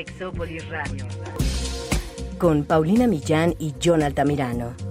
Sexópolis 0.00 0.66
Radio. 0.70 1.04
Con 2.38 2.64
Paulina 2.64 3.06
Millán 3.06 3.54
y 3.58 3.74
John 3.84 4.02
Altamirano. 4.02 4.89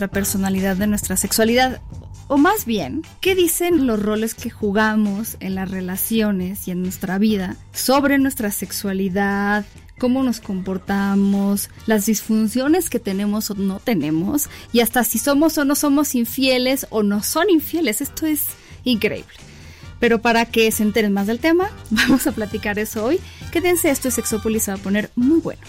Nuestra 0.00 0.18
personalidad 0.18 0.76
de 0.76 0.86
nuestra 0.86 1.16
sexualidad. 1.18 1.82
O 2.26 2.38
más 2.38 2.64
bien, 2.64 3.02
¿qué 3.20 3.34
dicen 3.34 3.86
los 3.86 4.00
roles 4.00 4.34
que 4.34 4.48
jugamos 4.48 5.36
en 5.40 5.54
las 5.54 5.70
relaciones 5.70 6.66
y 6.66 6.70
en 6.70 6.82
nuestra 6.82 7.18
vida 7.18 7.56
sobre 7.74 8.18
nuestra 8.18 8.50
sexualidad, 8.50 9.66
cómo 9.98 10.22
nos 10.22 10.40
comportamos, 10.40 11.68
las 11.84 12.06
disfunciones 12.06 12.88
que 12.88 12.98
tenemos 12.98 13.50
o 13.50 13.54
no 13.56 13.78
tenemos, 13.78 14.48
y 14.72 14.80
hasta 14.80 15.04
si 15.04 15.18
somos 15.18 15.58
o 15.58 15.66
no 15.66 15.74
somos 15.74 16.14
infieles 16.14 16.86
o 16.88 17.02
no 17.02 17.22
son 17.22 17.50
infieles? 17.50 18.00
Esto 18.00 18.24
es 18.24 18.46
increíble. 18.84 19.34
Pero 19.98 20.22
para 20.22 20.46
que 20.46 20.72
se 20.72 20.82
enteren 20.82 21.12
más 21.12 21.26
del 21.26 21.40
tema, 21.40 21.70
vamos 21.90 22.26
a 22.26 22.32
platicar 22.32 22.78
eso 22.78 23.04
hoy. 23.04 23.20
Quédense, 23.52 23.90
esto 23.90 24.08
es 24.08 24.14
Sexópolis, 24.14 24.62
se 24.62 24.70
va 24.70 24.78
a 24.78 24.82
poner 24.82 25.10
muy 25.14 25.40
bueno. 25.40 25.60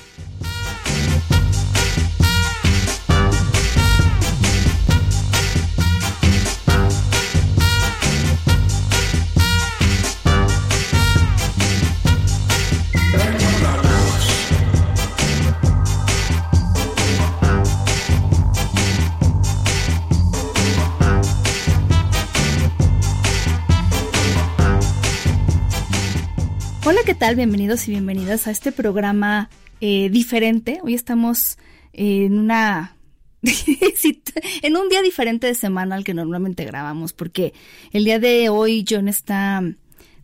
¿Qué 27.06 27.16
tal? 27.16 27.36
Bienvenidos 27.36 27.88
y 27.88 27.92
bienvenidas 27.92 28.46
a 28.46 28.52
este 28.52 28.72
programa 28.72 29.50
eh, 29.80 30.10
diferente. 30.12 30.82
Hoy 30.84 30.94
estamos 30.94 31.58
en 31.94 32.38
una... 32.38 32.96
en 34.62 34.78
un 34.78 34.88
día 34.88 35.02
diferente 35.02 35.48
de 35.48 35.56
semana 35.56 35.96
al 35.96 36.04
que 36.04 36.14
normalmente 36.14 36.64
grabamos, 36.64 37.14
porque 37.14 37.54
el 37.92 38.04
día 38.04 38.20
de 38.20 38.50
hoy 38.50 38.86
John 38.88 39.08
está 39.08 39.64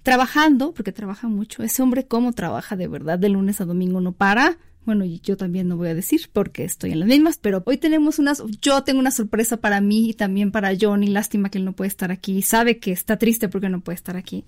trabajando, 0.03 0.71
porque 0.73 0.91
trabaja 0.91 1.27
mucho. 1.27 1.63
Ese 1.63 1.81
hombre, 1.81 2.05
¿cómo 2.05 2.33
trabaja 2.33 2.75
de 2.75 2.87
verdad? 2.87 3.17
De 3.17 3.29
lunes 3.29 3.59
a 3.59 3.65
domingo 3.65 3.99
no 3.99 4.11
para. 4.11 4.59
Bueno, 4.87 5.03
y 5.03 5.19
yo 5.19 5.35
también 5.35 5.67
no 5.67 5.75
voy 5.75 5.89
a 5.89 5.93
decir 5.93 6.29
porque 6.31 6.63
estoy 6.63 6.93
en 6.93 7.01
las 7.01 7.09
mismas, 7.09 7.37
pero 7.37 7.61
hoy 7.65 7.75
tenemos 7.75 8.19
unas, 8.19 8.41
yo 8.61 8.85
tengo 8.85 9.01
una 9.01 9.11
sorpresa 9.11 9.57
para 9.57 9.81
mí 9.81 10.11
y 10.11 10.13
también 10.13 10.49
para 10.49 10.71
Johnny. 10.79 11.07
Lástima 11.07 11.49
que 11.49 11.57
él 11.57 11.65
no 11.65 11.73
puede 11.73 11.89
estar 11.89 12.09
aquí. 12.09 12.41
Sabe 12.41 12.77
que 12.77 12.93
está 12.93 13.17
triste 13.17 13.49
porque 13.49 13.67
no 13.67 13.81
puede 13.81 13.97
estar 13.97 14.15
aquí. 14.15 14.45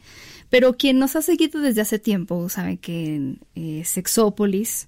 Pero 0.49 0.77
quien 0.77 0.97
nos 0.97 1.17
ha 1.17 1.21
seguido 1.21 1.59
desde 1.59 1.81
hace 1.81 1.99
tiempo 1.99 2.47
sabe 2.47 2.77
que 2.77 3.15
en 3.15 3.39
eh, 3.55 3.83
Sexópolis 3.83 4.87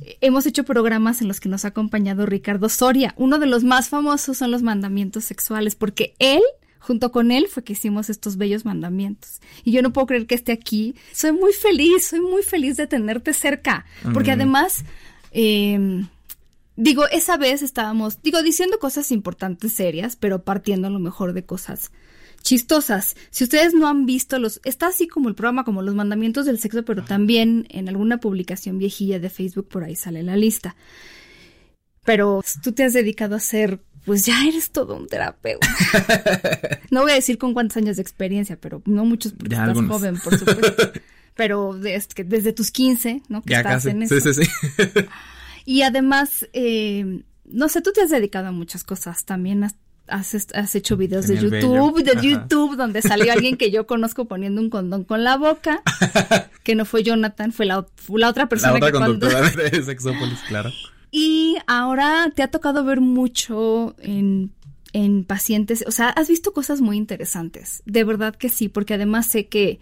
eh, 0.00 0.18
hemos 0.22 0.44
hecho 0.46 0.64
programas 0.64 1.22
en 1.22 1.28
los 1.28 1.38
que 1.38 1.48
nos 1.48 1.64
ha 1.64 1.68
acompañado 1.68 2.26
Ricardo 2.26 2.68
Soria. 2.68 3.14
Uno 3.16 3.38
de 3.38 3.46
los 3.46 3.62
más 3.62 3.90
famosos 3.90 4.38
son 4.38 4.50
los 4.50 4.62
mandamientos 4.62 5.22
sexuales 5.22 5.76
porque 5.76 6.14
él 6.18 6.42
junto 6.80 7.12
con 7.12 7.30
él 7.30 7.46
fue 7.48 7.62
que 7.62 7.74
hicimos 7.74 8.10
estos 8.10 8.36
bellos 8.36 8.64
mandamientos. 8.64 9.40
Y 9.64 9.72
yo 9.72 9.82
no 9.82 9.92
puedo 9.92 10.08
creer 10.08 10.26
que 10.26 10.34
esté 10.34 10.52
aquí. 10.52 10.96
Soy 11.12 11.32
muy 11.32 11.52
feliz, 11.52 12.08
soy 12.08 12.20
muy 12.20 12.42
feliz 12.42 12.76
de 12.76 12.86
tenerte 12.86 13.32
cerca, 13.32 13.86
porque 14.12 14.32
además, 14.32 14.84
em, 15.30 16.08
digo, 16.76 17.06
esa 17.08 17.36
vez 17.36 17.62
estábamos, 17.62 18.22
digo, 18.22 18.42
diciendo 18.42 18.78
cosas 18.78 19.12
importantes, 19.12 19.74
serias, 19.74 20.16
pero 20.16 20.42
partiendo 20.42 20.88
a 20.88 20.90
lo 20.90 20.98
mejor 20.98 21.34
de 21.34 21.44
cosas 21.44 21.92
chistosas. 22.42 23.16
Si 23.30 23.44
ustedes 23.44 23.74
no 23.74 23.86
han 23.86 24.06
visto 24.06 24.38
los, 24.38 24.60
está 24.64 24.88
así 24.88 25.06
como 25.06 25.28
el 25.28 25.34
programa, 25.34 25.64
como 25.64 25.82
los 25.82 25.94
mandamientos 25.94 26.46
del 26.46 26.58
sexo, 26.58 26.84
pero 26.84 27.04
también 27.04 27.66
en 27.70 27.88
alguna 27.88 28.18
publicación 28.18 28.78
viejilla 28.78 29.18
de 29.18 29.30
Facebook 29.30 29.68
por 29.68 29.84
ahí 29.84 29.96
sale 29.96 30.22
la 30.22 30.36
lista. 30.36 30.76
Pero 32.04 32.42
tú 32.62 32.72
te 32.72 32.84
has 32.84 32.94
dedicado 32.94 33.34
a 33.34 33.38
hacer 33.38 33.80
pues 34.10 34.26
ya 34.26 34.44
eres 34.44 34.72
todo 34.72 34.96
un 34.96 35.06
terapeuta. 35.06 35.68
no 36.90 37.02
voy 37.02 37.12
a 37.12 37.14
decir 37.14 37.38
con 37.38 37.54
cuántos 37.54 37.76
años 37.76 37.94
de 37.94 38.02
experiencia, 38.02 38.58
pero 38.60 38.82
no 38.84 39.04
muchos 39.04 39.34
porque 39.34 39.54
estás 39.54 39.78
joven, 39.86 40.18
por 40.18 40.36
supuesto. 40.36 40.90
pero 41.36 41.74
desde, 41.74 42.24
desde 42.24 42.52
tus 42.52 42.72
15, 42.72 43.22
¿no? 43.28 43.40
Que 43.42 43.54
estás 43.54 43.86
en 43.86 44.02
eso. 44.02 44.18
Sí, 44.18 44.34
sí, 44.34 44.44
sí. 44.44 44.50
y 45.64 45.82
además, 45.82 46.44
eh, 46.54 47.22
no 47.44 47.68
sé, 47.68 47.82
tú 47.82 47.92
te 47.92 48.02
has 48.02 48.10
dedicado 48.10 48.48
a 48.48 48.50
muchas 48.50 48.82
cosas. 48.82 49.24
También 49.24 49.62
has, 49.62 49.76
has, 50.08 50.74
hecho 50.74 50.96
videos 50.96 51.28
de 51.28 51.36
YouTube, 51.36 52.02
de 52.02 52.20
YouTube, 52.20 52.74
donde 52.74 53.02
salió 53.02 53.32
alguien 53.32 53.56
que 53.56 53.70
yo 53.70 53.86
conozco 53.86 54.24
poniendo 54.24 54.60
un 54.60 54.70
condón 54.70 55.04
con 55.04 55.22
la 55.22 55.36
boca, 55.36 55.84
que 56.64 56.74
no 56.74 56.84
fue 56.84 57.04
Jonathan, 57.04 57.52
fue 57.52 57.64
la, 57.64 57.86
la 58.08 58.28
otra 58.28 58.48
persona 58.48 58.72
la 58.72 58.78
otra 58.78 58.90
que 58.90 58.98
conductora 58.98 59.50
de 59.50 59.84
Sexópolis, 59.84 60.40
claro. 60.48 60.72
Y 61.10 61.56
ahora 61.66 62.32
te 62.34 62.42
ha 62.42 62.50
tocado 62.50 62.84
ver 62.84 63.00
mucho 63.00 63.96
en, 63.98 64.52
en 64.92 65.24
pacientes, 65.24 65.84
o 65.86 65.90
sea, 65.90 66.08
has 66.10 66.28
visto 66.28 66.52
cosas 66.52 66.80
muy 66.80 66.96
interesantes, 66.96 67.82
de 67.84 68.04
verdad 68.04 68.34
que 68.36 68.48
sí, 68.48 68.68
porque 68.68 68.94
además 68.94 69.26
sé 69.26 69.48
que 69.48 69.80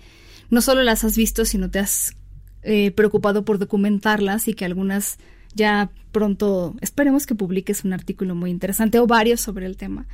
no 0.51 0.63
solo 0.63 0.83
las 0.83 1.05
has 1.05 1.17
visto, 1.17 1.45
sino 1.45 1.71
te 1.71 1.79
has 1.79 2.17
eh, 2.63 2.91
preocupado 2.93 3.45
por 3.45 3.59
documentarlas 3.59 4.49
y 4.49 4.55
que 4.55 4.65
algunas 4.65 5.19
ya 5.55 5.91
pronto 6.13 6.77
esperemos 6.81 7.27
que 7.27 7.35
publiques 7.35 7.85
un 7.85 7.93
artículo 7.93 8.35
muy 8.35 8.51
interesante 8.51 8.99
o 8.99 9.07
varios 9.07 9.41
sobre 9.41 9.67
el 9.67 9.77
tema. 9.77 10.07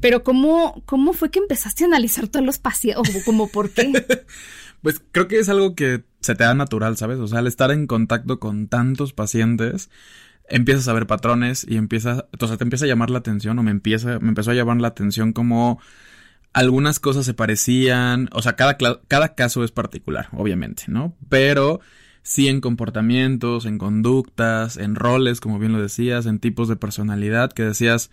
Pero 0.00 0.22
¿cómo, 0.22 0.82
cómo 0.86 1.12
fue 1.12 1.30
que 1.30 1.38
empezaste 1.38 1.84
a 1.84 1.86
analizar 1.86 2.28
todos 2.28 2.44
los 2.44 2.58
pacientes? 2.58 3.16
¿O 3.16 3.24
como 3.24 3.48
por 3.48 3.70
qué? 3.70 3.92
pues 4.82 5.00
creo 5.12 5.28
que 5.28 5.38
es 5.38 5.48
algo 5.48 5.74
que 5.74 6.04
se 6.20 6.34
te 6.34 6.44
da 6.44 6.54
natural, 6.54 6.96
¿sabes? 6.96 7.18
O 7.18 7.26
sea, 7.26 7.38
al 7.38 7.46
estar 7.46 7.70
en 7.70 7.86
contacto 7.86 8.38
con 8.38 8.68
tantos 8.68 9.12
pacientes, 9.12 9.90
empiezas 10.48 10.88
a 10.88 10.92
ver 10.92 11.06
patrones 11.06 11.66
y 11.68 11.76
empieza, 11.76 12.26
o 12.38 12.46
sea, 12.46 12.56
te 12.56 12.64
empieza 12.64 12.84
a 12.84 12.88
llamar 12.88 13.10
la 13.10 13.18
atención 13.18 13.58
o 13.58 13.62
me 13.62 13.70
empieza, 13.70 14.18
me 14.20 14.28
empezó 14.28 14.50
a 14.50 14.54
llamar 14.54 14.80
la 14.80 14.88
atención 14.88 15.32
como 15.32 15.80
algunas 16.52 17.00
cosas 17.00 17.26
se 17.26 17.34
parecían, 17.34 18.28
o 18.32 18.40
sea, 18.40 18.54
cada, 18.54 18.76
cada 19.08 19.34
caso 19.34 19.64
es 19.64 19.72
particular, 19.72 20.28
obviamente, 20.32 20.84
¿no? 20.86 21.16
Pero 21.28 21.80
sí 22.22 22.48
en 22.48 22.60
comportamientos, 22.60 23.66
en 23.66 23.78
conductas, 23.78 24.76
en 24.76 24.94
roles, 24.94 25.40
como 25.40 25.58
bien 25.58 25.72
lo 25.72 25.82
decías, 25.82 26.26
en 26.26 26.38
tipos 26.38 26.68
de 26.68 26.76
personalidad 26.76 27.52
que 27.52 27.64
decías, 27.64 28.10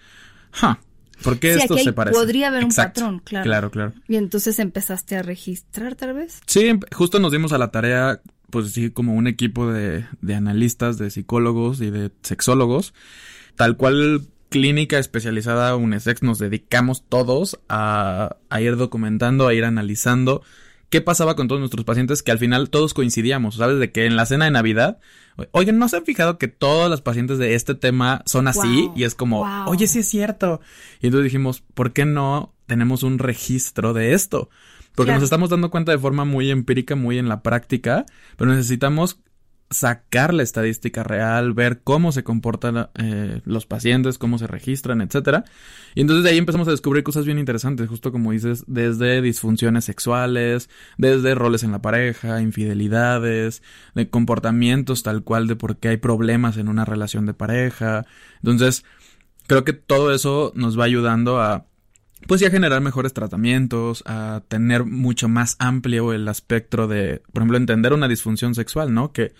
ja, 0.51 0.79
¿por 1.23 1.39
qué 1.39 1.53
esto 1.53 1.77
se 1.77 1.93
parece? 1.93 2.17
Podría 2.17 2.47
haber 2.47 2.65
un 2.65 2.73
patrón, 2.73 3.19
claro. 3.19 3.43
Claro, 3.43 3.71
claro. 3.71 3.93
Y 4.07 4.15
entonces 4.15 4.57
empezaste 4.57 5.15
a 5.15 5.21
registrar 5.21 5.95
tal 5.95 6.13
vez. 6.13 6.41
Sí, 6.47 6.71
justo 6.91 7.19
nos 7.19 7.31
dimos 7.31 7.53
a 7.53 7.59
la 7.59 7.69
tarea 7.69 8.21
pues 8.51 8.71
sí, 8.71 8.91
como 8.91 9.15
un 9.15 9.27
equipo 9.27 9.71
de, 9.71 10.05
de 10.21 10.35
analistas, 10.35 10.97
de 10.97 11.09
psicólogos 11.09 11.81
y 11.81 11.89
de 11.89 12.11
sexólogos, 12.21 12.93
tal 13.55 13.77
cual 13.77 14.27
clínica 14.49 14.99
especializada 14.99 15.75
UNESEX 15.75 16.23
nos 16.23 16.37
dedicamos 16.37 17.03
todos 17.07 17.59
a, 17.69 18.35
a, 18.49 18.61
ir 18.61 18.75
documentando, 18.75 19.47
a 19.47 19.53
ir 19.53 19.63
analizando 19.63 20.43
qué 20.91 20.99
pasaba 20.99 21.37
con 21.37 21.47
todos 21.47 21.59
nuestros 21.59 21.85
pacientes 21.85 22.21
que 22.21 22.31
al 22.31 22.37
final 22.37 22.69
todos 22.69 22.93
coincidíamos, 22.93 23.55
¿sabes? 23.55 23.79
De 23.79 23.91
que 23.93 24.05
en 24.05 24.17
la 24.17 24.25
cena 24.25 24.45
de 24.45 24.51
Navidad, 24.51 24.99
oigan, 25.51 25.79
¿no 25.79 25.87
se 25.87 25.97
han 25.97 26.03
fijado 26.03 26.37
que 26.37 26.49
todos 26.49 26.89
los 26.89 27.01
pacientes 27.01 27.37
de 27.37 27.55
este 27.55 27.75
tema 27.75 28.23
son 28.25 28.49
así? 28.49 28.91
y 28.93 29.05
es 29.05 29.15
como, 29.15 29.43
oye, 29.67 29.87
sí 29.87 29.99
es 29.99 30.09
cierto. 30.09 30.59
Y 31.01 31.07
entonces 31.07 31.23
dijimos, 31.23 31.63
¿por 31.73 31.93
qué 31.93 32.05
no 32.05 32.53
tenemos 32.67 33.03
un 33.03 33.19
registro 33.19 33.93
de 33.93 34.13
esto? 34.13 34.49
Porque 34.95 35.13
nos 35.13 35.23
estamos 35.23 35.49
dando 35.49 35.71
cuenta 35.71 35.91
de 35.91 35.97
forma 35.97 36.25
muy 36.25 36.51
empírica, 36.51 36.95
muy 36.95 37.17
en 37.17 37.29
la 37.29 37.41
práctica, 37.41 38.05
pero 38.37 38.51
necesitamos 38.51 39.21
sacar 39.71 40.33
la 40.33 40.43
estadística 40.43 41.01
real, 41.03 41.53
ver 41.53 41.81
cómo 41.81 42.11
se 42.11 42.23
comportan 42.23 42.89
eh, 42.95 43.41
los 43.45 43.65
pacientes, 43.65 44.17
cómo 44.17 44.37
se 44.37 44.45
registran, 44.45 45.01
etcétera. 45.01 45.45
Y 45.95 46.01
entonces 46.01 46.23
de 46.25 46.31
ahí 46.31 46.37
empezamos 46.37 46.67
a 46.67 46.71
descubrir 46.71 47.03
cosas 47.03 47.25
bien 47.25 47.39
interesantes, 47.39 47.87
justo 47.87 48.11
como 48.11 48.33
dices, 48.33 48.65
desde 48.67 49.21
disfunciones 49.21 49.85
sexuales, 49.85 50.69
desde 50.97 51.35
roles 51.35 51.63
en 51.63 51.71
la 51.71 51.81
pareja, 51.81 52.41
infidelidades, 52.41 53.63
de 53.95 54.09
comportamientos 54.09 55.03
tal 55.03 55.23
cual 55.23 55.47
de 55.47 55.55
por 55.55 55.77
qué 55.77 55.89
hay 55.89 55.97
problemas 55.97 56.57
en 56.57 56.67
una 56.67 56.85
relación 56.85 57.25
de 57.25 57.33
pareja. 57.33 58.05
Entonces, 58.43 58.83
creo 59.47 59.63
que 59.63 59.73
todo 59.73 60.13
eso 60.13 60.51
nos 60.53 60.77
va 60.77 60.83
ayudando 60.83 61.41
a 61.41 61.65
pues 62.31 62.39
ya 62.39 62.49
generar 62.49 62.79
mejores 62.79 63.11
tratamientos, 63.11 64.03
a 64.05 64.41
tener 64.47 64.85
mucho 64.85 65.27
más 65.27 65.57
amplio 65.59 66.13
el 66.13 66.29
espectro 66.29 66.87
de, 66.87 67.21
por 67.33 67.41
ejemplo, 67.41 67.57
entender 67.57 67.91
una 67.91 68.07
disfunción 68.07 68.55
sexual, 68.55 68.93
¿no? 68.93 69.11
Que 69.11 69.33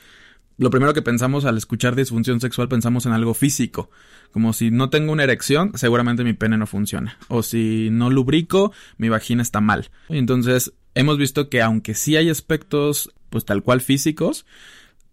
lo 0.58 0.70
primero 0.72 0.94
que 0.94 1.02
pensamos 1.02 1.46
al 1.46 1.56
escuchar 1.56 1.96
disfunción 1.96 2.42
sexual 2.42 2.68
pensamos 2.68 3.06
en 3.06 3.14
algo 3.14 3.34
físico, 3.34 3.90
como 4.34 4.52
si 4.52 4.72
no 4.72 4.90
tengo 4.90 5.14
una 5.14 5.24
erección, 5.24 5.72
seguramente 5.76 6.26
mi 6.26 6.34
pene 6.34 6.58
no 6.58 6.68
funciona, 6.68 7.18
o 7.30 7.44
si 7.44 7.88
no 7.94 8.10
lubrico, 8.10 8.74
mi 8.98 9.08
vagina 9.08 9.42
está 9.42 9.62
mal. 9.62 9.90
Entonces, 10.10 10.74
hemos 10.94 11.18
visto 11.18 11.48
que 11.48 11.62
aunque 11.62 11.94
sí 11.94 12.18
hay 12.18 12.30
aspectos, 12.30 13.10
pues 13.30 13.46
tal 13.46 13.64
cual 13.64 13.80
físicos, 13.80 14.46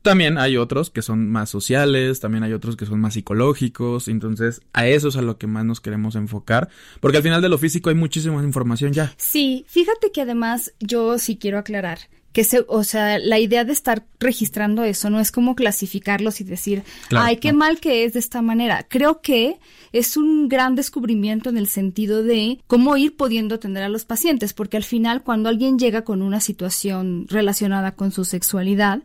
también 0.08 0.38
hay 0.38 0.56
otros 0.56 0.88
que 0.88 1.02
son 1.02 1.30
más 1.30 1.50
sociales, 1.50 2.18
también 2.18 2.42
hay 2.42 2.54
otros 2.54 2.76
que 2.76 2.86
son 2.86 2.98
más 2.98 3.12
psicológicos, 3.12 4.08
entonces 4.08 4.62
a 4.72 4.86
eso 4.86 5.08
es 5.08 5.16
a 5.16 5.22
lo 5.22 5.36
que 5.36 5.46
más 5.46 5.66
nos 5.66 5.82
queremos 5.82 6.16
enfocar, 6.16 6.70
porque 7.00 7.18
al 7.18 7.22
final 7.22 7.42
de 7.42 7.50
lo 7.50 7.58
físico 7.58 7.90
hay 7.90 7.94
muchísima 7.94 8.42
información 8.42 8.94
ya. 8.94 9.12
Sí, 9.18 9.66
fíjate 9.68 10.10
que 10.10 10.22
además 10.22 10.72
yo 10.80 11.18
sí 11.18 11.36
quiero 11.36 11.58
aclarar 11.58 11.98
que 12.32 12.42
se, 12.42 12.64
o 12.68 12.84
sea, 12.84 13.18
la 13.18 13.38
idea 13.38 13.64
de 13.64 13.72
estar 13.74 14.06
registrando 14.18 14.82
eso 14.82 15.10
no 15.10 15.20
es 15.20 15.30
como 15.30 15.54
clasificarlos 15.54 16.40
y 16.40 16.44
decir, 16.44 16.84
ay, 17.10 17.36
qué 17.36 17.52
mal 17.52 17.78
que 17.78 18.04
es 18.04 18.14
de 18.14 18.20
esta 18.20 18.40
manera. 18.40 18.86
Creo 18.88 19.20
que 19.20 19.58
es 19.92 20.16
un 20.16 20.48
gran 20.48 20.74
descubrimiento 20.74 21.50
en 21.50 21.58
el 21.58 21.68
sentido 21.68 22.22
de 22.22 22.60
cómo 22.66 22.96
ir 22.96 23.14
pudiendo 23.14 23.56
atender 23.56 23.82
a 23.82 23.88
los 23.90 24.06
pacientes, 24.06 24.54
porque 24.54 24.78
al 24.78 24.84
final 24.84 25.22
cuando 25.22 25.50
alguien 25.50 25.78
llega 25.78 26.02
con 26.02 26.22
una 26.22 26.40
situación 26.40 27.26
relacionada 27.28 27.92
con 27.92 28.10
su 28.10 28.24
sexualidad, 28.24 29.02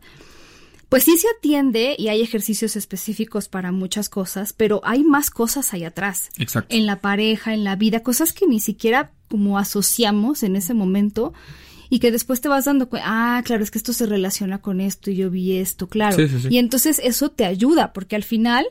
pues 0.88 1.04
sí 1.04 1.16
se 1.18 1.26
atiende 1.36 1.96
y 1.98 2.08
hay 2.08 2.20
ejercicios 2.20 2.76
específicos 2.76 3.48
para 3.48 3.72
muchas 3.72 4.08
cosas, 4.08 4.52
pero 4.52 4.80
hay 4.84 5.04
más 5.04 5.30
cosas 5.30 5.72
ahí 5.74 5.84
atrás. 5.84 6.28
Exacto. 6.38 6.74
En 6.74 6.86
la 6.86 7.00
pareja, 7.00 7.54
en 7.54 7.64
la 7.64 7.76
vida, 7.76 8.02
cosas 8.02 8.32
que 8.32 8.46
ni 8.46 8.60
siquiera 8.60 9.12
como 9.28 9.58
asociamos 9.58 10.42
en 10.42 10.56
ese 10.56 10.74
momento 10.74 11.32
y 11.90 11.98
que 11.98 12.10
después 12.10 12.40
te 12.40 12.48
vas 12.48 12.64
dando 12.64 12.88
cuenta, 12.88 13.06
ah, 13.08 13.42
claro, 13.44 13.62
es 13.62 13.70
que 13.70 13.78
esto 13.78 13.92
se 13.92 14.06
relaciona 14.06 14.58
con 14.58 14.80
esto 14.80 15.10
y 15.10 15.16
yo 15.16 15.30
vi 15.30 15.56
esto, 15.56 15.88
claro. 15.88 16.16
Sí, 16.16 16.28
sí, 16.28 16.40
sí. 16.40 16.48
Y 16.50 16.58
entonces 16.58 17.00
eso 17.02 17.30
te 17.30 17.44
ayuda, 17.44 17.92
porque 17.92 18.16
al 18.16 18.24
final, 18.24 18.66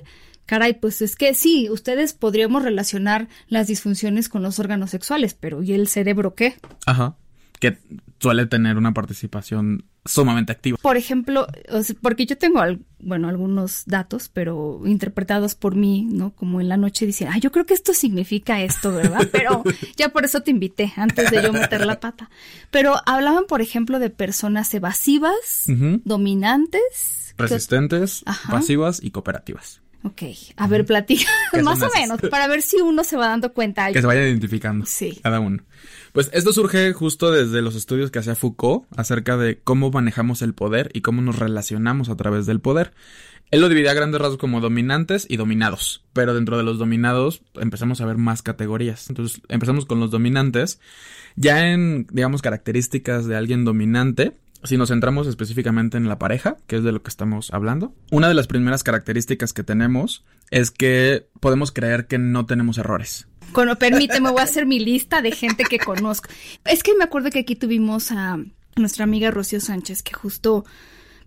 caray, 0.46 0.74
pues 0.74 1.02
es 1.02 1.16
que 1.16 1.34
sí, 1.34 1.70
ustedes 1.70 2.14
podríamos 2.14 2.64
relacionar 2.64 3.28
las 3.48 3.68
disfunciones 3.68 4.30
con 4.30 4.44
los 4.44 4.60
órganos 4.60 4.92
sexuales, 4.92 5.36
pero 5.40 5.64
¿y 5.64 5.74
el 5.74 5.88
cerebro 5.88 6.36
qué? 6.36 6.56
Ajá. 6.86 7.16
Que 7.64 7.78
suele 8.20 8.46
tener 8.46 8.76
una 8.76 8.94
participación 8.94 9.86
sumamente 10.04 10.52
activa. 10.52 10.78
Por 10.82 10.98
ejemplo, 10.98 11.48
porque 12.02 12.26
yo 12.26 12.38
tengo, 12.38 12.62
bueno, 13.00 13.30
algunos 13.30 13.84
datos, 13.86 14.28
pero 14.28 14.82
interpretados 14.86 15.56
por 15.56 15.76
mí, 15.76 16.06
¿no? 16.12 16.32
Como 16.32 16.60
en 16.60 16.68
la 16.68 16.76
noche 16.76 17.06
dicen, 17.06 17.30
ah, 17.32 17.38
yo 17.38 17.54
creo 17.54 17.66
que 17.66 17.74
esto 17.74 17.94
significa 17.94 18.62
esto, 18.62 18.92
¿verdad? 18.92 19.28
Pero 19.32 19.64
ya 19.96 20.10
por 20.10 20.26
eso 20.26 20.42
te 20.42 20.52
invité, 20.52 20.92
antes 20.98 21.32
de 21.32 21.42
yo 21.42 21.54
meter 21.54 21.86
la 21.86 22.02
pata. 22.02 22.30
Pero 22.70 22.96
hablaban, 23.06 23.46
por 23.48 23.62
ejemplo, 23.62 23.98
de 23.98 24.10
personas 24.10 24.74
evasivas, 24.74 25.68
dominantes. 26.04 27.34
Resistentes, 27.38 28.26
pasivas 28.50 29.02
y 29.02 29.12
cooperativas. 29.12 29.82
Ok, 30.04 30.24
a 30.58 30.68
ver, 30.68 30.86
platica, 30.86 31.30
más 31.64 31.82
o 31.82 31.90
menos, 31.96 32.20
para 32.30 32.48
ver 32.48 32.62
si 32.62 32.82
uno 32.82 33.06
se 33.06 33.16
va 33.16 33.30
dando 33.30 33.54
cuenta. 33.54 33.90
Que 33.94 34.02
se 34.02 34.08
vaya 34.08 34.28
identificando. 34.28 34.86
Sí. 34.86 35.18
Cada 35.24 35.40
uno. 35.40 35.64
Pues 36.14 36.30
esto 36.32 36.54
surge 36.54 36.94
justo 36.94 37.32
desde 37.32 37.64
los 37.64 37.74
estudios 37.76 38.12
que 38.12 38.20
hacía 38.20 38.36
Foucault 38.36 38.86
acerca 38.96 39.36
de 39.36 39.60
cómo 39.64 39.90
manejamos 39.90 40.44
el 40.44 40.54
poder 40.54 40.92
y 40.94 41.02
cómo 41.02 41.24
nos 41.24 41.40
relacionamos 41.40 42.10
a 42.10 42.16
través 42.16 42.46
del 42.46 42.60
poder. 42.60 42.94
Él 43.50 43.62
lo 43.62 43.70
dividía 43.70 43.92
a 43.92 43.96
grandes 43.96 44.22
rasgos 44.22 44.38
como 44.38 44.62
dominantes 44.62 45.26
y 45.28 45.38
dominados, 45.38 46.06
pero 46.14 46.36
dentro 46.36 46.56
de 46.56 46.62
los 46.62 46.78
dominados 46.78 47.42
empezamos 47.56 48.00
a 48.00 48.06
ver 48.06 48.18
más 48.18 48.44
categorías. 48.44 49.10
Entonces 49.10 49.42
empezamos 49.50 49.88
con 49.88 50.00
los 50.00 50.12
dominantes. 50.12 50.80
Ya 51.36 51.72
en, 51.72 52.06
digamos, 52.12 52.44
características 52.44 53.26
de 53.26 53.36
alguien 53.36 53.66
dominante, 53.66 54.38
si 54.64 54.78
nos 54.78 54.90
centramos 54.90 55.26
específicamente 55.26 55.98
en 55.98 56.08
la 56.08 56.20
pareja, 56.20 56.58
que 56.68 56.76
es 56.76 56.84
de 56.84 56.92
lo 56.92 57.02
que 57.02 57.10
estamos 57.10 57.52
hablando, 57.52 57.96
una 58.12 58.28
de 58.28 58.36
las 58.36 58.46
primeras 58.46 58.84
características 58.84 59.52
que 59.52 59.64
tenemos 59.64 60.24
es 60.52 60.70
que 60.70 61.28
podemos 61.40 61.72
creer 61.72 62.06
que 62.06 62.20
no 62.20 62.46
tenemos 62.46 62.78
errores. 62.78 63.28
Bueno, 63.54 63.78
permíteme, 63.78 64.32
voy 64.32 64.40
a 64.40 64.44
hacer 64.44 64.66
mi 64.66 64.80
lista 64.80 65.22
de 65.22 65.32
gente 65.32 65.64
que 65.64 65.80
conozco. 65.80 66.30
Es 66.66 66.84
que 66.84 66.96
me 66.96 67.04
acuerdo 67.04 67.30
que 67.30 67.40
aquí 67.40 67.56
tuvimos 67.56 68.12
a 68.12 68.40
nuestra 68.76 69.04
amiga 69.04 69.32
Rocío 69.32 69.60
Sánchez, 69.60 70.04
que 70.04 70.14
justo 70.14 70.66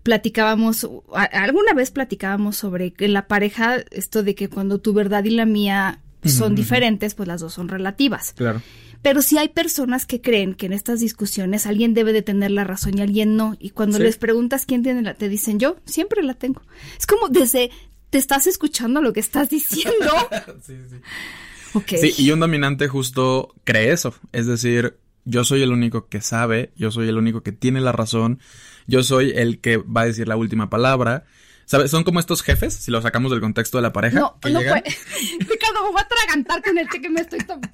platicábamos, 0.03 0.87
alguna 1.31 1.73
vez 1.73 1.91
platicábamos 1.91 2.55
sobre 2.57 2.93
la 2.97 3.27
pareja 3.27 3.77
esto 3.91 4.23
de 4.23 4.35
que 4.35 4.49
cuando 4.49 4.79
tu 4.79 4.93
verdad 4.93 5.23
y 5.25 5.31
la 5.31 5.45
mía 5.45 5.99
son 6.23 6.55
diferentes, 6.55 7.15
pues 7.15 7.27
las 7.27 7.41
dos 7.41 7.53
son 7.53 7.67
relativas. 7.67 8.33
Claro. 8.33 8.61
Pero 9.01 9.21
si 9.21 9.37
hay 9.37 9.49
personas 9.49 10.05
que 10.05 10.21
creen 10.21 10.53
que 10.53 10.65
en 10.65 10.73
estas 10.73 10.99
discusiones 10.99 11.65
alguien 11.65 11.93
debe 11.93 12.13
de 12.13 12.21
tener 12.21 12.51
la 12.51 12.63
razón 12.63 12.97
y 12.97 13.01
alguien 13.01 13.35
no. 13.35 13.55
Y 13.59 13.69
cuando 13.69 13.99
les 13.99 14.17
preguntas 14.17 14.65
quién 14.65 14.83
tiene 14.83 15.01
la, 15.01 15.13
te 15.13 15.29
dicen 15.29 15.59
yo, 15.59 15.77
siempre 15.85 16.23
la 16.23 16.33
tengo. 16.33 16.61
Es 16.97 17.05
como 17.05 17.29
desde, 17.29 17.69
te 18.09 18.17
estás 18.17 18.47
escuchando 18.47 19.01
lo 19.01 19.13
que 19.13 19.19
estás 19.19 19.49
diciendo. 19.49 20.11
sí, 20.65 20.75
sí. 20.89 20.97
Okay. 21.73 21.99
Sí, 21.99 22.23
y 22.23 22.31
un 22.31 22.39
dominante 22.39 22.87
justo 22.87 23.53
cree 23.63 23.91
eso. 23.91 24.13
Es 24.31 24.47
decir, 24.47 24.97
yo 25.25 25.43
soy 25.43 25.61
el 25.61 25.71
único 25.71 26.07
que 26.07 26.21
sabe, 26.21 26.71
yo 26.75 26.91
soy 26.91 27.09
el 27.09 27.17
único 27.17 27.41
que 27.43 27.51
tiene 27.51 27.81
la 27.81 27.91
razón, 27.91 28.39
yo 28.87 29.03
soy 29.03 29.31
el 29.35 29.59
que 29.59 29.77
va 29.77 30.01
a 30.01 30.05
decir 30.05 30.27
la 30.27 30.37
última 30.37 30.69
palabra. 30.69 31.25
¿Sabes? 31.65 31.91
Son 31.91 32.05
como 32.05 32.21
estos 32.21 32.43
jefes, 32.43 32.73
si 32.73 32.91
lo 32.91 33.01
sacamos 33.01 33.29
del 33.29 33.41
contexto 33.41 33.77
de 33.77 33.81
la 33.81 33.91
pareja. 33.91 34.17
No, 34.17 34.39
no 34.41 34.59
llegan... 34.61 34.81
Ricardo, 35.39 35.83
me 35.83 35.91
voy 35.91 35.99
a 35.99 36.03
atragantar 36.03 36.63
con 36.63 36.77
el 36.77 36.87
que 36.87 37.09
me 37.09 37.19
estoy 37.19 37.39
tomando. 37.39 37.67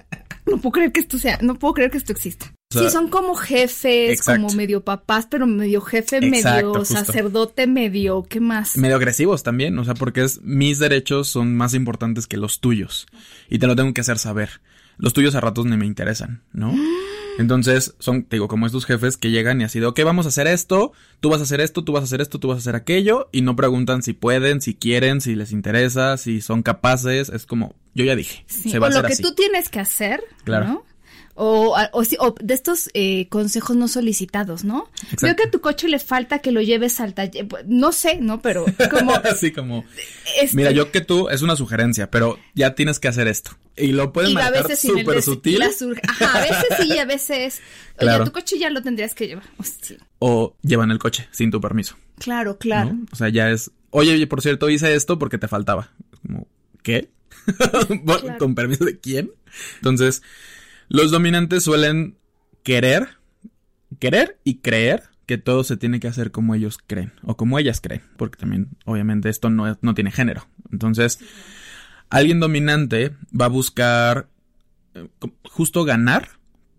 No 0.46 0.58
puedo 0.58 0.72
creer 0.72 0.92
que 0.92 1.00
esto 1.00 1.18
sea, 1.18 1.38
no 1.42 1.58
puedo 1.58 1.74
creer 1.74 1.90
que 1.90 1.98
esto 1.98 2.12
exista. 2.12 2.52
sí, 2.70 2.90
son 2.90 3.08
como 3.08 3.34
jefes, 3.34 4.22
como 4.22 4.48
medio 4.50 4.84
papás, 4.84 5.26
pero 5.30 5.46
medio 5.46 5.80
jefe, 5.80 6.20
medio 6.20 6.84
sacerdote, 6.84 7.66
medio, 7.66 8.24
¿qué 8.24 8.40
más? 8.40 8.76
Medio 8.76 8.96
agresivos 8.96 9.42
también, 9.42 9.78
o 9.78 9.84
sea, 9.84 9.94
porque 9.94 10.22
es 10.22 10.42
mis 10.42 10.78
derechos 10.78 11.28
son 11.28 11.56
más 11.56 11.72
importantes 11.74 12.26
que 12.26 12.36
los 12.36 12.60
tuyos 12.60 13.06
y 13.48 13.58
te 13.58 13.66
lo 13.66 13.76
tengo 13.76 13.92
que 13.94 14.02
hacer 14.02 14.18
saber. 14.18 14.60
Los 14.96 15.12
tuyos 15.12 15.34
a 15.34 15.40
ratos 15.40 15.66
ni 15.66 15.76
me 15.76 15.86
interesan, 15.86 16.42
¿no? 16.52 16.74
Entonces, 17.38 17.96
son, 17.98 18.24
te 18.24 18.36
digo, 18.36 18.46
como 18.46 18.66
estos 18.66 18.86
jefes 18.86 19.16
que 19.16 19.30
llegan 19.30 19.60
y 19.60 19.64
así 19.64 19.80
de, 19.80 19.86
ok, 19.86 20.00
vamos 20.04 20.26
a 20.26 20.28
hacer 20.28 20.46
esto, 20.46 20.92
tú 21.20 21.30
vas 21.30 21.40
a 21.40 21.44
hacer 21.44 21.60
esto, 21.60 21.82
tú 21.82 21.92
vas 21.92 22.02
a 22.02 22.04
hacer 22.04 22.20
esto, 22.20 22.38
tú 22.38 22.48
vas 22.48 22.56
a 22.56 22.60
hacer 22.60 22.76
aquello, 22.76 23.28
y 23.32 23.42
no 23.42 23.56
preguntan 23.56 24.02
si 24.02 24.12
pueden, 24.12 24.60
si 24.60 24.74
quieren, 24.74 25.20
si 25.20 25.34
les 25.34 25.50
interesa, 25.50 26.16
si 26.16 26.40
son 26.40 26.62
capaces, 26.62 27.30
es 27.30 27.44
como, 27.44 27.74
yo 27.94 28.04
ya 28.04 28.16
dije, 28.16 28.44
se 28.46 28.78
va 28.78 28.86
a 28.86 28.90
hacer 28.90 29.02
lo 29.02 29.08
que 29.08 29.16
tú 29.16 29.34
tienes 29.34 29.68
que 29.68 29.80
hacer, 29.80 30.22
claro. 30.44 30.66
¿no? 30.66 30.84
O, 31.36 31.76
o, 31.92 32.34
de 32.40 32.54
estos 32.54 32.90
eh, 32.94 33.28
consejos 33.28 33.74
no 33.74 33.88
solicitados, 33.88 34.62
¿no? 34.62 34.88
Creo 35.16 35.34
que 35.34 35.42
a 35.42 35.50
tu 35.50 35.60
coche 35.60 35.88
le 35.88 35.98
falta 35.98 36.38
que 36.38 36.52
lo 36.52 36.60
lleves 36.62 37.00
al 37.00 37.12
taller. 37.12 37.48
No 37.66 37.90
sé, 37.90 38.18
¿no? 38.20 38.40
Pero 38.40 38.64
como. 38.88 39.12
Así 39.24 39.50
como. 39.50 39.84
Este 40.40 40.56
mira, 40.56 40.70
yo 40.70 40.92
que 40.92 41.00
tú 41.00 41.28
es 41.30 41.42
una 41.42 41.56
sugerencia, 41.56 42.08
pero 42.08 42.38
ya 42.54 42.76
tienes 42.76 43.00
que 43.00 43.08
hacer 43.08 43.26
esto. 43.26 43.50
Y 43.76 43.88
lo 43.88 44.12
pueden 44.12 44.30
y 44.30 44.34
manejar 44.34 44.76
súper 44.76 45.22
sutil. 45.22 45.60
Ajá, 45.60 46.38
a 46.38 46.40
veces 46.40 46.66
sí 46.80 46.92
y 46.94 46.98
a 46.98 47.04
veces. 47.04 47.60
Oye, 47.98 48.24
tu 48.24 48.30
coche 48.30 48.56
ya 48.56 48.70
lo 48.70 48.82
tendrías 48.82 49.14
que 49.14 49.26
llevar. 49.26 49.44
O 50.20 50.54
llevan 50.62 50.92
el 50.92 51.00
coche 51.00 51.28
sin 51.32 51.50
tu 51.50 51.60
permiso. 51.60 51.96
Claro, 52.18 52.58
claro. 52.58 52.96
O 53.10 53.16
sea, 53.16 53.28
ya 53.28 53.50
es. 53.50 53.72
Oye, 53.90 54.24
por 54.28 54.40
cierto, 54.40 54.70
hice 54.70 54.94
esto 54.94 55.18
porque 55.18 55.38
te 55.38 55.48
faltaba. 55.48 55.90
Como, 56.22 56.46
¿qué? 56.84 57.10
¿Con 58.38 58.54
permiso 58.54 58.84
de 58.84 58.98
quién? 58.98 59.30
Entonces 59.76 60.22
los 60.88 61.10
dominantes 61.10 61.64
suelen 61.64 62.16
querer, 62.62 63.08
querer 63.98 64.38
y 64.44 64.56
creer 64.58 65.04
que 65.26 65.38
todo 65.38 65.64
se 65.64 65.76
tiene 65.76 66.00
que 66.00 66.08
hacer 66.08 66.30
como 66.30 66.54
ellos 66.54 66.78
creen 66.86 67.12
o 67.22 67.36
como 67.36 67.58
ellas 67.58 67.80
creen, 67.80 68.02
porque 68.16 68.38
también 68.38 68.68
obviamente 68.84 69.28
esto 69.28 69.50
no, 69.50 69.78
no 69.80 69.94
tiene 69.94 70.10
género. 70.10 70.46
Entonces, 70.70 71.18
alguien 72.10 72.40
dominante 72.40 73.12
va 73.38 73.46
a 73.46 73.48
buscar 73.48 74.28
eh, 74.94 75.08
justo 75.44 75.84
ganar, 75.84 76.28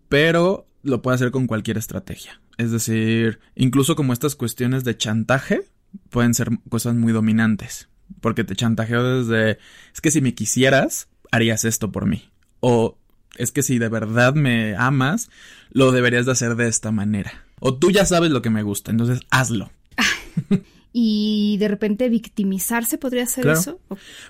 pero 0.08 0.66
lo 0.82 1.02
puede 1.02 1.16
hacer 1.16 1.30
con 1.30 1.46
cualquier 1.46 1.78
estrategia. 1.78 2.40
Es 2.58 2.70
decir, 2.70 3.40
incluso 3.54 3.96
como 3.96 4.12
estas 4.12 4.36
cuestiones 4.36 4.84
de 4.84 4.96
chantaje 4.96 5.62
pueden 6.10 6.34
ser 6.34 6.50
cosas 6.68 6.94
muy 6.94 7.12
dominantes, 7.12 7.88
porque 8.20 8.44
te 8.44 8.56
chantajeo 8.56 9.22
desde, 9.22 9.58
es 9.92 10.00
que 10.00 10.10
si 10.10 10.20
me 10.20 10.34
quisieras, 10.34 11.08
harías 11.30 11.64
esto 11.64 11.92
por 11.92 12.06
mí. 12.06 12.28
O 12.60 12.96
es 13.36 13.52
que 13.52 13.62
si 13.62 13.78
de 13.78 13.88
verdad 13.88 14.34
me 14.34 14.76
amas, 14.76 15.30
lo 15.70 15.92
deberías 15.92 16.26
de 16.26 16.32
hacer 16.32 16.56
de 16.56 16.68
esta 16.68 16.92
manera. 16.92 17.44
O 17.60 17.74
tú 17.74 17.90
ya 17.90 18.04
sabes 18.04 18.30
lo 18.30 18.42
que 18.42 18.50
me 18.50 18.62
gusta, 18.62 18.90
entonces 18.90 19.20
hazlo. 19.30 19.70
y 20.92 21.56
de 21.58 21.68
repente 21.68 22.08
victimizarse 22.08 22.98
podría 22.98 23.26
ser 23.26 23.48
eso. 23.48 23.80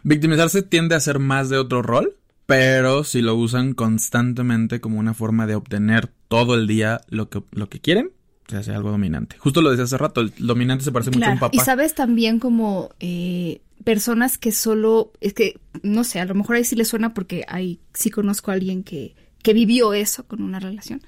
Victimizarse 0.02 0.62
tiende 0.62 0.94
a 0.94 1.00
ser 1.00 1.18
más 1.18 1.48
de 1.48 1.58
otro 1.58 1.82
rol, 1.82 2.16
pero 2.46 3.04
si 3.04 3.22
lo 3.22 3.34
usan 3.34 3.74
constantemente 3.74 4.80
como 4.80 4.98
una 4.98 5.14
forma 5.14 5.46
de 5.46 5.56
obtener 5.56 6.08
todo 6.28 6.54
el 6.54 6.66
día 6.66 7.00
lo 7.08 7.28
que, 7.28 7.42
lo 7.52 7.68
que 7.68 7.80
quieren, 7.80 8.10
se 8.48 8.56
hace 8.56 8.72
algo 8.72 8.90
dominante. 8.90 9.36
Justo 9.38 9.60
lo 9.62 9.70
decía 9.70 9.84
hace 9.84 9.98
rato, 9.98 10.20
el 10.20 10.32
dominante 10.38 10.84
se 10.84 10.92
parece 10.92 11.10
mucho 11.10 11.26
a 11.26 11.32
un 11.32 11.38
papá. 11.38 11.56
Y 11.56 11.60
sabes 11.60 11.94
también 11.94 12.38
como 12.38 12.90
eh, 13.00 13.60
personas 13.84 14.38
que 14.38 14.52
solo, 14.52 15.12
es 15.20 15.34
que, 15.34 15.58
no 15.82 16.04
sé, 16.04 16.20
a 16.20 16.24
lo 16.24 16.34
mejor 16.34 16.56
ahí 16.56 16.64
sí 16.64 16.76
le 16.76 16.84
suena 16.84 17.14
porque 17.14 17.44
ahí 17.48 17.80
sí 17.94 18.10
conozco 18.10 18.50
a 18.50 18.54
alguien 18.54 18.82
que, 18.84 19.14
que 19.42 19.52
vivió 19.52 19.94
eso 19.94 20.24
con 20.26 20.42
una 20.42 20.60
relación. 20.60 21.02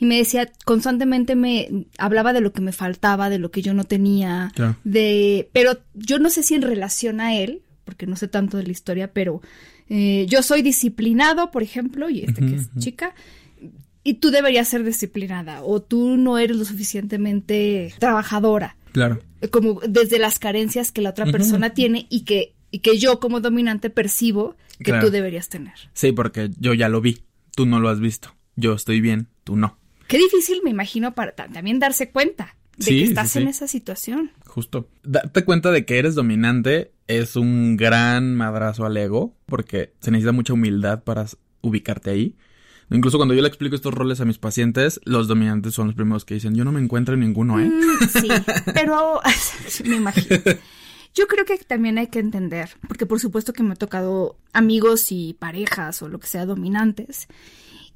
Y 0.00 0.04
me 0.04 0.16
decía, 0.16 0.48
constantemente 0.64 1.34
me 1.34 1.86
hablaba 1.98 2.32
de 2.32 2.40
lo 2.40 2.52
que 2.52 2.60
me 2.60 2.70
faltaba, 2.72 3.28
de 3.30 3.38
lo 3.40 3.50
que 3.50 3.62
yo 3.62 3.74
no 3.74 3.82
tenía, 3.84 4.52
Claro. 4.54 4.76
de, 4.84 5.48
pero 5.52 5.78
yo 5.94 6.20
no 6.20 6.30
sé 6.30 6.44
si 6.44 6.54
en 6.54 6.62
relación 6.62 7.20
a 7.20 7.34
él, 7.36 7.62
porque 7.84 8.06
no 8.06 8.14
sé 8.14 8.28
tanto 8.28 8.56
de 8.58 8.62
la 8.62 8.70
historia, 8.70 9.12
pero 9.12 9.42
eh, 9.88 10.26
yo 10.28 10.42
soy 10.44 10.62
disciplinado, 10.62 11.50
por 11.50 11.64
ejemplo, 11.64 12.08
y 12.10 12.20
este 12.20 12.46
que 12.46 12.54
es 12.56 12.68
chica, 12.78 13.14
y 14.08 14.14
tú 14.14 14.30
deberías 14.30 14.68
ser 14.68 14.84
disciplinada, 14.84 15.62
o 15.62 15.82
tú 15.82 16.16
no 16.16 16.38
eres 16.38 16.56
lo 16.56 16.64
suficientemente 16.64 17.92
trabajadora 17.98 18.76
Claro. 18.92 19.20
como 19.50 19.80
desde 19.86 20.18
las 20.18 20.38
carencias 20.38 20.92
que 20.92 21.02
la 21.02 21.10
otra 21.10 21.26
persona 21.26 21.70
tiene 21.70 22.06
y 22.10 22.24
que, 22.24 22.54
y 22.70 22.78
que 22.80 22.98
yo 22.98 23.20
como 23.20 23.40
dominante 23.40 23.90
percibo 23.90 24.56
que 24.78 24.84
Claro. 24.92 25.06
tú 25.06 25.10
deberías 25.12 25.48
tener. 25.48 25.74
Sí, 25.92 26.12
porque 26.12 26.50
yo 26.58 26.72
ya 26.74 26.88
lo 26.88 27.00
vi. 27.00 27.22
Tú 27.54 27.66
no 27.66 27.80
lo 27.80 27.88
has 27.88 28.00
visto. 28.00 28.34
Yo 28.56 28.74
estoy 28.74 29.00
bien, 29.00 29.28
tú 29.44 29.56
no. 29.56 29.76
Qué 30.06 30.16
difícil 30.18 30.60
me 30.64 30.70
imagino 30.70 31.14
para 31.14 31.32
ta- 31.32 31.48
también 31.48 31.78
darse 31.80 32.10
cuenta 32.10 32.56
de 32.76 32.84
Sí, 32.84 32.98
que 33.00 33.04
estás 33.04 33.30
sí. 33.32 33.40
en 33.40 33.48
esa 33.48 33.66
situación. 33.68 34.30
Justo. 34.46 34.88
Darte 35.02 35.44
cuenta 35.44 35.70
de 35.72 35.84
que 35.84 35.98
eres 35.98 36.14
dominante 36.14 36.92
es 37.08 37.36
un 37.36 37.76
gran 37.76 38.34
madrazo 38.36 38.86
al 38.86 38.96
ego, 38.96 39.34
porque 39.46 39.92
se 40.00 40.10
necesita 40.12 40.32
mucha 40.32 40.52
humildad 40.54 41.02
para 41.04 41.26
ubicarte 41.60 42.10
ahí. 42.10 42.36
Incluso 42.90 43.18
cuando 43.18 43.34
yo 43.34 43.42
le 43.42 43.48
explico 43.48 43.76
estos 43.76 43.92
roles 43.92 44.20
a 44.20 44.24
mis 44.24 44.38
pacientes, 44.38 45.00
los 45.04 45.28
dominantes 45.28 45.74
son 45.74 45.88
los 45.88 45.96
primeros 45.96 46.24
que 46.24 46.34
dicen, 46.34 46.54
yo 46.54 46.64
no 46.64 46.72
me 46.72 46.80
encuentro 46.80 47.14
en 47.14 47.20
ninguno, 47.20 47.60
¿eh? 47.60 47.68
Mm, 47.68 48.08
sí, 48.08 48.28
pero 48.74 49.20
me 49.84 49.96
imagino. 49.96 50.36
Yo 51.14 51.26
creo 51.26 51.44
que 51.44 51.58
también 51.58 51.98
hay 51.98 52.06
que 52.06 52.18
entender, 52.18 52.70
porque 52.86 53.06
por 53.06 53.20
supuesto 53.20 53.52
que 53.52 53.62
me 53.62 53.72
ha 53.72 53.76
tocado 53.76 54.38
amigos 54.52 55.10
y 55.10 55.34
parejas 55.34 56.00
o 56.02 56.08
lo 56.08 56.18
que 56.18 56.26
sea 56.26 56.46
dominantes, 56.46 57.28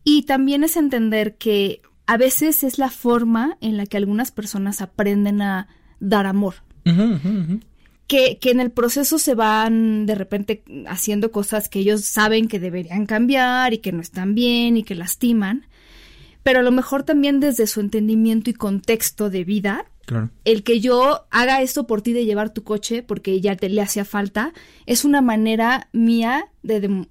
y 0.05 0.23
también 0.25 0.65
es 0.65 0.77
entender 0.77 1.37
que 1.37 1.81
a 2.07 2.17
veces 2.17 2.65
es 2.65 2.79
la 2.79 2.91
forma 2.91 3.57
en 3.61 3.77
la 3.77 3.87
que 3.87 3.97
algunas 3.97 4.33
personas 4.33 4.83
aprenden 4.83 5.41
a 5.41 5.69
dar 6.01 6.27
amor. 6.27 6.55
Que, 8.13 8.37
que 8.37 8.51
en 8.51 8.61
el 8.61 8.71
proceso 8.71 9.19
se 9.19 9.35
van 9.35 10.05
de 10.05 10.15
repente 10.15 10.63
haciendo 10.87 11.31
cosas 11.31 11.71
que 11.71 11.79
ellos 11.79 12.05
saben 12.05 12.47
que 12.47 12.61
deberían 12.61 13.07
cambiar 13.07 13.73
y 13.73 13.79
que 13.79 13.91
no 13.91 14.03
están 14.03 14.35
bien 14.35 14.77
y 14.77 14.83
que 14.83 14.95
lastiman, 14.95 15.65
pero 16.43 16.59
a 16.59 16.63
lo 16.63 16.73
mejor 16.73 17.05
también 17.05 17.41
desde 17.41 17.67
su 17.67 17.81
entendimiento 17.81 18.51
y 18.51 18.53
contexto 18.53 19.31
de 19.31 19.45
vida, 19.45 19.87
Claro. 20.05 20.29
el 20.45 20.63
que 20.63 20.79
yo 20.81 21.27
haga 21.31 21.63
esto 21.63 21.87
por 21.87 22.03
ti 22.03 22.13
de 22.13 22.27
llevar 22.27 22.53
tu 22.53 22.65
coche 22.65 23.03
porque 23.03 23.41
ya 23.41 23.57
te 23.57 23.71
le 23.71 23.81
hacía 23.81 24.05
falta, 24.05 24.53
es 24.85 25.07
una 25.07 25.23
manera 25.23 25.89
mía 25.93 26.51
de, 26.63 27.07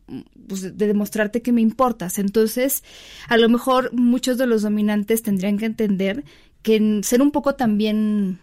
pues, 0.47 0.77
de 0.77 0.85
demostrarte 0.85 1.41
que 1.41 1.51
me 1.51 1.61
importas. 1.61 2.19
Entonces, 2.19 2.83
a 3.27 3.37
lo 3.37 3.49
mejor 3.49 3.91
muchos 3.91 4.37
de 4.37 4.45
los 4.45 4.61
dominantes 4.61 5.23
tendrían 5.23 5.57
que 5.57 5.65
entender 5.65 6.25
que 6.61 7.01
ser 7.01 7.23
un 7.23 7.31
poco 7.31 7.55
también 7.55 8.37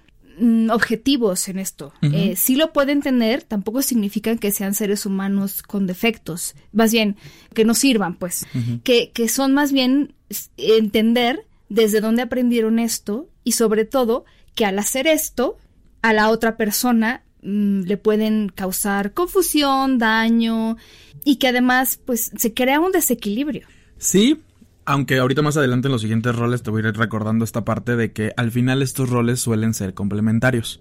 objetivos 0.71 1.49
en 1.49 1.59
esto. 1.59 1.93
Eh, 2.03 2.37
sí 2.37 2.57
lo 2.57 2.73
pueden 2.73 3.03
tener, 3.03 3.43
tampoco 3.43 3.83
significa 3.83 4.37
que 4.37 4.51
sean 4.51 4.75
seres 4.75 5.07
humanos 5.07 5.63
con 5.63 5.87
defectos, 5.87 6.55
más 6.73 6.93
bien 6.93 7.17
que 7.55 7.65
no 7.65 7.75
sirvan, 7.75 8.17
pues, 8.17 8.47
que, 8.85 9.11
que 9.13 9.29
son 9.29 9.55
más 9.55 9.73
bien 9.73 10.15
entender 10.57 11.47
desde 11.69 12.01
dónde 12.01 12.23
aprendieron 12.23 12.79
esto 12.79 13.29
y 13.45 13.53
sobre 13.53 13.85
todo 13.85 14.25
que 14.55 14.65
al 14.65 14.79
hacer 14.79 15.07
esto 15.07 15.57
a 16.03 16.13
la 16.13 16.31
otra 16.31 16.57
persona 16.57 17.23
mm, 17.43 17.83
le 17.83 17.97
pueden 17.97 18.49
causar 18.49 19.13
confusión, 19.13 19.99
daño 19.99 20.77
y 21.25 21.37
que 21.37 21.49
además 21.49 22.01
pues 22.05 22.31
se 22.37 22.55
crea 22.55 22.81
un 22.81 22.93
desequilibrio. 22.93 23.67
Sí, 23.99 24.41
aunque 24.89 25.19
ahorita 25.19 25.43
más 25.43 25.59
adelante 25.59 25.89
en 25.89 25.93
los 25.93 26.01
siguientes 26.01 26.35
roles 26.35 26.63
te 26.63 26.71
voy 26.71 26.83
a 26.83 26.89
ir 26.89 26.97
recordando 26.97 27.45
esta 27.45 27.63
parte 27.63 27.95
de 27.95 28.11
que 28.13 28.33
al 28.39 28.51
final 28.51 28.81
estos 28.81 29.11
roles 29.11 29.39
suelen 29.39 29.75
ser 29.75 29.93
complementarios. 29.93 30.81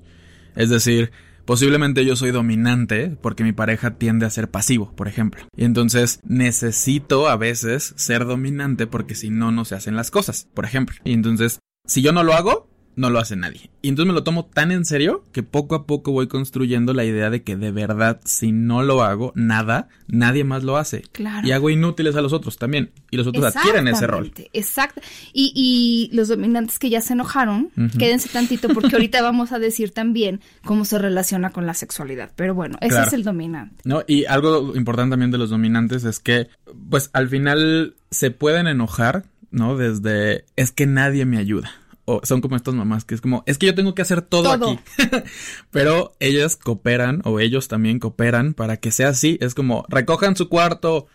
Es 0.56 0.70
decir, 0.70 1.12
posiblemente 1.44 2.06
yo 2.06 2.16
soy 2.16 2.32
dominante 2.32 3.18
porque 3.22 3.44
mi 3.44 3.52
pareja 3.52 3.96
tiende 3.96 4.26
a 4.26 4.30
ser 4.30 4.50
pasivo, 4.50 4.94
por 4.96 5.10
ejemplo. 5.10 5.46
Y 5.58 5.66
entonces 5.66 6.22
necesito 6.24 7.28
a 7.28 7.36
veces 7.36 7.96
ser 7.98 8.24
dominante 8.24 8.88
porque 8.88 9.14
si 9.14 9.30
no, 9.30 9.52
no 9.52 9.66
se 9.66 9.76
hacen 9.76 9.98
las 9.98 10.10
cosas, 10.10 10.48
por 10.54 10.64
ejemplo. 10.64 10.96
Y 11.04 11.12
entonces, 11.12 11.60
si 11.86 12.02
yo 12.02 12.14
no 12.14 12.24
lo 12.24 12.34
hago, 12.34 12.70
no 12.98 13.10
lo 13.10 13.20
hace 13.20 13.36
nadie. 13.38 13.70
Y 13.82 13.90
entonces 13.90 14.08
me 14.08 14.14
lo 14.14 14.24
tomo 14.24 14.46
tan 14.46 14.72
en 14.72 14.84
serio 14.84 15.24
que 15.32 15.44
poco 15.44 15.76
a 15.76 15.86
poco 15.86 16.12
voy 16.12 16.28
construyendo 16.28 16.94
la 16.94 17.06
idea 17.06 17.30
de 17.30 17.44
que 17.44 17.56
de 17.56 17.72
verdad, 17.72 18.20
si 18.26 18.52
no 18.52 18.82
lo 18.84 19.04
hago, 19.04 19.32
nada, 19.36 19.88
nadie 20.08 20.44
más 20.44 20.64
lo 20.64 20.78
hace. 20.78 21.04
Claro. 21.14 21.48
Y 21.48 21.52
hago 21.52 21.70
inútiles 21.70 22.16
a 22.16 22.22
los 22.22 22.34
otros 22.34 22.58
también. 22.58 22.92
Y 23.12 23.18
los 23.18 23.28
otros 23.28 23.56
adquieren 23.56 23.88
ese 23.88 24.08
rol. 24.08 24.34
Exacto. 24.52 25.00
Y, 25.32 25.54
y 25.56 26.14
los 26.16 26.28
dominantes 26.28 26.80
que 26.80 26.90
ya 26.90 27.00
se 27.00 27.14
enojaron, 27.14 27.70
quédense 27.98 28.30
tantito 28.30 28.68
porque 28.70 28.90
ahorita 28.96 29.22
vamos 29.22 29.52
a 29.52 29.60
decir 29.60 29.92
también 29.92 30.42
cómo 30.66 30.84
se 30.84 30.98
relaciona 30.98 31.52
con 31.52 31.66
la 31.66 31.76
sexualidad. 31.76 32.32
Pero 32.36 32.54
bueno, 32.56 32.78
ese 32.82 32.90
Claro. 32.90 33.08
es 33.08 33.14
el 33.14 33.24
dominante. 33.24 33.76
¿No? 33.86 34.02
Y 34.08 34.26
algo 34.26 34.76
importante 34.76 35.12
también 35.14 35.30
de 35.32 35.38
los 35.38 35.52
dominantes 35.52 36.04
es 36.04 36.20
que, 36.20 36.48
pues 36.90 37.12
al 37.14 37.30
final 37.30 37.96
se 38.10 38.32
pueden 38.32 38.66
enojar, 38.68 39.26
¿no? 39.52 39.78
Desde, 39.78 40.46
es 40.56 40.72
que 40.72 40.88
nadie 40.88 41.26
me 41.26 41.38
ayuda. 41.38 41.72
O 42.10 42.22
son 42.24 42.40
como 42.40 42.56
estas 42.56 42.74
mamás 42.74 43.04
que 43.04 43.16
es 43.16 43.22
como, 43.22 43.44
es 43.46 43.58
que 43.58 43.66
yo 43.66 43.76
tengo 43.76 43.94
que 43.94 44.02
hacer 44.02 44.22
todo, 44.22 44.58
Todo. 44.58 44.72
aquí. 44.72 44.82
Pero 45.72 46.16
ellas 46.22 46.56
cooperan, 46.56 47.22
o 47.26 47.42
ellos 47.42 47.68
también 47.68 48.00
cooperan 48.00 48.54
para 48.54 48.78
que 48.78 48.92
sea 48.92 49.10
así. 49.10 49.38
Es 49.42 49.54
como, 49.54 49.86
recojan 49.90 50.38
su 50.38 50.48
cuarto 50.48 51.08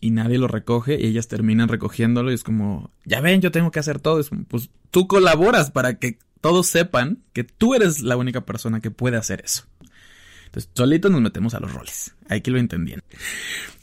y 0.00 0.10
nadie 0.10 0.38
lo 0.38 0.48
recoge 0.48 1.00
y 1.00 1.06
ellas 1.06 1.28
terminan 1.28 1.68
recogiéndolo 1.68 2.32
y 2.32 2.34
es 2.34 2.42
como, 2.42 2.90
ya 3.04 3.20
ven, 3.20 3.40
yo 3.40 3.52
tengo 3.52 3.70
que 3.70 3.78
hacer 3.78 4.00
todo. 4.00 4.18
Es 4.18 4.30
como, 4.30 4.42
pues 4.44 4.68
tú 4.90 5.06
colaboras 5.06 5.70
para 5.70 6.00
que 6.00 6.18
todos 6.40 6.66
sepan 6.66 7.22
que 7.32 7.44
tú 7.44 7.74
eres 7.74 8.00
la 8.02 8.16
única 8.16 8.44
persona 8.44 8.80
que 8.80 8.90
puede 8.90 9.16
hacer 9.16 9.42
eso. 9.44 9.64
Entonces, 10.46 10.70
solitos 10.74 11.10
nos 11.10 11.20
metemos 11.20 11.54
a 11.54 11.60
los 11.60 11.72
roles. 11.72 12.14
Hay 12.28 12.40
que 12.40 12.50
lo 12.50 12.58
entendían. 12.58 13.00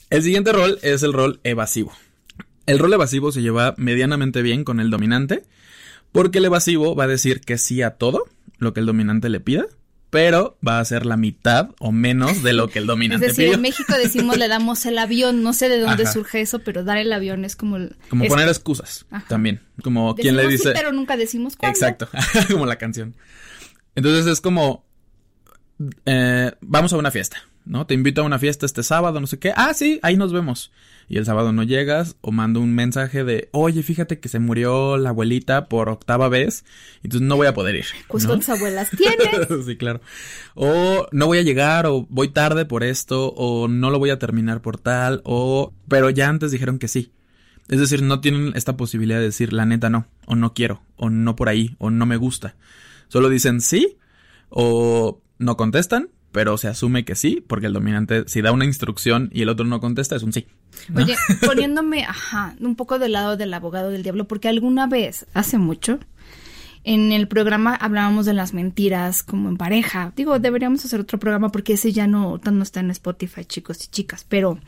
El 0.09 0.23
siguiente 0.23 0.51
rol 0.51 0.77
es 0.81 1.03
el 1.03 1.13
rol 1.13 1.39
evasivo. 1.43 1.93
El 2.65 2.79
rol 2.79 2.93
evasivo 2.93 3.31
se 3.31 3.41
lleva 3.41 3.75
medianamente 3.77 4.41
bien 4.41 4.63
con 4.63 4.79
el 4.79 4.89
dominante, 4.89 5.43
porque 6.13 6.37
el 6.37 6.45
evasivo 6.45 6.95
va 6.95 7.03
a 7.03 7.07
decir 7.07 7.41
que 7.41 7.57
sí 7.57 7.81
a 7.81 7.91
todo 7.97 8.23
lo 8.57 8.73
que 8.73 8.79
el 8.79 8.85
dominante 8.85 9.27
le 9.27 9.41
pida, 9.41 9.65
pero 10.09 10.57
va 10.65 10.79
a 10.79 10.85
ser 10.85 11.05
la 11.07 11.17
mitad 11.17 11.71
o 11.79 11.91
menos 11.91 12.43
de 12.43 12.53
lo 12.53 12.67
que 12.69 12.77
el 12.79 12.83
Es 12.85 12.87
dominante 12.87 13.25
decir, 13.27 13.45
pidió. 13.45 13.55
en 13.55 13.61
México 13.61 13.93
decimos 14.01 14.37
le 14.37 14.47
damos 14.47 14.85
el 14.85 14.97
avión, 14.99 15.41
no 15.43 15.53
sé 15.53 15.67
de 15.69 15.79
dónde 15.79 16.03
Ajá. 16.03 16.13
surge 16.13 16.39
eso, 16.41 16.59
pero 16.59 16.83
dar 16.83 16.97
el 16.99 17.11
avión 17.11 17.43
es 17.45 17.55
como... 17.55 17.75
el- 17.77 17.95
Como 18.09 18.23
es- 18.23 18.29
poner 18.29 18.47
excusas 18.47 19.05
Ajá. 19.11 19.25
también. 19.27 19.61
Como 19.83 20.13
quien 20.15 20.35
le 20.35 20.43
decimos 20.43 20.61
sí, 20.61 20.67
dice. 20.69 20.79
pero 20.79 20.93
nunca 20.93 21.17
decimos 21.17 21.55
cuándo. 21.57 21.75
Exacto, 21.77 22.07
como 22.51 22.65
la 22.67 22.77
canción. 22.77 23.15
Entonces 23.95 24.27
es 24.27 24.39
como, 24.39 24.85
eh, 26.05 26.51
vamos 26.61 26.93
a 26.93 26.97
una 26.97 27.11
fiesta, 27.11 27.37
¿no? 27.65 27.85
Te 27.87 27.93
invito 27.93 28.21
a 28.21 28.25
una 28.25 28.39
fiesta 28.39 28.65
este 28.65 28.83
sábado, 28.83 29.19
no 29.19 29.27
sé 29.27 29.39
qué. 29.39 29.51
Ah, 29.55 29.73
sí, 29.73 29.99
ahí 30.03 30.15
nos 30.15 30.31
vemos. 30.31 30.71
Y 31.07 31.17
el 31.17 31.25
sábado 31.25 31.51
no 31.51 31.63
llegas 31.63 32.15
o 32.21 32.31
mando 32.31 32.59
un 32.59 32.73
mensaje 32.73 33.23
de, 33.23 33.49
oye, 33.51 33.83
fíjate 33.83 34.19
que 34.19 34.29
se 34.29 34.39
murió 34.39 34.97
la 34.97 35.09
abuelita 35.09 35.67
por 35.67 35.89
octava 35.89 36.29
vez, 36.29 36.65
entonces 37.03 37.27
no 37.27 37.35
voy 37.35 37.47
a 37.47 37.53
poder 37.53 37.75
ir. 37.75 37.85
Pues 38.07 38.23
¿no? 38.23 38.29
cuántas 38.29 38.49
abuelas 38.49 38.89
tienes. 38.91 39.47
sí, 39.65 39.75
claro. 39.77 40.01
O 40.55 41.07
no 41.11 41.27
voy 41.27 41.39
a 41.39 41.43
llegar, 41.43 41.85
o 41.85 42.07
voy 42.09 42.29
tarde 42.29 42.65
por 42.65 42.83
esto, 42.83 43.33
o 43.35 43.67
no 43.67 43.89
lo 43.89 43.99
voy 43.99 44.09
a 44.09 44.19
terminar 44.19 44.61
por 44.61 44.77
tal, 44.77 45.21
o... 45.23 45.73
Pero 45.87 46.09
ya 46.09 46.29
antes 46.29 46.51
dijeron 46.51 46.79
que 46.79 46.87
sí. 46.87 47.11
Es 47.69 47.79
decir, 47.79 48.01
no 48.01 48.19
tienen 48.19 48.53
esta 48.55 48.75
posibilidad 48.75 49.19
de 49.19 49.25
decir 49.25 49.53
la 49.53 49.65
neta 49.65 49.89
no, 49.89 50.07
o 50.25 50.35
no 50.35 50.53
quiero, 50.53 50.81
o 50.97 51.09
no 51.09 51.35
por 51.35 51.49
ahí, 51.49 51.75
o 51.79 51.89
no 51.89 52.05
me 52.05 52.17
gusta. 52.17 52.55
Solo 53.07 53.29
dicen 53.29 53.61
sí, 53.61 53.97
o 54.49 55.21
no 55.37 55.57
contestan, 55.57 56.09
pero 56.33 56.57
se 56.57 56.67
asume 56.67 57.05
que 57.05 57.15
sí, 57.15 57.41
porque 57.47 57.67
el 57.67 57.73
dominante, 57.73 58.23
si 58.27 58.41
da 58.41 58.51
una 58.51 58.65
instrucción 58.65 59.29
y 59.31 59.43
el 59.43 59.49
otro 59.49 59.65
no 59.65 59.79
contesta, 59.79 60.15
es 60.15 60.23
un 60.23 60.33
sí. 60.33 60.47
¿no? 60.89 61.03
Oye, 61.03 61.15
poniéndome, 61.45 62.03
ajá, 62.03 62.55
un 62.59 62.75
poco 62.75 62.99
del 62.99 63.13
lado 63.13 63.37
del 63.37 63.53
abogado 63.53 63.91
del 63.91 64.03
diablo, 64.03 64.27
porque 64.27 64.49
alguna 64.49 64.87
vez, 64.87 65.27
hace 65.33 65.59
mucho, 65.59 65.99
en 66.83 67.11
el 67.11 67.27
programa 67.27 67.75
hablábamos 67.75 68.25
de 68.25 68.33
las 68.33 68.53
mentiras 68.53 69.21
como 69.23 69.47
en 69.47 69.57
pareja. 69.57 70.11
Digo, 70.15 70.39
deberíamos 70.39 70.83
hacer 70.83 70.99
otro 70.99 71.19
programa 71.19 71.49
porque 71.49 71.73
ese 71.73 71.93
ya 71.93 72.07
no, 72.07 72.41
no 72.43 72.63
está 72.63 72.79
en 72.79 72.89
Spotify, 72.89 73.45
chicos 73.45 73.85
y 73.85 73.87
chicas, 73.89 74.25
pero 74.27 74.59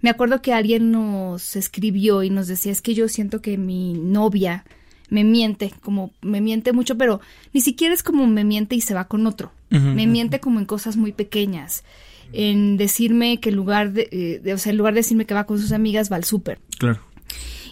me 0.00 0.08
acuerdo 0.08 0.40
que 0.40 0.54
alguien 0.54 0.90
nos 0.90 1.54
escribió 1.54 2.22
y 2.22 2.30
nos 2.30 2.48
decía, 2.48 2.72
es 2.72 2.80
que 2.80 2.94
yo 2.94 3.08
siento 3.08 3.42
que 3.42 3.58
mi 3.58 3.92
novia 3.92 4.64
me 5.10 5.24
miente, 5.24 5.72
como 5.82 6.12
me 6.22 6.40
miente 6.40 6.72
mucho, 6.72 6.96
pero 6.96 7.20
ni 7.52 7.60
siquiera 7.60 7.92
es 7.92 8.02
como 8.02 8.26
me 8.26 8.44
miente 8.44 8.74
y 8.76 8.80
se 8.80 8.94
va 8.94 9.04
con 9.08 9.26
otro. 9.26 9.52
Me 9.70 10.06
miente 10.06 10.40
como 10.40 10.58
en 10.58 10.64
cosas 10.66 10.96
muy 10.96 11.12
pequeñas. 11.12 11.84
En 12.32 12.76
decirme 12.76 13.38
que 13.38 13.50
en 13.50 13.56
lugar 13.56 13.92
de, 13.92 14.08
eh, 14.10 14.40
de- 14.42 14.54
o 14.54 14.58
sea, 14.58 14.70
en 14.70 14.78
lugar 14.78 14.94
de 14.94 15.00
decirme 15.00 15.26
que 15.26 15.34
va 15.34 15.44
con 15.44 15.58
sus 15.60 15.72
amigas, 15.72 16.10
va 16.10 16.16
al 16.16 16.24
súper. 16.24 16.60
Claro. 16.78 17.00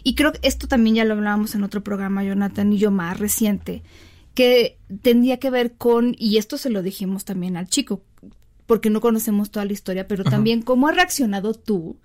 Y 0.05 0.15
creo 0.15 0.33
que 0.33 0.41
esto 0.43 0.69
también 0.69 0.95
ya 0.97 1.05
lo 1.05 1.15
hablábamos 1.15 1.55
en 1.55 1.65
otro 1.65 1.83
programa, 1.83 2.23
Jonathan 2.25 2.73
y 2.73 2.79
yo, 2.79 2.91
más 2.93 3.19
reciente, 3.19 3.83
que 4.35 4.79
tendría 5.03 5.39
que 5.39 5.51
ver 5.51 5.73
con, 5.73 6.15
y 6.19 6.37
esto 6.39 6.57
se 6.59 6.71
lo 6.71 6.83
dijimos 6.83 7.25
también 7.25 7.57
al 7.57 7.69
chico, 7.69 8.03
porque 8.67 8.91
no 8.91 9.01
conocemos 9.01 9.51
toda 9.51 9.65
la 9.65 9.73
historia, 9.73 10.07
pero 10.07 10.23
también 10.25 10.63
cómo 10.63 10.87
has 10.89 10.95
reaccionado 10.95 11.55
tú 11.55 11.97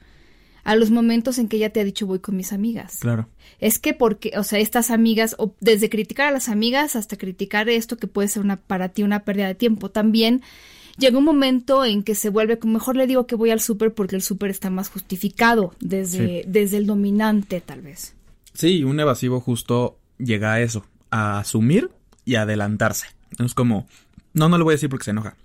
a 0.63 0.75
los 0.75 0.91
momentos 0.91 1.37
en 1.37 1.47
que 1.47 1.57
ella 1.57 1.71
te 1.71 1.79
ha 1.79 1.83
dicho 1.83 2.07
voy 2.07 2.19
con 2.19 2.37
mis 2.37 2.53
amigas. 2.53 2.97
Claro. 2.99 3.27
Es 3.59 3.79
que 3.79 3.93
porque, 3.93 4.31
o 4.37 4.43
sea, 4.43 4.59
estas 4.59 4.91
amigas, 4.91 5.35
o 5.37 5.55
desde 5.59 5.89
criticar 5.89 6.27
a 6.27 6.31
las 6.31 6.49
amigas 6.49 6.95
hasta 6.95 7.17
criticar 7.17 7.69
esto 7.69 7.97
que 7.97 8.07
puede 8.07 8.27
ser 8.27 8.43
una 8.43 8.57
para 8.57 8.89
ti 8.89 9.03
una 9.03 9.23
pérdida 9.23 9.47
de 9.47 9.55
tiempo, 9.55 9.91
también 9.91 10.41
llega 10.97 11.17
un 11.17 11.25
momento 11.25 11.85
en 11.85 12.03
que 12.03 12.15
se 12.15 12.29
vuelve, 12.29 12.59
mejor 12.63 12.95
le 12.95 13.07
digo 13.07 13.27
que 13.27 13.35
voy 13.35 13.49
al 13.49 13.59
súper 13.59 13.93
porque 13.93 14.15
el 14.15 14.21
súper 14.21 14.51
está 14.51 14.69
más 14.69 14.89
justificado 14.89 15.73
desde, 15.79 16.43
desde 16.47 16.77
el 16.77 16.85
dominante, 16.85 17.61
tal 17.61 17.81
vez. 17.81 18.15
Sí, 18.53 18.83
un 18.83 18.99
evasivo 18.99 19.39
justo 19.39 19.97
llega 20.17 20.53
a 20.53 20.61
eso, 20.61 20.85
a 21.09 21.39
asumir 21.39 21.91
y 22.25 22.35
adelantarse. 22.35 23.07
Es 23.43 23.53
como, 23.53 23.87
no, 24.33 24.49
no 24.49 24.57
le 24.57 24.63
voy 24.63 24.73
a 24.73 24.75
decir 24.75 24.89
porque 24.89 25.05
se 25.05 25.11
enoja. 25.11 25.35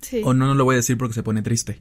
Sí. 0.00 0.22
O 0.24 0.34
no, 0.34 0.46
no 0.46 0.54
le 0.54 0.62
voy 0.62 0.74
a 0.74 0.76
decir 0.76 0.98
porque 0.98 1.14
se 1.14 1.22
pone 1.22 1.42
triste. 1.42 1.80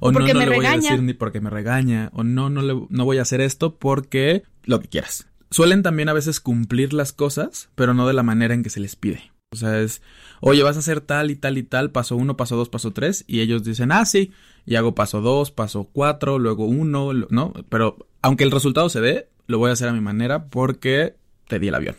O 0.00 0.12
Porque 0.12 0.34
no, 0.34 0.40
no 0.40 0.46
le 0.46 0.56
voy 0.56 0.66
a 0.66 0.76
decir 0.76 1.02
ni 1.02 1.12
porque 1.12 1.40
me 1.40 1.50
regaña. 1.50 2.10
O 2.14 2.24
no, 2.24 2.50
no, 2.50 2.62
le, 2.62 2.74
no 2.88 3.04
voy 3.04 3.18
a 3.18 3.22
hacer 3.22 3.40
esto 3.40 3.76
porque 3.76 4.42
lo 4.64 4.80
que 4.80 4.88
quieras. 4.88 5.28
Suelen 5.50 5.82
también 5.82 6.08
a 6.08 6.12
veces 6.12 6.40
cumplir 6.40 6.92
las 6.92 7.12
cosas, 7.12 7.68
pero 7.74 7.92
no 7.94 8.06
de 8.06 8.14
la 8.14 8.22
manera 8.22 8.54
en 8.54 8.62
que 8.62 8.70
se 8.70 8.80
les 8.80 8.96
pide. 8.96 9.30
O 9.52 9.56
sea, 9.56 9.80
es, 9.80 10.00
oye, 10.40 10.62
vas 10.62 10.76
a 10.76 10.78
hacer 10.78 11.00
tal 11.00 11.30
y 11.30 11.36
tal 11.36 11.58
y 11.58 11.64
tal, 11.64 11.90
paso 11.90 12.16
uno, 12.16 12.36
paso 12.36 12.56
dos, 12.56 12.68
paso 12.68 12.92
tres, 12.92 13.24
y 13.26 13.40
ellos 13.40 13.64
dicen, 13.64 13.90
ah, 13.90 14.04
sí, 14.04 14.30
y 14.64 14.76
hago 14.76 14.94
paso 14.94 15.20
dos, 15.20 15.50
paso 15.50 15.88
cuatro, 15.92 16.38
luego 16.38 16.66
uno, 16.66 17.12
¿no? 17.12 17.52
Pero 17.68 18.06
aunque 18.22 18.44
el 18.44 18.52
resultado 18.52 18.88
se 18.88 19.00
dé, 19.00 19.28
lo 19.48 19.58
voy 19.58 19.70
a 19.70 19.72
hacer 19.72 19.88
a 19.88 19.92
mi 19.92 20.00
manera 20.00 20.46
porque 20.46 21.16
te 21.48 21.58
di 21.58 21.66
el 21.66 21.74
avión. 21.74 21.96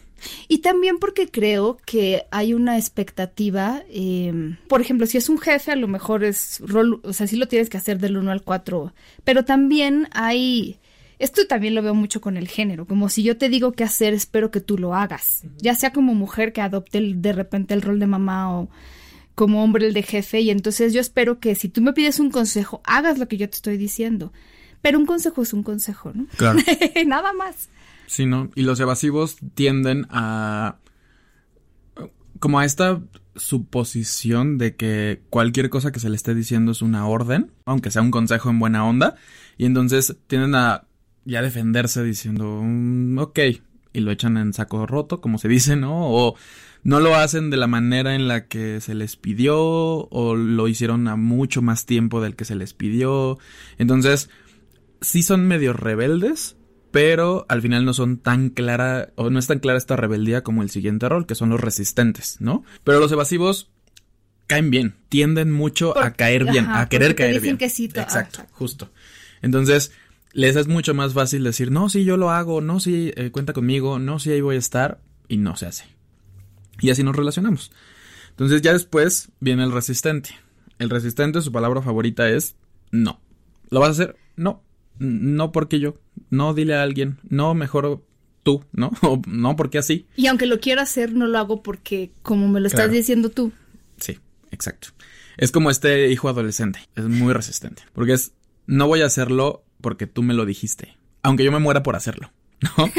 Y 0.48 0.60
también 0.60 0.98
porque 1.00 1.28
creo 1.30 1.78
que 1.86 2.25
hay 2.32 2.54
una 2.54 2.78
expectativa, 2.78 3.84
eh, 3.90 4.56
por 4.68 4.82
ejemplo, 4.82 5.06
si 5.08 5.18
es 5.18 5.30
un 5.30 5.40
jefe, 5.40 5.72
a 5.72 5.75
lo 5.75 5.88
mejor 5.88 6.24
es 6.24 6.60
rol, 6.60 7.00
o 7.04 7.13
sea, 7.13 7.28
sí 7.28 7.36
lo 7.36 7.48
tienes 7.48 7.70
que 7.70 7.78
hacer 7.78 8.00
del 8.00 8.18
1 8.18 8.32
al 8.32 8.44
4, 8.44 8.94
pero 9.24 9.46
también 9.46 10.08
hay, 10.13 10.78
esto 11.20 11.46
también 11.48 11.75
lo 11.75 11.82
veo 11.82 11.96
mucho 11.96 12.22
con 12.22 12.38
el 12.38 12.48
género, 12.48 12.86
como 12.86 13.10
si 13.10 13.24
yo 13.24 13.38
te 13.38 13.50
digo 13.50 13.72
qué 13.74 13.84
hacer, 13.84 14.13
espero 14.13 14.51
que 14.51 14.62
tú 14.62 14.78
lo 14.78 14.94
hagas, 14.96 15.44
ya 15.58 15.75
sea 15.75 15.92
como 15.92 16.13
mujer 16.13 16.54
que 16.54 16.62
adopte 16.62 16.98
el- 17.00 17.22
de 17.22 17.34
repente 17.34 17.74
el 17.74 17.82
rol 17.82 18.00
de 18.00 18.08
mamá 18.08 18.56
o 18.60 18.70
como 19.36 19.63
hombre 19.63 19.88
el 19.88 19.94
de 19.94 20.04
jefe, 20.04 20.42
y 20.42 20.50
entonces 20.51 20.94
yo 20.94 21.01
espero 21.01 21.40
que 21.40 21.56
si 21.56 21.70
tú 21.70 21.82
me 21.82 21.94
pides 21.94 22.20
un 22.20 22.32
consejo, 22.32 22.82
hagas 22.84 23.18
lo 23.18 23.28
que 23.28 23.38
yo 23.38 23.50
te 23.50 23.56
estoy 23.56 23.78
diciendo. 23.78 24.32
Pero 24.84 24.98
un 24.98 25.06
consejo 25.06 25.44
es 25.44 25.54
un 25.54 25.62
consejo, 25.63 26.12
¿no? 26.13 26.25
Claro. 26.38 26.60
Nada 27.06 27.34
más. 27.34 27.70
Sí, 28.12 28.25
¿no? 28.25 28.50
Y 28.56 28.63
los 28.63 28.77
evasivos 28.82 29.38
tienden 29.56 30.06
a... 30.10 30.80
como 32.39 32.60
a 32.60 32.65
esta 32.65 33.01
suposición 33.38 34.58
de 34.58 34.75
que 34.75 35.22
cualquier 35.30 35.70
cosa 35.70 35.94
que 35.94 36.01
se 36.01 36.10
le 36.10 36.18
esté 36.18 36.36
diciendo 36.36 36.74
es 36.74 36.82
una 36.82 37.08
orden, 37.08 37.53
aunque 37.63 37.89
sea 37.89 38.01
un 38.01 38.12
consejo 38.12 38.50
en 38.50 38.60
buena 38.60 38.86
onda, 38.86 39.15
y 39.58 39.63
entonces 39.63 40.18
tienden 40.27 40.56
a 40.56 40.88
ya 41.24 41.41
defenderse 41.41 42.03
diciendo, 42.03 42.60
"Mm, 42.62 43.18
ok, 43.18 43.39
y 43.94 44.00
lo 44.01 44.12
echan 44.12 44.36
en 44.36 44.51
saco 44.51 44.86
roto, 44.86 45.22
como 45.22 45.38
se 45.38 45.48
dice, 45.48 45.77
¿no? 45.77 46.12
O 46.12 46.36
no 46.84 47.00
lo 47.00 47.15
hacen 47.15 47.50
de 47.50 47.56
la 47.56 47.68
manera 47.68 48.13
en 48.13 48.27
la 48.27 48.48
que 48.48 48.82
se 48.82 48.94
les 48.94 49.15
pidió, 49.15 49.58
o 49.58 50.36
lo 50.36 50.68
hicieron 50.68 51.08
a 51.08 51.15
mucho 51.15 51.62
más 51.62 51.86
tiempo 51.86 52.20
del 52.20 52.36
que 52.36 52.44
se 52.44 52.56
les 52.56 52.74
pidió. 52.74 53.39
Entonces, 53.77 54.30
sí 55.00 55.24
son 55.24 55.48
medio 55.48 55.72
rebeldes, 55.72 56.58
pero 56.91 57.45
al 57.50 57.62
final 57.62 57.86
no 57.86 57.93
son 57.93 58.17
tan 58.17 58.50
clara, 58.50 59.10
o 59.15 59.29
no 59.29 59.39
es 59.39 59.48
tan 59.48 59.60
clara 59.60 59.77
esta 59.77 59.95
rebeldía 59.95 60.43
como 60.43 60.62
el 60.63 60.69
siguiente 60.69 61.07
rol, 61.10 61.25
que 61.25 61.36
son 61.36 61.50
los 61.50 61.60
resistentes, 61.62 62.38
¿no? 62.41 62.63
Pero 62.83 63.00
los 63.00 63.12
evasivos 63.12 63.69
caen 64.48 64.69
bien, 64.69 64.95
tienden 65.10 65.51
mucho 65.51 65.98
a 65.98 66.12
caer 66.12 66.43
bien, 66.45 66.65
ajá, 66.65 66.81
a 66.81 66.89
querer 66.89 67.15
caer 67.15 67.29
dicen 67.36 67.43
bien. 67.43 67.57
que 67.57 67.69
sí, 67.69 67.88
to- 67.88 68.01
exacto, 68.01 68.41
ajá. 68.41 68.50
justo. 68.51 68.91
Entonces, 69.41 69.91
les 70.33 70.55
es 70.57 70.67
mucho 70.67 70.93
más 70.93 71.13
fácil 71.13 71.43
decir, 71.43 71.71
no, 71.71 71.89
sí, 71.89 72.03
yo 72.03 72.17
lo 72.17 72.31
hago, 72.31 72.60
no, 72.62 72.79
sí, 72.79 73.12
eh, 73.15 73.31
cuenta 73.31 73.53
conmigo, 73.53 73.98
no, 74.00 74.19
sí, 74.19 74.31
ahí 74.31 74.41
voy 74.41 74.57
a 74.57 74.60
estar, 74.60 75.00
y 75.29 75.38
no 75.38 75.55
se 75.55 75.67
hace. 75.67 75.86
Y 76.81 76.89
así 76.89 77.03
nos 77.03 77.15
relacionamos. 77.15 77.72
Entonces 78.31 78.61
ya 78.61 78.74
después 78.74 79.29
viene 79.39 79.63
el 79.63 79.72
resistente. 79.72 80.31
El 80.79 80.89
resistente, 80.89 81.42
su 81.42 81.51
palabra 81.51 81.81
favorita 81.81 82.27
es 82.29 82.55
no. 82.92 83.22
¿Lo 83.70 83.79
vas 83.79 83.89
a 83.89 83.92
hacer? 83.92 84.16
No. 84.35 84.63
No 85.00 85.51
porque 85.51 85.79
yo. 85.79 85.98
No 86.29 86.53
dile 86.53 86.75
a 86.75 86.83
alguien. 86.83 87.17
No, 87.29 87.53
mejor 87.53 88.03
tú, 88.43 88.63
¿no? 88.71 88.91
O 89.01 89.21
no 89.27 89.55
porque 89.55 89.77
así. 89.77 90.07
Y 90.15 90.27
aunque 90.27 90.45
lo 90.45 90.59
quiero 90.59 90.81
hacer, 90.81 91.13
no 91.13 91.27
lo 91.27 91.37
hago 91.37 91.61
porque, 91.63 92.11
como 92.21 92.47
me 92.47 92.59
lo 92.59 92.67
estás 92.67 92.81
Claro. 92.85 92.93
diciendo 92.93 93.29
tú. 93.29 93.51
Sí, 93.97 94.17
exacto. 94.51 94.89
Es 95.37 95.51
como 95.51 95.69
este 95.69 96.09
hijo 96.11 96.29
adolescente. 96.29 96.79
Es 96.95 97.05
muy 97.05 97.33
resistente. 97.33 97.83
Porque 97.93 98.13
es, 98.13 98.33
no 98.67 98.87
voy 98.87 99.01
a 99.01 99.05
hacerlo 99.05 99.63
porque 99.79 100.07
tú 100.07 100.24
me 100.24 100.33
lo 100.33 100.45
dijiste. 100.45 100.97
Aunque 101.24 101.43
yo 101.43 101.51
me 101.51 101.59
muera 101.59 101.83
por 101.83 101.95
hacerlo, 101.95 102.31
¿no? 102.77 102.91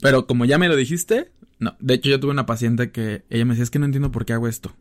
Pero 0.00 0.26
como 0.26 0.44
ya 0.44 0.58
me 0.58 0.68
lo 0.68 0.76
dijiste, 0.76 1.30
no. 1.58 1.76
De 1.80 1.94
hecho, 1.94 2.08
yo 2.10 2.18
tuve 2.18 2.32
una 2.32 2.46
paciente 2.46 2.90
que 2.90 3.24
ella 3.30 3.44
me 3.44 3.50
decía, 3.52 3.64
es 3.64 3.70
que 3.70 3.78
no 3.78 3.84
entiendo 3.86 4.10
por 4.10 4.24
qué 4.24 4.32
hago 4.32 4.48
esto. 4.48 4.74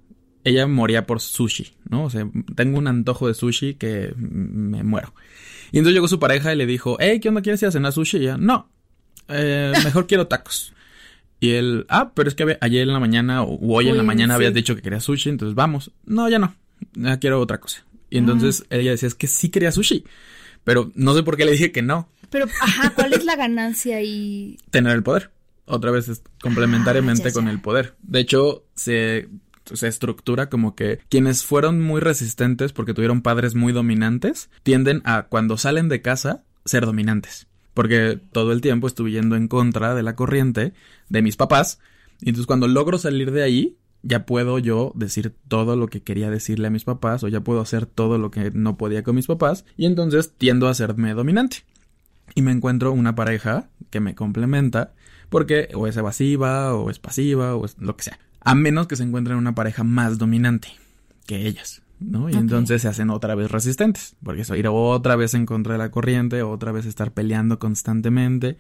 Ella 0.44 0.66
moría 0.68 1.06
por 1.06 1.20
sushi, 1.20 1.76
¿no? 1.90 2.06
O 2.06 2.10
sea, 2.10 2.28
tengo 2.56 2.80
un 2.80 2.88
antojo 2.88 3.28
de 3.28 3.34
sushi 3.36 3.76
que 3.76 4.14
me 4.18 4.84
muero. 4.84 5.14
Y 5.72 5.78
entonces 5.78 5.94
llegó 5.96 6.08
su 6.08 6.20
pareja 6.20 6.54
y 6.54 6.58
le 6.58 6.66
dijo, 6.66 6.98
hey, 7.00 7.20
¿qué 7.20 7.30
onda? 7.30 7.42
¿Quieres 7.42 7.62
ir 7.62 7.68
a 7.70 7.72
cenar 7.72 7.94
sushi? 7.94 8.18
Y 8.18 8.22
ella, 8.24 8.38
no, 8.38 8.70
eh, 9.30 9.72
mejor 9.84 10.08
quiero 10.08 10.28
tacos. 10.28 10.74
Y 11.40 11.52
él, 11.52 11.86
ah, 11.90 12.12
pero 12.14 12.30
es 12.30 12.36
que 12.36 12.58
ayer 12.62 12.84
en 12.84 12.94
la 12.94 13.00
mañana 13.00 13.42
o 13.42 13.58
hoy 13.74 13.88
en 13.90 13.98
la 13.98 14.04
mañana 14.04 14.34
sí. 14.34 14.36
habías 14.36 14.54
dicho 14.54 14.76
que 14.76 14.82
querías 14.82 15.04
sushi, 15.04 15.30
entonces 15.30 15.56
vamos. 15.56 15.92
No, 16.06 16.30
ya 16.30 16.38
no, 16.40 16.54
ya 16.94 17.18
quiero 17.20 17.40
otra 17.40 17.60
cosa. 17.60 17.84
Y 18.10 18.18
entonces 18.18 18.66
ella 18.70 18.92
decía, 18.92 19.08
es 19.08 19.16
que 19.16 19.28
sí 19.28 19.50
quería 19.50 19.72
sushi, 19.72 20.04
pero 20.64 20.92
no 20.96 21.16
sé 21.16 21.24
por 21.24 21.38
qué 21.38 21.46
le 21.46 21.54
dije 21.54 21.72
que 21.72 21.82
no, 21.82 22.10
Pero, 22.30 22.46
ajá, 22.62 22.92
¿cuál 22.94 23.14
es 23.14 23.26
la 23.26 23.36
ganancia 23.36 23.98
ahí? 23.98 24.58
tener 24.70 24.94
el 24.94 25.02
poder. 25.04 25.32
Otra 25.66 25.90
vez 25.92 26.10
es 26.10 26.22
complementariamente 26.42 27.24
Ah, 27.24 27.30
ya, 27.30 27.34
con 27.34 27.48
el 27.48 27.62
poder. 27.62 27.96
De 28.04 28.20
hecho, 28.20 28.66
se, 28.76 29.30
se 29.66 29.88
estructura 29.88 30.50
como 30.50 30.76
que 30.76 31.00
quienes 31.10 31.44
fueron 31.44 31.82
muy 31.82 32.02
resistentes 32.02 32.74
porque 32.74 32.94
tuvieron 32.94 33.22
padres 33.22 33.56
muy 33.56 33.74
dominantes, 33.74 34.50
tienden 34.64 35.02
a 35.06 35.24
cuando 35.24 35.58
salen 35.58 35.90
de 35.90 36.02
casa 36.02 36.44
ser 36.66 36.86
dominantes. 36.86 37.48
Porque 37.74 38.20
todo 38.32 38.52
el 38.52 38.62
tiempo 38.62 38.88
estuve 38.88 39.12
yendo 39.12 39.36
en 39.36 39.48
contra 39.48 39.96
de 39.96 40.04
la 40.04 40.16
corriente 40.16 40.74
de 41.10 41.22
mis 41.22 41.38
papás. 41.38 41.80
Y 42.20 42.30
entonces 42.30 42.48
cuando 42.48 42.68
logro 42.68 42.98
salir 42.98 43.32
de 43.32 43.44
ahí, 43.44 43.78
ya 44.04 44.26
puedo 44.26 44.60
yo 44.60 44.92
decir 44.96 45.34
todo 45.48 45.76
lo 45.76 45.88
que 45.88 46.02
quería 46.02 46.30
decirle 46.30 46.68
a 46.68 46.72
mis 46.72 46.84
papás 46.84 47.24
o 47.24 47.28
ya 47.28 47.42
puedo 47.42 47.62
hacer 47.62 47.86
todo 47.86 48.18
lo 48.18 48.32
que 48.32 48.52
no 48.52 48.78
podía 48.78 49.04
con 49.04 49.16
mis 49.16 49.28
papás. 49.28 49.66
Y 49.78 49.86
entonces 49.86 50.34
tiendo 50.38 50.68
a 50.68 50.74
serme 50.74 51.14
dominante 51.14 51.64
y 52.36 52.42
me 52.42 52.52
encuentro 52.52 52.92
una 52.92 53.16
pareja 53.16 53.70
que 53.90 54.00
me 54.00 54.16
complementa 54.16 54.94
porque 55.30 55.70
o 55.74 55.88
es 55.88 55.96
evasiva 55.98 56.76
o 56.76 56.90
es 56.90 57.00
pasiva 57.00 57.56
o 57.56 57.66
es 57.66 57.78
lo 57.80 57.96
que 57.96 58.04
sea. 58.04 58.20
A 58.42 58.56
menos 58.56 58.88
que 58.88 58.96
se 58.96 59.04
encuentren 59.04 59.38
una 59.38 59.56
pareja 59.56 59.84
más 59.84 60.18
dominante 60.18 60.70
que 61.26 61.48
ellas, 61.48 61.82
¿no? 62.00 62.30
Y 62.30 62.34
entonces 62.34 62.82
se 62.82 62.88
hacen 62.88 63.10
otra 63.10 63.36
vez 63.36 63.52
resistentes, 63.52 64.16
porque 64.24 64.42
eso 64.42 64.56
ir 64.56 64.68
otra 64.68 65.16
vez 65.16 65.34
en 65.34 65.46
contra 65.46 65.74
de 65.74 65.80
la 65.80 65.92
corriente, 65.92 66.42
otra 66.42 66.72
vez 66.72 66.86
estar 66.86 67.12
peleando 67.12 67.60
constantemente. 67.60 68.58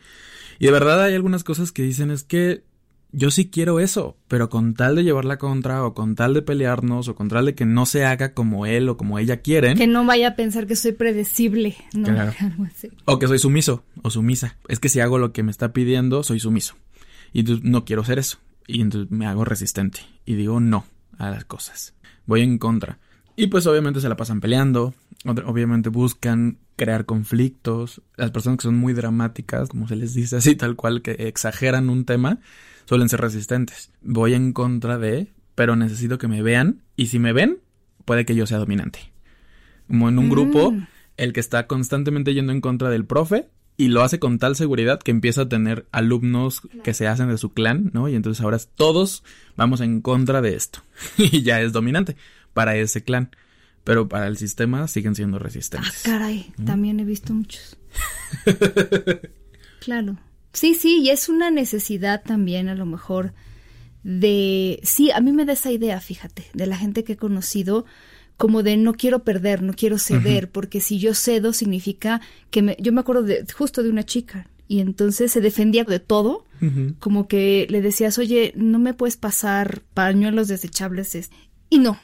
Y 0.60 0.65
de 0.65 0.72
verdad 0.72 1.04
hay 1.04 1.15
algunas 1.15 1.44
cosas 1.44 1.72
que 1.72 1.82
dicen 1.82 2.12
es 2.12 2.24
que 2.24 2.63
yo 3.13 3.30
sí 3.30 3.50
quiero 3.50 3.80
eso, 3.80 4.17
pero 4.28 4.50
con 4.50 4.74
tal 4.74 4.96
de 4.96 5.04
llevarla 5.04 5.38
contra 5.38 5.84
o 5.84 5.94
con 5.94 6.15
tal 6.15 6.34
de 6.34 6.41
pelearnos 6.41 7.08
o 7.08 7.15
con 7.15 7.28
tal 7.28 7.46
de 7.46 7.56
que 7.56 7.65
no 7.65 7.86
se 7.86 8.06
haga 8.06 8.34
como 8.34 8.65
él 8.65 8.88
o 8.88 8.96
como 8.96 9.20
ella 9.20 9.41
quieren. 9.41 9.78
Que 9.78 9.88
no 9.88 10.06
vaya 10.06 10.30
a 10.30 10.36
pensar 10.36 10.65
que 10.65 10.76
soy 10.76 10.94
predecible, 10.94 11.76
¿no? 11.94 12.06
Claro. 12.06 12.34
O 13.06 13.20
que 13.20 13.28
soy 13.28 13.39
sumiso 13.39 13.84
o 14.02 14.10
sumisa. 14.10 14.58
Es 14.67 14.80
que 14.80 14.89
si 14.89 15.00
hago 15.00 15.17
lo 15.17 15.34
que 15.34 15.44
me 15.44 15.52
está 15.52 15.74
pidiendo, 15.74 16.24
soy 16.24 16.39
sumiso. 16.39 16.76
Y 17.34 17.44
no 17.44 17.84
quiero 17.84 18.04
ser 18.04 18.20
eso. 18.20 18.38
Y 18.67 18.82
entonces 18.82 19.12
me 19.12 19.26
hago 19.28 19.45
resistente. 19.45 20.02
Y 20.26 20.36
digo 20.36 20.60
no 20.60 20.86
a 21.17 21.30
las 21.30 21.45
cosas. 21.45 21.93
Voy 22.26 22.41
en 22.41 22.58
contra. 22.58 23.00
Y 23.36 23.47
pues 23.47 23.65
obviamente 23.67 24.02
se 24.02 24.10
la 24.10 24.15
pasan 24.17 24.41
peleando. 24.41 24.93
Obviamente 25.26 25.89
buscan 25.89 26.58
crear 26.76 27.06
conflictos. 27.06 28.02
Las 28.15 28.32
personas 28.32 28.58
que 28.58 28.63
son 28.63 28.78
muy 28.78 28.93
dramáticas, 28.93 29.69
como 29.69 29.88
se 29.88 29.95
les 29.95 30.13
dice 30.13 30.38
así, 30.38 30.56
tal 30.56 30.76
cual, 30.76 31.02
que 31.02 31.12
exageran 31.28 31.89
un 31.89 32.06
tema, 32.06 32.39
suelen 32.86 33.10
ser 33.10 33.21
resistentes. 33.21 33.91
Voy 34.02 34.34
en 34.34 34.52
contra 34.54 34.97
de, 34.97 35.32
pero 35.56 35.76
necesito 35.76 36.17
que 36.17 36.28
me 36.28 36.41
vean. 36.41 36.82
Y 36.95 37.08
si 37.08 37.19
me 37.19 37.34
ven, 37.34 37.60
puede 38.06 38.26
que 38.26 38.36
yo 38.36 38.45
sea 38.47 38.58
dominante. 38.58 39.12
Como 39.88 40.10
en 40.10 40.17
un 40.19 40.30
grupo, 40.30 40.71
Mm. 40.71 40.88
el 41.17 41.34
que 41.34 41.39
está 41.39 41.67
constantemente 41.67 42.34
yendo 42.34 42.52
en 42.52 42.62
contra 42.62 42.89
del 42.89 43.06
profe 43.06 43.50
y 43.84 43.88
lo 43.89 44.04
hace 44.04 44.20
con 44.20 44.38
tal 44.39 44.56
seguridad 44.56 45.00
que 45.00 45.12
empieza 45.12 45.41
a 45.44 45.50
tener 45.50 45.86
alumnos 45.91 46.62
que 46.84 46.94
se 46.94 47.08
hacen 47.08 47.30
de 47.30 47.38
su 47.38 47.54
clan, 47.54 47.89
¿no? 47.94 48.08
Y 48.10 48.15
entonces 48.15 48.44
ahora 48.44 48.58
todos 48.76 49.24
vamos 49.56 49.82
en 49.82 50.02
contra 50.02 50.41
de 50.41 50.56
esto. 50.56 50.84
y 51.17 51.41
ya 51.44 51.62
es 51.62 51.72
dominante 51.74 52.15
para 52.54 52.76
ese 52.76 53.04
clan. 53.04 53.30
Pero 53.84 54.08
para 54.08 54.28
el 54.28 54.38
sistema 54.38 54.88
siguen 54.88 55.15
siendo 55.15 55.38
Ah, 55.38 55.39
resistentes. 55.39 56.02
caray, 56.04 56.54
también 56.65 57.00
he 57.00 57.06
visto 57.06 57.34
muchos. 57.34 57.78
claro. 59.80 60.17
Sí, 60.54 60.74
sí, 60.76 61.00
y 61.02 61.10
es 61.10 61.30
una 61.30 61.50
necesidad 61.50 62.22
también 62.24 62.67
a 62.70 62.76
lo 62.76 62.86
mejor 62.86 63.34
de... 64.04 64.80
Sí, 64.84 65.12
a 65.12 65.22
mí 65.22 65.32
me 65.32 65.46
da 65.46 65.54
esa 65.54 65.72
idea, 65.72 66.00
fíjate, 66.02 66.46
de 66.54 66.65
la 66.67 66.78
gente 66.78 67.04
que 67.04 67.13
he 67.13 67.17
conocido, 67.17 67.86
como 68.41 68.63
de 68.63 68.75
no 68.75 68.95
quiero 68.95 69.19
perder, 69.19 69.62
no 69.62 69.73
quiero 69.73 69.99
ceder, 69.99 70.49
porque 70.49 70.82
si 70.82 70.97
yo 70.97 71.13
cedo 71.13 71.54
significa 71.54 72.21
que 72.49 72.63
me, 72.63 72.75
yo 72.80 72.91
me 72.91 73.01
acuerdo 73.01 73.21
de, 73.21 73.45
justo 73.56 73.84
de 73.84 73.91
una 73.91 74.04
chica 74.04 74.47
y 74.67 74.80
entonces 74.80 75.32
se 75.32 75.41
defendía 75.41 75.84
de 75.84 75.99
todo, 75.99 76.43
como 76.97 77.27
que 77.27 77.67
le 77.69 77.82
decías, 77.84 78.17
oye, 78.17 78.51
no 78.56 78.80
me 78.80 78.95
puedes 78.95 79.15
pasar 79.15 79.84
pañuelos 79.93 80.47
desechables, 80.47 81.30
y 81.69 81.77
no, 81.77 81.99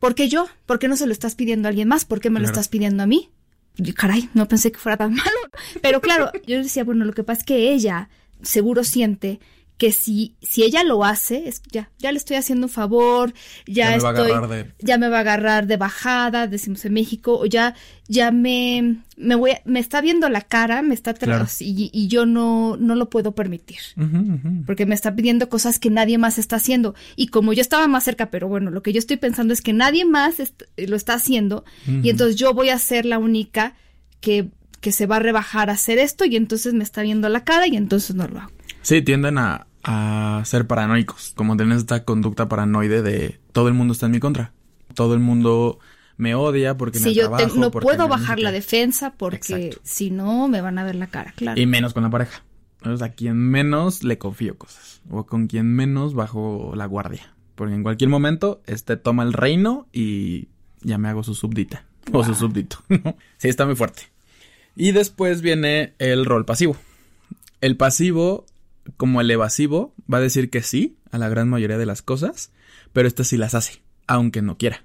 ¿por 0.00 0.14
qué 0.14 0.30
yo? 0.30 0.46
¿Por 0.64 0.78
qué 0.78 0.88
no 0.88 0.96
se 0.96 1.04
lo 1.06 1.12
estás 1.12 1.34
pidiendo 1.34 1.68
a 1.68 1.70
alguien 1.70 1.88
más? 1.88 2.06
¿Por 2.06 2.20
qué 2.20 2.30
me 2.30 2.40
lo 2.40 2.46
estás 2.46 2.68
pidiendo 2.68 3.02
a 3.02 3.06
mí? 3.06 3.28
Y, 3.76 3.92
caray, 3.92 4.30
no 4.32 4.48
pensé 4.48 4.72
que 4.72 4.78
fuera 4.78 4.96
tan 4.96 5.12
malo, 5.14 5.40
pero 5.82 6.00
claro, 6.00 6.30
yo 6.46 6.56
decía, 6.56 6.84
bueno, 6.84 7.04
lo 7.04 7.12
que 7.12 7.22
pasa 7.22 7.40
es 7.40 7.44
que 7.44 7.70
ella 7.70 8.08
seguro 8.40 8.82
siente 8.82 9.40
que 9.78 9.90
si, 9.90 10.36
si 10.40 10.62
ella 10.62 10.84
lo 10.84 11.04
hace, 11.04 11.48
es, 11.48 11.60
ya, 11.72 11.90
ya 11.98 12.12
le 12.12 12.18
estoy 12.18 12.36
haciendo 12.36 12.66
un 12.66 12.72
favor, 12.72 13.34
ya, 13.66 13.96
estoy, 13.96 14.30
ya 14.78 14.96
me 14.96 15.08
va 15.08 15.16
a 15.16 15.20
agarrar 15.20 15.66
de 15.66 15.76
bajada, 15.76 16.46
decimos 16.46 16.84
en 16.84 16.92
México, 16.92 17.36
o 17.38 17.46
ya, 17.46 17.74
ya 18.06 18.30
me, 18.30 18.98
me 19.16 19.34
voy, 19.34 19.54
me 19.64 19.80
está 19.80 20.00
viendo 20.00 20.28
la 20.28 20.42
cara, 20.42 20.82
me 20.82 20.94
está 20.94 21.14
y, 21.58 21.90
y, 21.92 22.06
yo 22.06 22.26
no, 22.26 22.76
no 22.76 22.94
lo 22.94 23.10
puedo 23.10 23.34
permitir, 23.34 23.80
porque 24.66 24.86
me 24.86 24.94
está 24.94 25.16
pidiendo 25.16 25.48
cosas 25.48 25.80
que 25.80 25.90
nadie 25.90 26.16
más 26.16 26.38
está 26.38 26.56
haciendo, 26.56 26.94
y 27.16 27.28
como 27.28 27.52
yo 27.52 27.60
estaba 27.60 27.88
más 27.88 28.04
cerca, 28.04 28.30
pero 28.30 28.46
bueno, 28.46 28.70
lo 28.70 28.82
que 28.82 28.92
yo 28.92 29.00
estoy 29.00 29.16
pensando 29.16 29.52
es 29.52 29.62
que 29.62 29.72
nadie 29.72 30.04
más 30.04 30.36
lo 30.76 30.96
está 30.96 31.14
haciendo, 31.14 31.64
y 31.86 32.10
entonces 32.10 32.36
yo 32.36 32.54
voy 32.54 32.68
a 32.68 32.78
ser 32.78 33.04
la 33.04 33.18
única 33.18 33.74
que, 34.20 34.50
que 34.80 34.92
se 34.92 35.06
va 35.06 35.16
a 35.16 35.20
rebajar 35.20 35.70
a 35.70 35.72
hacer 35.72 35.98
esto, 35.98 36.24
y 36.24 36.36
entonces 36.36 36.72
me 36.72 36.84
está 36.84 37.02
viendo 37.02 37.28
la 37.28 37.42
cara, 37.42 37.66
y 37.66 37.76
entonces 37.76 38.14
no 38.14 38.28
lo 38.28 38.42
hago. 38.42 38.52
Sí, 38.82 39.02
tienden 39.02 39.38
a, 39.38 39.66
a 39.84 40.42
ser 40.44 40.66
paranoicos, 40.66 41.32
como 41.36 41.56
tener 41.56 41.76
esta 41.76 42.04
conducta 42.04 42.48
paranoide 42.48 43.02
de 43.02 43.40
todo 43.52 43.68
el 43.68 43.74
mundo 43.74 43.92
está 43.92 44.06
en 44.06 44.12
mi 44.12 44.20
contra, 44.20 44.52
todo 44.94 45.14
el 45.14 45.20
mundo 45.20 45.78
me 46.16 46.34
odia 46.34 46.76
porque 46.76 46.98
si 46.98 47.14
yo 47.14 47.30
no 47.56 47.70
puedo 47.70 48.06
bajar 48.08 48.38
la 48.38 48.52
defensa 48.52 49.14
porque 49.16 49.76
si 49.82 50.10
no 50.10 50.48
me 50.48 50.60
van 50.60 50.78
a 50.78 50.84
ver 50.84 50.94
la 50.94 51.08
cara, 51.08 51.32
claro. 51.36 51.60
Y 51.60 51.66
menos 51.66 51.94
con 51.94 52.02
la 52.02 52.10
pareja. 52.10 52.42
a 53.00 53.08
quien 53.10 53.36
menos 53.36 54.04
le 54.04 54.18
confío 54.18 54.56
cosas 54.56 55.00
o 55.10 55.26
con 55.26 55.46
quien 55.46 55.74
menos 55.74 56.14
bajo 56.14 56.72
la 56.76 56.86
guardia, 56.86 57.34
porque 57.54 57.74
en 57.74 57.82
cualquier 57.82 58.10
momento 58.10 58.62
este 58.66 58.96
toma 58.96 59.22
el 59.22 59.32
reino 59.32 59.88
y 59.92 60.48
ya 60.80 60.98
me 60.98 61.08
hago 61.08 61.24
su 61.24 61.34
súbdita 61.34 61.84
o 62.12 62.24
su 62.24 62.34
súbdito. 62.34 62.78
sí, 63.38 63.48
está 63.48 63.66
muy 63.66 63.76
fuerte. 63.76 64.02
Y 64.74 64.92
después 64.92 65.42
viene 65.42 65.94
el 65.98 66.24
rol 66.24 66.44
pasivo. 66.44 66.76
El 67.60 67.76
pasivo 67.76 68.46
como 68.96 69.20
el 69.20 69.30
evasivo 69.30 69.94
va 70.12 70.18
a 70.18 70.22
decir 70.22 70.50
que 70.50 70.62
sí 70.62 70.98
a 71.10 71.18
la 71.18 71.28
gran 71.28 71.48
mayoría 71.48 71.78
de 71.78 71.86
las 71.86 72.02
cosas, 72.02 72.52
pero 72.92 73.08
este 73.08 73.24
sí 73.24 73.36
las 73.36 73.54
hace, 73.54 73.82
aunque 74.06 74.42
no 74.42 74.56
quiera. 74.58 74.84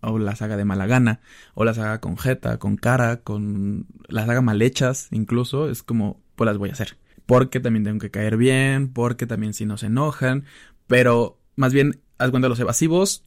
O 0.00 0.18
las 0.18 0.42
haga 0.42 0.56
de 0.56 0.64
mala 0.64 0.86
gana, 0.86 1.20
o 1.54 1.64
las 1.64 1.78
haga 1.78 2.00
con 2.00 2.18
jeta, 2.18 2.58
con 2.58 2.76
cara, 2.76 3.22
con 3.22 3.86
las 4.08 4.28
haga 4.28 4.42
mal 4.42 4.60
hechas, 4.60 5.08
incluso, 5.10 5.70
es 5.70 5.82
como, 5.82 6.22
pues 6.36 6.46
las 6.46 6.58
voy 6.58 6.70
a 6.70 6.74
hacer. 6.74 6.98
Porque 7.24 7.58
también 7.58 7.84
tengo 7.84 7.98
que 7.98 8.10
caer 8.10 8.36
bien, 8.36 8.92
porque 8.92 9.26
también 9.26 9.54
si 9.54 9.64
no 9.64 9.78
se 9.78 9.86
enojan, 9.86 10.44
pero 10.86 11.40
más 11.56 11.72
bien, 11.72 12.02
haz 12.18 12.30
cuenta, 12.30 12.48
los 12.48 12.60
evasivos 12.60 13.24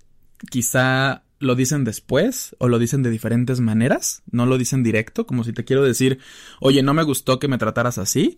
quizá 0.51 1.23
lo 1.39 1.55
dicen 1.55 1.83
después 1.83 2.55
o 2.59 2.67
lo 2.67 2.79
dicen 2.79 3.03
de 3.03 3.09
diferentes 3.09 3.59
maneras, 3.59 4.23
no 4.31 4.45
lo 4.45 4.57
dicen 4.57 4.83
directo, 4.83 5.25
como 5.25 5.43
si 5.43 5.53
te 5.53 5.65
quiero 5.65 5.83
decir, 5.83 6.19
oye, 6.59 6.83
no 6.83 6.93
me 6.93 7.03
gustó 7.03 7.39
que 7.39 7.47
me 7.47 7.57
trataras 7.57 7.97
así, 7.97 8.37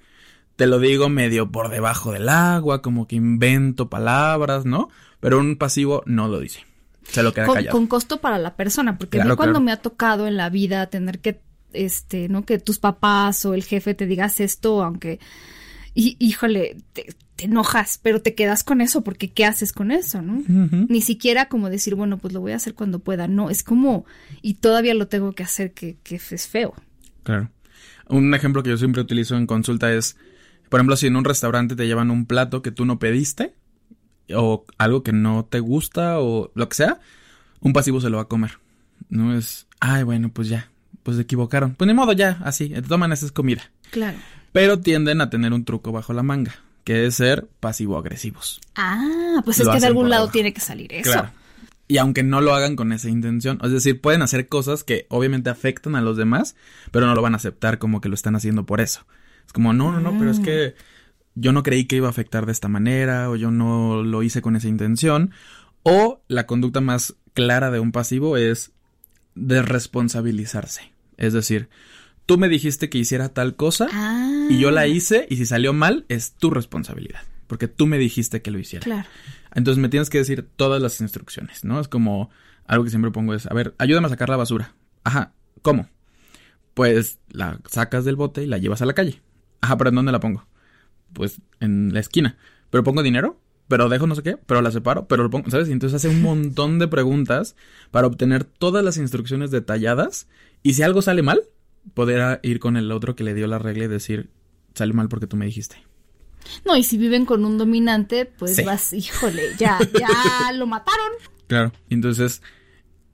te 0.59 0.67
lo 0.67 0.77
digo 0.77 1.07
medio 1.07 1.49
por 1.49 1.69
debajo 1.69 2.11
del 2.11 2.27
agua, 2.27 2.81
como 2.81 3.07
que 3.07 3.15
invento 3.15 3.89
palabras, 3.89 4.65
¿no? 4.65 4.89
Pero 5.21 5.39
un 5.39 5.55
pasivo 5.55 6.03
no 6.05 6.27
lo 6.27 6.41
dice. 6.41 6.65
Se 7.03 7.23
lo 7.23 7.33
queda 7.33 7.45
con, 7.45 7.55
callado. 7.55 7.71
Con 7.71 7.87
costo 7.87 8.19
para 8.19 8.37
la 8.39 8.57
persona, 8.57 8.97
porque 8.97 9.21
a 9.21 9.37
cuando 9.37 9.61
me 9.61 9.71
ha 9.71 9.77
tocado 9.77 10.27
en 10.27 10.35
la 10.35 10.49
vida 10.49 10.87
tener 10.87 11.19
que, 11.19 11.39
este, 11.71 12.27
¿no? 12.27 12.43
Que 12.43 12.59
tus 12.59 12.77
papás 12.77 13.45
o 13.45 13.53
el 13.53 13.63
jefe 13.63 13.93
te 13.93 14.05
digas 14.05 14.41
esto, 14.41 14.83
aunque, 14.83 15.21
y, 15.95 16.17
híjole, 16.19 16.75
te, 16.91 17.05
enojas, 17.37 17.97
pero 18.03 18.21
te 18.21 18.35
quedas 18.35 18.65
con 18.65 18.81
eso, 18.81 19.01
porque 19.01 19.31
¿qué 19.31 19.45
haces 19.45 19.71
con 19.71 19.91
eso, 19.91 20.21
no? 20.21 20.43
Ni 20.89 20.99
siquiera 20.99 21.47
como 21.47 21.69
decir, 21.69 21.95
bueno, 21.95 22.17
pues 22.17 22.33
lo 22.33 22.41
voy 22.41 22.51
a 22.51 22.57
hacer 22.57 22.73
cuando 22.73 22.99
pueda, 22.99 23.29
no, 23.29 23.49
es 23.49 23.63
como, 23.63 24.03
y 24.41 24.55
todavía 24.55 24.93
lo 24.93 25.07
tengo 25.07 25.31
que 25.31 25.43
hacer, 25.43 25.71
que, 25.71 25.95
que 26.03 26.15
es 26.17 26.47
feo. 26.49 26.73
Claro. 27.23 27.49
Un 28.09 28.33
ejemplo 28.33 28.61
que 28.61 28.71
yo 28.71 28.77
siempre 28.77 29.01
utilizo 29.01 29.37
en 29.37 29.47
consulta 29.47 29.93
es, 29.93 30.17
por 30.69 30.79
ejemplo, 30.79 30.95
si 30.95 31.07
en 31.07 31.15
un 31.15 31.25
restaurante 31.25 31.75
te 31.75 31.87
llevan 31.87 32.11
un 32.11 32.25
plato 32.25 32.61
que 32.61 32.71
tú 32.71 32.85
no 32.85 32.99
pediste, 32.99 33.53
o 34.33 34.65
algo 34.77 35.03
que 35.03 35.11
no 35.11 35.45
te 35.45 35.59
gusta, 35.59 36.19
o 36.19 36.51
lo 36.55 36.69
que 36.69 36.75
sea, 36.75 36.99
un 37.59 37.73
pasivo 37.73 37.99
se 38.01 38.09
lo 38.09 38.17
va 38.17 38.23
a 38.23 38.27
comer. 38.27 38.59
No 39.09 39.35
es, 39.35 39.67
ay, 39.79 40.03
bueno, 40.03 40.29
pues 40.29 40.47
ya, 40.49 40.69
pues 41.03 41.17
se 41.17 41.23
equivocaron. 41.23 41.75
Pues 41.75 41.87
ni 41.87 41.93
modo, 41.93 42.13
ya, 42.13 42.39
así, 42.43 42.69
toman 42.87 43.11
esa 43.11 43.29
comida. 43.29 43.71
Claro. 43.91 44.17
Pero 44.51 44.79
tienden 44.79 45.21
a 45.21 45.29
tener 45.29 45.53
un 45.53 45.65
truco 45.65 45.91
bajo 45.91 46.13
la 46.13 46.23
manga, 46.23 46.55
que 46.83 47.05
es 47.05 47.15
ser 47.15 47.47
pasivo-agresivos. 47.59 48.61
Ah, 48.75 49.41
pues 49.45 49.59
es 49.59 49.67
que 49.67 49.79
de 49.79 49.87
algún 49.87 50.09
lado 50.09 50.29
tiene 50.29 50.53
que 50.53 50.61
salir 50.61 50.93
eso. 50.93 51.11
Claro. 51.11 51.31
Y 51.87 51.97
aunque 51.97 52.21
no 52.21 52.39
lo 52.39 52.53
hagan 52.53 52.75
con 52.75 52.93
esa 52.93 53.09
intención, 53.09 53.59
es 53.63 53.71
decir, 53.71 53.99
pueden 53.99 54.21
hacer 54.21 54.47
cosas 54.47 54.83
que 54.83 55.07
obviamente 55.09 55.49
afectan 55.49 55.95
a 55.95 56.01
los 56.01 56.17
demás, 56.17 56.55
pero 56.91 57.07
no 57.07 57.15
lo 57.15 57.21
van 57.23 57.33
a 57.33 57.37
aceptar 57.37 57.79
como 57.79 57.99
que 57.99 58.09
lo 58.09 58.15
están 58.15 58.35
haciendo 58.35 58.67
por 58.67 58.79
eso. 58.79 59.05
Es 59.49 59.53
como, 59.53 59.73
no, 59.73 59.91
no, 59.91 59.99
no, 59.99 60.15
pero 60.19 60.29
es 60.29 60.39
que 60.39 60.75
ah. 60.77 60.81
yo 61.33 61.51
no 61.53 61.63
creí 61.63 61.85
que 61.85 61.95
iba 61.95 62.05
a 62.05 62.11
afectar 62.11 62.45
de 62.45 62.51
esta 62.51 62.67
manera 62.67 63.31
o 63.31 63.35
yo 63.35 63.49
no 63.49 64.03
lo 64.03 64.21
hice 64.21 64.43
con 64.43 64.55
esa 64.55 64.67
intención. 64.67 65.31
O 65.81 66.21
la 66.27 66.45
conducta 66.45 66.81
más 66.81 67.15
clara 67.33 67.71
de 67.71 67.79
un 67.79 67.91
pasivo 67.91 68.37
es 68.37 68.73
desresponsabilizarse. 69.33 70.93
Es 71.17 71.33
decir, 71.33 71.67
tú 72.27 72.37
me 72.37 72.47
dijiste 72.47 72.91
que 72.91 72.99
hiciera 72.99 73.29
tal 73.29 73.55
cosa 73.55 73.87
y 74.51 74.59
yo 74.59 74.69
la 74.69 74.81
ah. 74.81 74.87
hice 74.87 75.25
y 75.31 75.37
si 75.37 75.47
salió 75.47 75.73
mal 75.73 76.05
es 76.09 76.33
tu 76.33 76.51
responsabilidad. 76.51 77.21
Porque 77.47 77.67
tú 77.67 77.87
me 77.87 77.97
dijiste 77.97 78.43
que 78.43 78.51
lo 78.51 78.59
hiciera. 78.59 78.83
Claro. 78.83 79.09
Entonces 79.55 79.81
me 79.81 79.89
tienes 79.89 80.11
que 80.11 80.19
decir 80.19 80.47
todas 80.55 80.79
las 80.79 81.01
instrucciones, 81.01 81.63
¿no? 81.63 81.79
Es 81.79 81.87
como 81.87 82.29
algo 82.67 82.83
que 82.83 82.91
siempre 82.91 83.09
pongo 83.09 83.33
es, 83.33 83.47
a 83.47 83.53
ver, 83.55 83.73
ayúdame 83.79 84.05
a 84.05 84.11
sacar 84.11 84.29
la 84.29 84.37
basura. 84.37 84.75
Ajá, 85.03 85.33
¿cómo? 85.63 85.89
Pues 86.75 87.17
la 87.29 87.59
sacas 87.67 88.05
del 88.05 88.15
bote 88.15 88.43
y 88.43 88.45
la 88.45 88.59
llevas 88.59 88.83
a 88.83 88.85
la 88.85 88.93
calle. 88.93 89.23
Ajá, 89.61 89.77
pero 89.77 89.89
¿en 89.89 89.95
dónde 89.95 90.11
la 90.11 90.19
pongo? 90.19 90.45
Pues 91.13 91.41
en 91.59 91.93
la 91.93 91.99
esquina. 91.99 92.37
¿Pero 92.69 92.83
pongo 92.83 93.03
dinero? 93.03 93.39
¿Pero 93.67 93.87
dejo 93.87 94.07
no 94.07 94.15
sé 94.15 94.23
qué? 94.23 94.35
¿Pero 94.35 94.61
la 94.61 94.71
separo? 94.71 95.07
¿Pero 95.07 95.23
lo 95.23 95.29
pongo? 95.29 95.49
¿Sabes? 95.49 95.69
Y 95.69 95.71
entonces 95.71 95.95
hace 95.95 96.09
un 96.09 96.21
montón 96.21 96.79
de 96.79 96.87
preguntas 96.87 97.55
para 97.91 98.07
obtener 98.07 98.43
todas 98.43 98.83
las 98.83 98.97
instrucciones 98.97 99.51
detalladas. 99.51 100.27
Y 100.63 100.73
si 100.73 100.81
algo 100.81 101.01
sale 101.01 101.21
mal, 101.21 101.43
poder 101.93 102.39
ir 102.43 102.59
con 102.59 102.77
el 102.77 102.91
otro 102.91 103.15
que 103.15 103.23
le 103.23 103.35
dio 103.35 103.47
la 103.47 103.59
regla 103.59 103.85
y 103.85 103.87
decir, 103.87 104.31
sale 104.73 104.93
mal 104.93 105.07
porque 105.07 105.27
tú 105.27 105.37
me 105.37 105.45
dijiste. 105.45 105.77
No, 106.65 106.75
y 106.75 106.83
si 106.83 106.97
viven 106.97 107.25
con 107.25 107.45
un 107.45 107.57
dominante, 107.57 108.25
pues 108.25 108.63
vas, 108.65 108.93
híjole, 108.93 109.43
ya, 109.57 109.77
ya 109.99 110.51
lo 110.53 110.65
mataron. 110.65 111.11
Claro, 111.47 111.71
entonces 111.89 112.41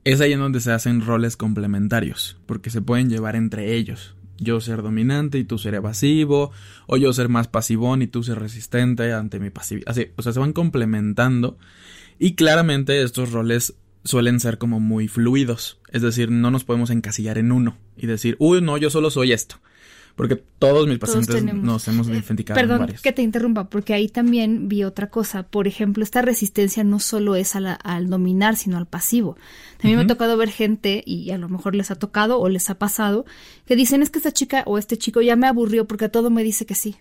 es 0.04 0.22
ahí 0.22 0.34
en 0.34 0.40
donde 0.40 0.62
se 0.62 0.72
hacen 0.72 1.06
roles 1.06 1.36
complementarios, 1.36 2.38
porque 2.46 2.70
se 2.70 2.82
pueden 2.82 3.10
llevar 3.10 3.36
entre 3.36 3.74
ellos 3.74 4.15
yo 4.38 4.62
ser 4.62 4.82
dominante 4.82 5.38
y 5.38 5.44
tú 5.44 5.58
ser 5.58 5.76
evasivo, 5.76 6.52
o 6.88 6.98
yo 6.98 7.14
ser 7.14 7.30
más 7.30 7.48
pasivón 7.48 8.02
y 8.02 8.08
tú 8.08 8.24
ser 8.24 8.40
resistente 8.40 9.14
ante 9.14 9.40
mi 9.40 9.50
pasividad. 9.50 9.90
Así, 9.90 10.08
o 10.16 10.22
sea, 10.22 10.34
se 10.34 10.40
van 10.40 10.54
complementando 10.54 11.58
y 12.20 12.36
claramente 12.36 13.02
estos 13.02 13.32
roles 13.32 13.76
suelen 14.04 14.40
ser 14.40 14.58
como 14.58 14.80
muy 14.80 15.08
fluidos, 15.08 15.80
es 15.92 16.02
decir, 16.02 16.30
no 16.30 16.52
nos 16.52 16.64
podemos 16.64 16.92
encasillar 16.92 17.38
en 17.38 17.52
uno 17.52 17.78
y 17.98 18.06
decir, 18.06 18.36
uy, 18.40 18.62
no, 18.62 18.78
yo 18.78 18.90
solo 18.90 19.10
soy 19.10 19.32
esto. 19.32 19.58
Porque 20.16 20.36
todos 20.36 20.88
mis 20.88 20.98
pacientes 20.98 21.44
nos 21.44 21.88
hemos 21.90 22.08
eh, 22.08 22.12
identificado 22.12 22.60
Perdón, 22.60 22.80
varios. 22.80 23.02
que 23.02 23.12
te 23.12 23.22
interrumpa, 23.22 23.70
porque 23.70 23.94
ahí 23.94 24.08
también 24.08 24.70
vi 24.70 24.86
otra 24.86 25.10
cosa. 25.10 25.44
Por 25.44 25.68
ejemplo, 25.68 26.04
esta 26.04 26.22
resistencia 26.22 26.86
no 26.86 27.00
solo 27.00 27.36
es 27.36 27.56
al 27.56 28.10
dominar, 28.10 28.56
sino 28.56 28.78
al 28.78 28.88
pasivo. 28.88 29.36
También 29.78 29.98
me 29.98 30.06
ha 30.06 30.08
tocado 30.08 30.38
ver 30.38 30.50
gente, 30.50 31.04
y 31.06 31.32
a 31.32 31.38
lo 31.38 31.50
mejor 31.50 31.76
les 31.76 31.92
ha 31.92 31.96
tocado 31.96 32.40
o 32.40 32.48
les 32.48 32.70
ha 32.70 32.80
pasado, 32.80 33.26
que 33.66 33.76
dicen 33.76 34.02
es 34.02 34.10
que 34.10 34.20
esta 34.20 34.32
chica 34.32 34.64
o 34.66 34.78
este 34.78 34.98
chico 34.98 35.22
ya 35.22 35.36
me 35.36 35.48
aburrió 35.48 35.86
porque 35.86 36.06
a 36.06 36.10
todo 36.10 36.30
me 36.30 36.44
dice 36.44 36.66
que 36.66 36.76
sí. 36.76 36.96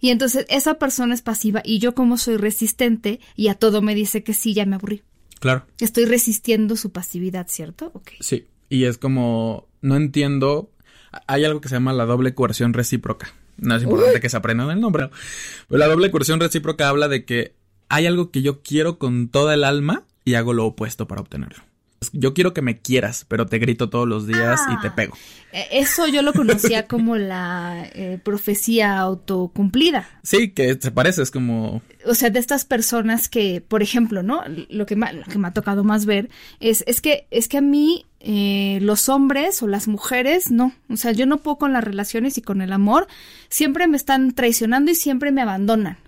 Y 0.00 0.10
entonces 0.10 0.46
esa 0.48 0.78
persona 0.78 1.14
es 1.14 1.20
pasiva 1.20 1.60
y 1.62 1.78
yo 1.78 1.94
como 1.94 2.16
soy 2.16 2.38
resistente 2.38 3.20
y 3.36 3.48
a 3.48 3.54
todo 3.54 3.82
me 3.82 3.94
dice 3.94 4.24
que 4.24 4.32
sí, 4.32 4.54
ya 4.54 4.64
me 4.64 4.76
aburrí. 4.76 5.02
Claro. 5.38 5.66
Estoy 5.78 6.06
resistiendo 6.06 6.74
su 6.76 6.90
pasividad, 6.90 7.46
¿cierto? 7.48 7.90
Okay. 7.92 8.16
Sí. 8.20 8.46
Y 8.70 8.84
es 8.84 8.96
como, 8.96 9.68
no 9.82 9.96
entiendo 9.96 10.70
hay 11.26 11.44
algo 11.44 11.60
que 11.60 11.68
se 11.68 11.76
llama 11.76 11.92
la 11.92 12.04
doble 12.06 12.34
coerción 12.34 12.72
recíproca. 12.72 13.32
No 13.58 13.74
es 13.76 13.82
importante 13.84 14.20
que 14.20 14.28
se 14.28 14.36
aprendan 14.36 14.70
el 14.70 14.80
nombre. 14.80 15.08
Pero 15.68 15.78
la 15.78 15.86
doble 15.86 16.10
coerción 16.10 16.40
recíproca 16.40 16.88
habla 16.88 17.08
de 17.08 17.24
que 17.24 17.54
hay 17.88 18.06
algo 18.06 18.30
que 18.30 18.42
yo 18.42 18.62
quiero 18.62 18.98
con 18.98 19.28
toda 19.28 19.54
el 19.54 19.64
alma 19.64 20.04
y 20.24 20.34
hago 20.34 20.52
lo 20.52 20.66
opuesto 20.66 21.06
para 21.08 21.20
obtenerlo. 21.22 21.62
Yo 22.12 22.34
quiero 22.34 22.52
que 22.52 22.60
me 22.60 22.78
quieras, 22.78 23.24
pero 23.26 23.46
te 23.46 23.58
grito 23.58 23.88
todos 23.88 24.06
los 24.06 24.26
días 24.26 24.60
y 24.70 24.78
te 24.82 24.88
Ah. 24.88 24.94
pego. 24.94 25.16
Eh, 25.52 25.66
Eso 25.72 26.06
yo 26.06 26.20
lo 26.20 26.34
conocía 26.34 26.86
como 26.88 27.16
la 27.16 27.88
eh, 27.94 28.20
profecía 28.22 28.98
autocumplida. 28.98 30.06
Sí, 30.22 30.50
que 30.50 30.76
se 30.80 30.90
parece, 30.90 31.22
es 31.22 31.30
como... 31.30 31.80
o 32.04 32.14
sea, 32.14 32.28
de 32.30 32.38
estas 32.38 32.64
personas 32.66 33.28
que, 33.30 33.62
por 33.66 33.82
ejemplo, 33.82 34.22
¿no? 34.22 34.42
Lo 34.68 34.84
que, 34.84 34.94
lo 34.96 35.24
que 35.24 35.38
me 35.38 35.48
ha 35.48 35.52
tocado 35.54 35.84
más 35.84 36.04
ver 36.04 36.28
es, 36.60 36.84
es 36.86 37.00
que, 37.00 37.26
es 37.30 37.48
que 37.48 37.58
a 37.58 37.62
mí, 37.62 38.04
eh, 38.28 38.80
los 38.82 39.08
hombres 39.08 39.62
o 39.62 39.68
las 39.68 39.86
mujeres, 39.86 40.50
no. 40.50 40.72
O 40.90 40.96
sea, 40.96 41.12
yo 41.12 41.26
no 41.26 41.36
puedo 41.36 41.58
con 41.58 41.72
las 41.72 41.84
relaciones 41.84 42.36
y 42.38 42.42
con 42.42 42.60
el 42.60 42.72
amor. 42.72 43.06
Siempre 43.48 43.86
me 43.86 43.96
están 43.96 44.32
traicionando 44.32 44.90
y 44.90 44.96
siempre 44.96 45.30
me 45.30 45.42
abandonan. 45.42 45.98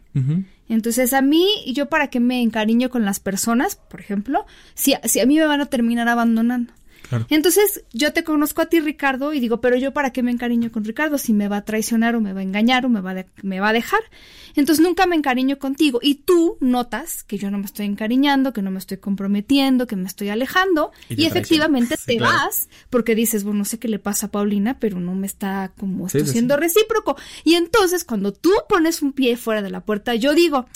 Entonces, 0.68 1.12
a 1.12 1.22
mí, 1.22 1.46
yo 1.72 1.88
para 1.88 2.08
qué 2.08 2.18
me 2.18 2.42
encariño 2.42 2.90
con 2.90 3.04
las 3.04 3.20
personas, 3.20 3.76
por 3.76 4.00
ejemplo, 4.00 4.46
si, 4.74 4.94
si 5.04 5.20
a 5.20 5.26
mí 5.26 5.36
me 5.36 5.46
van 5.46 5.60
a 5.60 5.66
terminar 5.66 6.08
abandonando. 6.08 6.72
Claro. 7.08 7.26
Entonces, 7.30 7.84
yo 7.92 8.12
te 8.12 8.24
conozco 8.24 8.62
a 8.62 8.66
ti, 8.66 8.80
Ricardo, 8.80 9.32
y 9.32 9.40
digo, 9.40 9.60
pero 9.60 9.76
yo 9.76 9.92
para 9.92 10.12
qué 10.12 10.22
me 10.22 10.30
encariño 10.30 10.70
con 10.70 10.84
Ricardo 10.84 11.18
si 11.18 11.32
me 11.32 11.48
va 11.48 11.58
a 11.58 11.64
traicionar 11.64 12.14
o 12.16 12.20
me 12.20 12.32
va 12.32 12.40
a 12.40 12.42
engañar 12.42 12.84
o 12.86 12.88
me 12.88 13.00
va 13.00 13.14
de- 13.14 13.26
me 13.42 13.60
va 13.60 13.70
a 13.70 13.72
dejar. 13.72 14.00
Entonces, 14.56 14.84
nunca 14.84 15.06
me 15.06 15.16
encariño 15.16 15.58
contigo. 15.58 16.00
Y 16.02 16.16
tú 16.16 16.56
notas 16.60 17.22
que 17.24 17.38
yo 17.38 17.50
no 17.50 17.58
me 17.58 17.64
estoy 17.66 17.86
encariñando, 17.86 18.52
que 18.52 18.62
no 18.62 18.70
me 18.70 18.78
estoy 18.78 18.98
comprometiendo, 18.98 19.86
que 19.86 19.96
me 19.96 20.06
estoy 20.06 20.28
alejando. 20.28 20.90
Y 21.08 21.14
Y, 21.14 21.16
te 21.16 21.26
efectivamente. 21.26 21.96
Sí, 21.96 22.02
te 22.06 22.16
claro. 22.18 22.36
vas 22.36 22.68
porque 22.90 23.14
dices, 23.14 23.44
bueno, 23.44 23.58
no 23.60 23.64
sé 23.64 23.78
qué 23.78 23.88
le 23.88 23.98
pasa 23.98 24.26
a 24.26 24.30
Paulina, 24.30 24.78
pero 24.78 25.00
no 25.00 25.14
me 25.14 25.26
está 25.26 25.72
como 25.78 26.06
esto 26.06 26.18
sí, 26.20 26.26
siendo 26.26 26.54
sí. 26.56 26.60
recíproco. 26.60 27.16
Y 27.44 27.54
entonces, 27.54 28.04
cuando 28.04 28.32
tú 28.32 28.50
pones 28.68 29.02
un 29.02 29.12
pie 29.12 29.36
fuera 29.36 29.62
de 29.62 29.70
la 29.70 29.80
puerta, 29.80 30.14
yo 30.14 30.34
digo, 30.34 30.66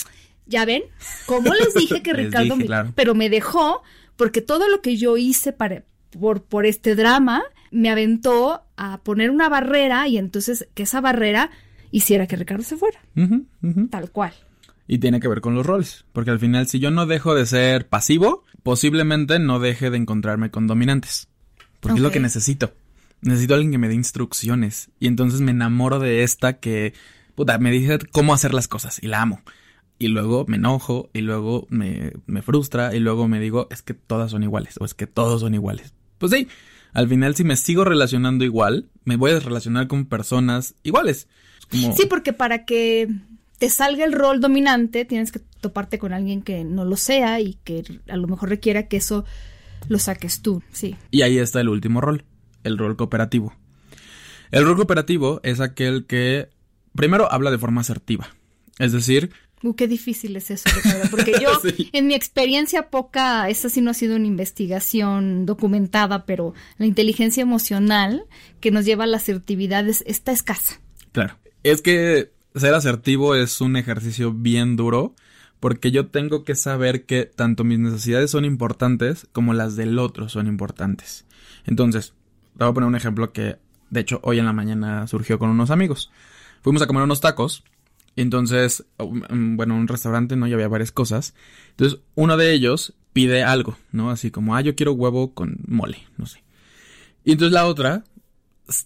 ya 0.45 0.65
ven, 0.65 0.83
como 1.25 1.53
les 1.53 1.73
dije 1.73 2.01
que 2.01 2.13
Ricardo, 2.13 2.43
dije, 2.45 2.55
me- 2.57 2.65
claro. 2.65 2.91
pero 2.95 3.15
me 3.15 3.29
dejó 3.29 3.81
porque 4.15 4.41
todo 4.41 4.67
lo 4.67 4.81
que 4.81 4.97
yo 4.97 5.17
hice 5.17 5.53
para 5.53 5.83
por, 6.19 6.43
por 6.43 6.65
este 6.65 6.95
drama 6.95 7.43
me 7.71 7.89
aventó 7.89 8.61
a 8.77 8.99
poner 8.99 9.31
una 9.31 9.49
barrera 9.49 10.07
y 10.07 10.17
entonces 10.17 10.67
que 10.73 10.83
esa 10.83 11.01
barrera 11.01 11.49
hiciera 11.91 12.27
que 12.27 12.35
Ricardo 12.35 12.63
se 12.63 12.77
fuera, 12.77 12.99
tal 13.89 14.11
cual. 14.11 14.33
Y 14.87 14.97
tiene 14.97 15.19
que 15.19 15.27
ver 15.27 15.41
con 15.41 15.55
los 15.55 15.65
roles. 15.65 16.05
Porque 16.11 16.31
al 16.31 16.39
final, 16.39 16.67
si 16.67 16.79
yo 16.79 16.91
no 16.91 17.05
dejo 17.05 17.35
de 17.35 17.45
ser 17.45 17.87
pasivo, 17.87 18.43
posiblemente 18.63 19.39
no 19.39 19.59
deje 19.59 19.89
de 19.89 19.97
encontrarme 19.97 20.51
con 20.51 20.67
dominantes. 20.67 21.29
Porque 21.79 21.97
es 21.97 22.03
lo 22.03 22.11
que 22.11 22.19
necesito. 22.19 22.73
Necesito 23.21 23.53
a 23.53 23.57
alguien 23.57 23.71
que 23.71 23.77
me 23.77 23.87
dé 23.87 23.95
instrucciones. 23.95 24.89
Y 24.99 25.07
entonces 25.07 25.41
me 25.41 25.51
enamoro 25.51 25.99
de 25.99 26.23
esta 26.23 26.59
que, 26.59 26.93
puta, 27.35 27.57
me 27.59 27.71
dice 27.71 27.99
cómo 28.11 28.33
hacer 28.33 28.53
las 28.53 28.67
cosas. 28.67 29.01
Y 29.01 29.07
la 29.07 29.21
amo. 29.21 29.41
Y 29.99 30.09
luego 30.09 30.45
me 30.47 30.57
enojo. 30.57 31.09
Y 31.13 31.21
luego 31.21 31.65
me, 31.69 32.11
me 32.25 32.41
frustra. 32.41 32.93
Y 32.93 32.99
luego 32.99 33.27
me 33.27 33.39
digo, 33.39 33.67
es 33.71 33.81
que 33.81 33.93
todas 33.93 34.31
son 34.31 34.43
iguales. 34.43 34.75
O 34.79 34.85
es 34.85 34.93
que 34.93 35.07
todos 35.07 35.41
son 35.41 35.53
iguales. 35.53 35.93
Pues 36.29 36.31
sí. 36.39 36.47
Al 36.93 37.09
final, 37.09 37.35
si 37.35 37.43
me 37.43 37.57
sigo 37.57 37.83
relacionando 37.83 38.45
igual, 38.45 38.87
me 39.03 39.17
voy 39.17 39.31
a 39.31 39.39
relacionar 39.39 39.87
con 39.87 40.05
personas 40.05 40.75
iguales. 40.83 41.27
Como- 41.69 41.93
Sí, 41.97 42.05
porque 42.09 42.31
para 42.31 42.63
que 42.65 43.09
te 43.57 43.69
salga 43.69 44.05
el 44.05 44.13
rol 44.13 44.39
dominante 44.39 45.03
tienes 45.03 45.31
que 45.33 45.39
toparte 45.59 45.99
con 45.99 46.13
alguien 46.13 46.41
que 46.41 46.63
no 46.63 46.85
lo 46.85 46.95
sea 46.95 47.41
y 47.41 47.55
que 47.65 47.83
a 48.07 48.15
lo 48.15 48.27
mejor 48.27 48.47
requiera 48.49 48.87
que 48.87 48.97
eso 48.97 49.25
lo 49.89 49.99
saques 49.99 50.41
tú, 50.41 50.63
sí. 50.71 50.95
Y 51.11 51.23
ahí 51.23 51.39
está 51.39 51.59
el 51.59 51.67
último 51.69 51.99
rol, 51.99 52.23
el 52.63 52.77
rol 52.77 52.95
cooperativo. 52.95 53.53
El 54.51 54.63
rol 54.63 54.75
cooperativo 54.77 55.41
es 55.43 55.59
aquel 55.59 56.05
que 56.05 56.47
primero 56.95 57.29
habla 57.31 57.51
de 57.51 57.57
forma 57.57 57.81
asertiva. 57.81 58.29
Es 58.79 58.91
decir, 58.93 59.31
Uh, 59.63 59.73
qué 59.75 59.87
difícil 59.87 60.35
es 60.35 60.51
eso, 60.51 60.69
Ricardo, 60.75 61.09
porque 61.09 61.33
yo, 61.41 61.49
Sí. 61.61 61.89
en 61.93 62.07
mi 62.07 62.13
experiencia 62.15 62.89
poca, 62.89 63.49
esta 63.49 63.69
sí 63.69 63.81
no 63.81 63.91
ha 63.91 63.93
sido 63.93 64.15
una 64.17 64.27
investigación 64.27 65.45
documentada, 65.45 66.25
pero 66.25 66.53
la 66.77 66.85
inteligencia 66.85 67.41
emocional 67.41 68.25
que 68.59 68.71
nos 68.71 68.85
lleva 68.85 69.05
a 69.05 69.07
la 69.07 69.17
asertividad 69.17 69.87
es, 69.87 70.03
está 70.05 70.31
escasa. 70.31 70.79
claro, 71.11 71.37
es 71.63 71.81
que 71.81 72.31
ser 72.55 72.73
asertivo 72.73 73.35
es 73.35 73.61
un 73.61 73.77
ejercicio 73.77 74.33
bien 74.33 74.75
duro 74.75 75.15
porque 75.59 75.91
yo 75.91 76.07
tengo 76.07 76.43
que 76.43 76.55
saber 76.55 77.05
que 77.05 77.23
tanto 77.25 77.63
mis 77.63 77.79
necesidades 77.79 78.29
son 78.31 78.43
importantes 78.43 79.27
como 79.31 79.53
las 79.53 79.75
del 79.77 79.97
otro 79.97 80.27
son 80.27 80.47
importantes. 80.47 81.25
Entonces, 81.65 82.13
te 82.57 82.65
voy 82.65 82.71
a 82.71 82.73
poner 82.73 82.87
un 82.89 82.95
ejemplo 82.95 83.31
que 83.31 83.55
de 83.89 83.99
hecho 84.01 84.19
hoy 84.23 84.39
en 84.39 84.45
la 84.45 84.51
mañana 84.53 85.07
surgió 85.07 85.39
con 85.39 85.49
unos 85.49 85.71
amigos. 85.71 86.11
Fuimos 86.61 86.81
a 86.81 86.87
comer 86.87 87.03
unos 87.03 87.21
tacos 87.21 87.63
Entonces, 88.15 88.85
um, 88.99 89.57
bueno, 89.57 89.75
un 89.75 89.87
restaurante, 89.87 90.35
¿no? 90.35 90.47
Y 90.47 90.53
había 90.53 90.67
varias 90.67 90.91
cosas. 90.91 91.33
Entonces, 91.71 91.99
uno 92.15 92.37
de 92.37 92.53
ellos 92.53 92.93
pide 93.13 93.43
algo, 93.43 93.77
¿no? 93.91 94.09
Así 94.09 94.31
como, 94.31 94.55
ah, 94.55 94.61
yo 94.61 94.75
quiero 94.75 94.93
huevo 94.93 95.33
con 95.33 95.59
mole, 95.67 95.99
no 96.17 96.25
sé. 96.25 96.43
Y 97.23 97.31
entonces 97.31 97.53
la 97.53 97.65
otra 97.65 98.03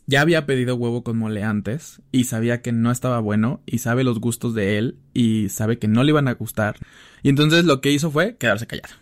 ya 0.05 0.21
había 0.21 0.45
pedido 0.45 0.75
huevo 0.75 1.03
con 1.03 1.17
mole 1.17 1.43
antes 1.43 2.01
y 2.11 2.25
sabía 2.25 2.61
que 2.61 2.71
no 2.71 2.91
estaba 2.91 3.19
bueno 3.19 3.61
y 3.65 3.79
sabe 3.79 4.03
los 4.03 4.19
gustos 4.19 4.53
de 4.53 4.77
él 4.77 4.97
y 5.13 5.49
sabe 5.49 5.79
que 5.79 5.87
no 5.87 6.03
le 6.03 6.11
iban 6.11 6.27
a 6.27 6.33
gustar. 6.33 6.77
Y 7.23 7.29
entonces 7.29 7.65
lo 7.65 7.81
que 7.81 7.91
hizo 7.91 8.11
fue 8.11 8.35
quedarse 8.37 8.67
callada. 8.67 8.99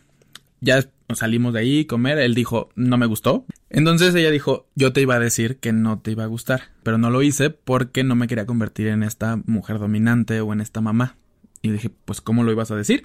Ya 0.61 0.89
salimos 1.13 1.53
de 1.53 1.59
ahí, 1.59 1.85
comer, 1.85 2.17
él 2.17 2.33
dijo, 2.33 2.69
no 2.75 2.97
me 2.97 3.05
gustó. 3.05 3.45
Entonces 3.75 4.15
ella 4.15 4.31
dijo, 4.31 4.67
yo 4.75 4.93
te 4.93 5.01
iba 5.01 5.15
a 5.15 5.19
decir 5.19 5.57
que 5.57 5.73
no 5.73 5.99
te 5.99 6.11
iba 6.11 6.23
a 6.23 6.27
gustar, 6.27 6.71
pero 6.81 6.97
no 6.97 7.09
lo 7.09 7.21
hice 7.21 7.49
porque 7.49 8.03
no 8.03 8.15
me 8.15 8.27
quería 8.27 8.45
convertir 8.45 8.87
en 8.87 9.03
esta 9.03 9.37
mujer 9.45 9.79
dominante 9.79 10.39
o 10.41 10.53
en 10.53 10.61
esta 10.61 10.79
mamá. 10.79 11.17
Y 11.61 11.71
dije, 11.71 11.89
pues, 12.05 12.21
¿cómo 12.21 12.43
lo 12.43 12.51
ibas 12.51 12.71
a 12.71 12.75
decir? 12.75 13.03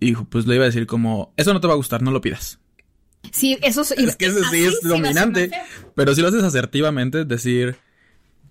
Y 0.00 0.06
dijo, 0.06 0.26
pues 0.26 0.46
le 0.46 0.54
iba 0.54 0.62
a 0.64 0.66
decir 0.68 0.86
como, 0.86 1.32
eso 1.36 1.52
no 1.52 1.60
te 1.60 1.66
va 1.66 1.72
a 1.72 1.76
gustar, 1.76 2.02
no 2.02 2.12
lo 2.12 2.20
pidas. 2.20 2.60
Sí, 3.32 3.58
eso 3.62 3.82
es, 3.82 3.90
Es 3.92 4.14
que 4.16 4.26
ese 4.26 4.44
sí 4.44 4.64
es 4.64 4.80
dominante. 4.82 5.50
Pero 5.96 6.14
si 6.14 6.22
lo 6.22 6.28
haces 6.28 6.44
asertivamente, 6.44 7.22
es 7.22 7.28
decir, 7.28 7.76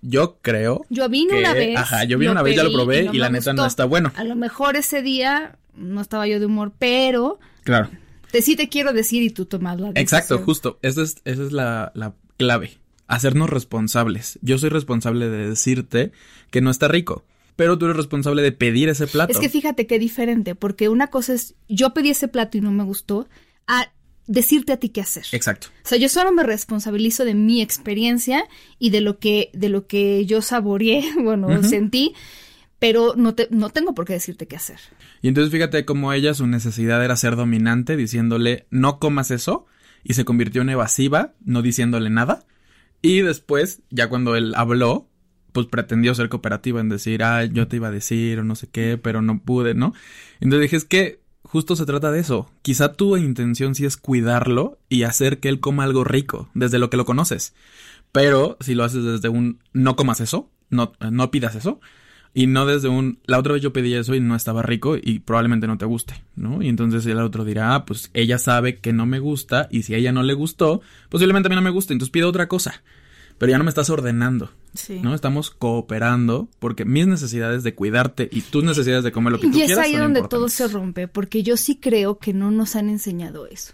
yo 0.02 0.38
creo. 0.42 0.84
Yo 0.90 1.08
vine 1.08 1.32
que- 1.32 1.40
una 1.40 1.54
vez. 1.54 1.76
Ajá, 1.78 2.04
yo 2.04 2.18
vine 2.18 2.32
una 2.32 2.42
vez, 2.42 2.54
ya 2.54 2.64
lo 2.64 2.72
probé 2.72 3.04
no 3.04 3.14
y, 3.14 3.18
la 3.18 3.30
neta 3.30 3.52
no 3.54 3.64
está 3.64 3.86
bueno. 3.86 4.12
A 4.14 4.24
lo 4.24 4.36
mejor 4.36 4.76
ese 4.76 5.00
día 5.00 5.56
no 5.74 6.00
estaba 6.02 6.26
yo 6.26 6.38
de 6.38 6.46
humor, 6.46 6.72
pero 6.78 7.38
Claro. 7.64 7.88
Te, 8.30 8.42
sí 8.42 8.56
te 8.56 8.68
quiero 8.68 8.92
decir 8.92 9.22
y 9.22 9.30
tú 9.30 9.46
tomas 9.46 9.80
la 9.80 9.88
decisión. 9.88 10.02
Exacto, 10.02 10.38
justo. 10.44 10.78
Esa 10.82 11.02
es, 11.02 11.16
esa 11.24 11.42
es 11.42 11.52
la, 11.52 11.92
la 11.94 12.14
clave. 12.36 12.78
Hacernos 13.06 13.50
responsables. 13.50 14.38
Yo 14.42 14.58
soy 14.58 14.70
responsable 14.70 15.28
de 15.28 15.48
decirte 15.48 16.12
que 16.50 16.60
no 16.60 16.70
está 16.70 16.88
rico. 16.88 17.24
Pero 17.56 17.76
tú 17.76 17.86
eres 17.86 17.96
responsable 17.96 18.42
de 18.42 18.52
pedir 18.52 18.88
ese 18.88 19.08
plato. 19.08 19.32
Es 19.32 19.40
que 19.40 19.48
fíjate 19.48 19.88
qué 19.88 19.98
diferente, 19.98 20.54
porque 20.54 20.88
una 20.88 21.08
cosa 21.08 21.32
es 21.32 21.56
yo 21.68 21.92
pedí 21.92 22.10
ese 22.10 22.28
plato 22.28 22.56
y 22.56 22.60
no 22.60 22.70
me 22.70 22.84
gustó, 22.84 23.28
a 23.66 23.90
decirte 24.28 24.72
a 24.72 24.76
ti 24.76 24.90
qué 24.90 25.00
hacer. 25.00 25.26
Exacto. 25.32 25.68
O 25.84 25.88
sea, 25.88 25.98
yo 25.98 26.08
solo 26.08 26.30
me 26.30 26.44
responsabilizo 26.44 27.24
de 27.24 27.34
mi 27.34 27.60
experiencia 27.60 28.44
y 28.78 28.90
de 28.90 29.00
lo 29.00 29.18
que, 29.18 29.50
de 29.54 29.70
lo 29.70 29.88
que 29.88 30.24
yo 30.26 30.40
saboreé, 30.40 31.02
bueno, 31.20 31.64
sentí, 31.64 32.14
pero 32.78 33.14
no 33.16 33.34
te, 33.34 33.48
no 33.50 33.70
tengo 33.70 33.94
por 33.94 34.04
qué 34.04 34.14
decirte 34.14 34.46
qué 34.46 34.56
hacer. 34.56 34.78
Y 35.22 35.28
entonces 35.28 35.52
fíjate 35.52 35.84
cómo 35.84 36.12
ella 36.12 36.34
su 36.34 36.46
necesidad 36.46 37.04
era 37.04 37.16
ser 37.16 37.36
dominante, 37.36 37.96
diciéndole 37.96 38.66
no 38.70 38.98
comas 38.98 39.30
eso, 39.30 39.66
y 40.04 40.14
se 40.14 40.24
convirtió 40.24 40.62
en 40.62 40.70
evasiva, 40.70 41.34
no 41.44 41.62
diciéndole 41.62 42.10
nada. 42.10 42.46
Y 43.02 43.20
después, 43.20 43.82
ya 43.90 44.08
cuando 44.08 44.36
él 44.36 44.54
habló, 44.56 45.08
pues 45.52 45.66
pretendió 45.66 46.14
ser 46.14 46.28
cooperativa 46.28 46.80
en 46.80 46.88
decir, 46.88 47.22
ah, 47.22 47.44
yo 47.44 47.68
te 47.68 47.76
iba 47.76 47.88
a 47.88 47.92
decir 47.92 48.38
o 48.38 48.44
no 48.44 48.54
sé 48.54 48.68
qué, 48.68 48.98
pero 48.98 49.22
no 49.22 49.40
pude, 49.42 49.74
¿no? 49.74 49.92
Entonces 50.40 50.62
dije, 50.62 50.76
es 50.76 50.84
que 50.84 51.20
justo 51.42 51.76
se 51.76 51.86
trata 51.86 52.10
de 52.10 52.20
eso. 52.20 52.50
Quizá 52.62 52.92
tu 52.92 53.16
intención 53.16 53.74
sí 53.74 53.84
es 53.84 53.96
cuidarlo 53.96 54.78
y 54.88 55.02
hacer 55.02 55.40
que 55.40 55.48
él 55.48 55.60
coma 55.60 55.84
algo 55.84 56.04
rico, 56.04 56.48
desde 56.54 56.78
lo 56.78 56.90
que 56.90 56.96
lo 56.96 57.04
conoces. 57.04 57.54
Pero 58.12 58.56
si 58.60 58.74
lo 58.74 58.84
haces 58.84 59.04
desde 59.04 59.28
un 59.28 59.60
no 59.72 59.96
comas 59.96 60.20
eso, 60.20 60.50
no, 60.70 60.92
no 61.10 61.30
pidas 61.30 61.54
eso, 61.54 61.80
y 62.34 62.46
no 62.46 62.66
desde 62.66 62.88
un, 62.88 63.18
la 63.26 63.38
otra 63.38 63.54
vez 63.54 63.62
yo 63.62 63.72
pedí 63.72 63.94
eso 63.94 64.14
y 64.14 64.20
no 64.20 64.36
estaba 64.36 64.62
rico 64.62 64.96
y 65.00 65.20
probablemente 65.20 65.66
no 65.66 65.78
te 65.78 65.86
guste, 65.86 66.22
¿no? 66.36 66.62
Y 66.62 66.68
entonces 66.68 67.04
el 67.06 67.18
otro 67.18 67.44
dirá, 67.44 67.74
ah, 67.74 67.84
pues 67.84 68.10
ella 68.14 68.38
sabe 68.38 68.76
que 68.76 68.92
no 68.92 69.06
me 69.06 69.18
gusta 69.18 69.68
y 69.70 69.82
si 69.82 69.94
a 69.94 69.96
ella 69.96 70.12
no 70.12 70.22
le 70.22 70.34
gustó, 70.34 70.80
posiblemente 71.08 71.48
a 71.48 71.50
mí 71.50 71.56
no 71.56 71.62
me 71.62 71.70
guste, 71.70 71.92
entonces 71.92 72.12
pide 72.12 72.24
otra 72.24 72.48
cosa. 72.48 72.82
Pero 73.38 73.50
ya 73.50 73.58
no 73.58 73.64
me 73.64 73.70
estás 73.70 73.88
ordenando, 73.88 74.50
Sí. 74.74 75.00
¿no? 75.00 75.14
Estamos 75.14 75.50
cooperando 75.50 76.48
porque 76.58 76.84
mis 76.84 77.06
necesidades 77.06 77.62
de 77.62 77.74
cuidarte 77.74 78.28
y 78.30 78.42
tus 78.42 78.62
necesidades 78.64 79.04
de 79.04 79.12
comer 79.12 79.32
lo 79.32 79.40
que 79.40 79.48
tú 79.48 79.56
Y 79.56 79.62
es 79.62 79.66
quieras 79.66 79.86
ahí 79.86 79.96
donde 79.96 80.22
todo 80.28 80.48
se 80.48 80.68
rompe, 80.68 81.08
porque 81.08 81.42
yo 81.42 81.56
sí 81.56 81.76
creo 81.76 82.18
que 82.18 82.32
no 82.32 82.50
nos 82.50 82.76
han 82.76 82.90
enseñado 82.90 83.46
eso. 83.46 83.72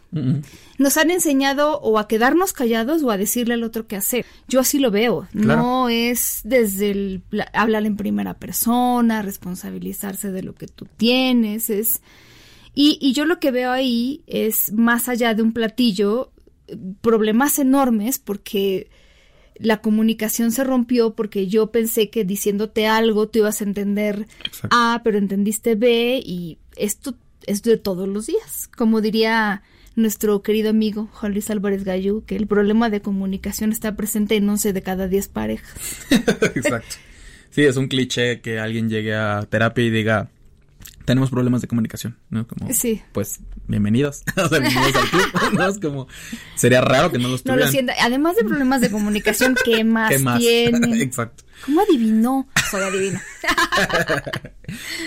Nos 0.78 0.96
han 0.96 1.10
enseñado 1.10 1.80
o 1.80 1.98
a 1.98 2.08
quedarnos 2.08 2.52
callados 2.52 3.02
o 3.02 3.10
a 3.10 3.16
decirle 3.16 3.54
al 3.54 3.64
otro 3.64 3.86
qué 3.86 3.96
hacer. 3.96 4.24
Yo 4.48 4.60
así 4.60 4.78
lo 4.78 4.90
veo. 4.90 5.26
Claro. 5.32 5.62
No 5.62 5.88
es 5.88 6.40
desde 6.44 6.90
el 6.90 7.22
hablar 7.52 7.86
en 7.86 7.96
primera 7.96 8.34
persona, 8.34 9.22
responsabilizarse 9.22 10.30
de 10.30 10.42
lo 10.42 10.54
que 10.54 10.68
tú 10.68 10.86
tienes, 10.96 11.70
es 11.70 12.02
y, 12.74 12.98
y 13.00 13.12
yo 13.12 13.24
lo 13.24 13.38
que 13.38 13.50
veo 13.52 13.70
ahí 13.70 14.22
es 14.26 14.72
más 14.72 15.08
allá 15.08 15.34
de 15.34 15.42
un 15.42 15.52
platillo 15.52 16.32
eh, 16.66 16.76
problemas 17.00 17.58
enormes 17.58 18.18
porque 18.18 18.90
la 19.56 19.80
comunicación 19.80 20.52
se 20.52 20.64
rompió 20.64 21.14
porque 21.14 21.46
yo 21.46 21.70
pensé 21.70 22.10
que 22.10 22.24
diciéndote 22.24 22.86
algo 22.86 23.28
tú 23.28 23.40
ibas 23.40 23.60
a 23.60 23.64
entender 23.64 24.26
Exacto. 24.44 24.68
A, 24.70 25.00
pero 25.04 25.18
entendiste 25.18 25.74
B 25.74 26.22
y 26.24 26.58
esto 26.76 27.14
es 27.46 27.62
de 27.62 27.76
todos 27.76 28.08
los 28.08 28.26
días. 28.26 28.68
Como 28.76 29.00
diría 29.00 29.62
nuestro 29.96 30.42
querido 30.42 30.70
amigo 30.70 31.08
Juan 31.12 31.32
Luis 31.32 31.50
Álvarez 31.50 31.84
Gallú, 31.84 32.24
que 32.26 32.36
el 32.36 32.46
problema 32.46 32.90
de 32.90 33.00
comunicación 33.00 33.70
está 33.70 33.96
presente 33.96 34.36
en 34.36 34.48
11 34.48 34.72
de 34.72 34.82
cada 34.82 35.08
10 35.08 35.28
parejas. 35.28 36.06
Exacto. 36.10 36.96
Sí, 37.50 37.62
es 37.62 37.76
un 37.76 37.86
cliché 37.86 38.40
que 38.40 38.58
alguien 38.58 38.88
llegue 38.88 39.14
a 39.14 39.46
terapia 39.48 39.84
y 39.84 39.90
diga, 39.90 40.30
tenemos 41.04 41.30
problemas 41.30 41.60
de 41.60 41.68
comunicación, 41.68 42.16
¿no? 42.30 42.46
Como, 42.46 42.72
sí. 42.72 43.02
Pues, 43.12 43.40
bienvenidos. 43.66 44.22
o 44.36 44.48
sea, 44.48 44.58
bienvenidos 44.58 44.96
al 44.96 45.10
club, 45.10 45.24
¿no? 45.54 45.66
Es 45.68 45.78
como, 45.78 46.08
sería 46.56 46.80
raro 46.80 47.10
que 47.10 47.18
no 47.18 47.28
los 47.28 47.42
tuvieran. 47.42 47.60
No 47.60 47.66
lo 47.66 47.70
siento. 47.72 47.92
Además 48.00 48.36
de 48.36 48.44
problemas 48.44 48.80
de 48.80 48.90
comunicación, 48.90 49.54
¿qué 49.64 49.84
más, 49.84 50.10
¿Qué 50.12 50.18
más? 50.18 50.38
tienen? 50.38 50.94
Exacto. 51.00 51.44
¿Cómo 51.66 51.80
adivinó? 51.82 52.48
Soy 52.70 52.82
adivina. 52.82 53.22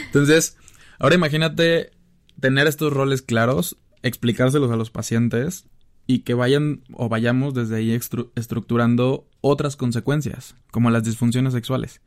Entonces, 0.05 0.57
ahora 0.99 1.15
imagínate 1.15 1.91
tener 2.39 2.67
estos 2.67 2.93
roles 2.93 3.21
claros, 3.21 3.77
explicárselos 4.03 4.71
a 4.71 4.75
los 4.75 4.89
pacientes 4.91 5.65
y 6.05 6.19
que 6.19 6.33
vayan 6.33 6.83
o 6.93 7.09
vayamos 7.09 7.53
desde 7.53 7.77
ahí 7.77 7.89
estru- 7.91 8.31
estructurando 8.35 9.27
otras 9.41 9.75
consecuencias, 9.75 10.55
como 10.71 10.89
las 10.89 11.03
disfunciones 11.03 11.53
sexuales. 11.53 12.01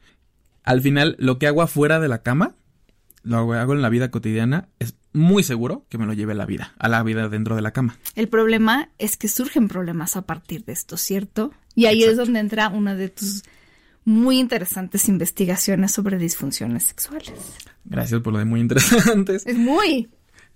Al 0.62 0.80
final, 0.80 1.16
lo 1.18 1.38
que 1.38 1.46
hago 1.46 1.62
afuera 1.62 2.00
de 2.00 2.09
la 2.09 2.22
cama, 2.22 2.54
lo 3.22 3.37
hago- 3.54 3.74
en 3.74 3.83
la 3.83 3.88
vida 3.88 4.11
cotidiana, 4.11 4.68
es 4.78 4.94
muy 5.12 5.42
seguro 5.42 5.85
que 5.88 5.98
me 5.98 6.06
lo 6.06 6.12
lleve 6.12 6.33
a 6.33 6.37
la 6.37 6.46
vida, 6.46 6.72
a 6.78 6.88
la 6.88 7.02
vida 7.02 7.28
dentro 7.28 7.56
de 7.56 7.62
la 7.62 7.72
cama. 7.72 7.98
El 8.14 8.28
problema 8.28 8.90
es 8.98 9.16
que 9.16 9.28
surgen 9.28 9.68
problemas 9.68 10.16
a 10.16 10.22
partir 10.22 10.64
de 10.64 10.72
esto, 10.72 10.96
¿cierto? 10.96 11.52
Y 11.74 11.87
ahí 11.87 12.02
es 12.04 12.16
donde 12.16 12.38
entra 12.40 12.68
una 12.68 12.94
de 12.94 13.09
tus 13.09 13.42
muy 14.04 14.38
interesantes 14.38 15.09
investigaciones 15.09 15.92
sobre 15.92 16.16
disfunciones 16.18 16.85
sexuales. 16.85 17.33
Gracias 17.85 18.20
por 18.22 18.33
lo 18.33 18.38
de 18.38 18.44
muy 18.44 18.61
interesantes. 18.61 19.46
Es 19.46 19.56
muy. 19.59 20.09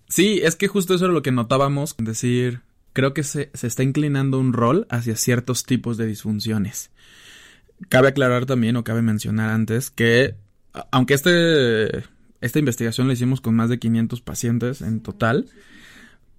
Sí, 0.09 0.41
es 0.43 0.57
que 0.57 0.69
justo 0.69 0.95
eso 0.95 1.05
era 1.07 1.15
lo 1.15 1.23
que 1.23 1.33
notábamos, 1.33 1.95
decir, 1.99 2.61
creo 2.93 3.13
que 3.15 3.23
se, 3.23 3.51
se 3.55 3.67
está 3.67 3.83
inclinando 3.83 4.39
un 4.39 4.53
rol 4.53 4.87
hacia 4.91 5.17
ciertos 5.17 5.65
tipos 5.65 5.97
de 5.97 6.07
disfunciones. 6.07 6.91
Cabe 7.89 8.09
aclarar 8.09 8.47
también, 8.47 8.77
o 8.77 8.85
cabe 8.85 9.03
mencionar 9.03 9.51
antes, 9.51 9.91
que 9.91 10.37
aunque 10.91 11.15
este, 11.15 12.05
esta 12.45 12.59
investigación 12.59 13.07
la 13.09 13.15
hicimos 13.15 13.41
con 13.41 13.55
más 13.55 13.69
de 13.69 13.79
500 13.79 14.21
pacientes 14.21 14.81
en 14.83 15.01
total, 15.01 15.47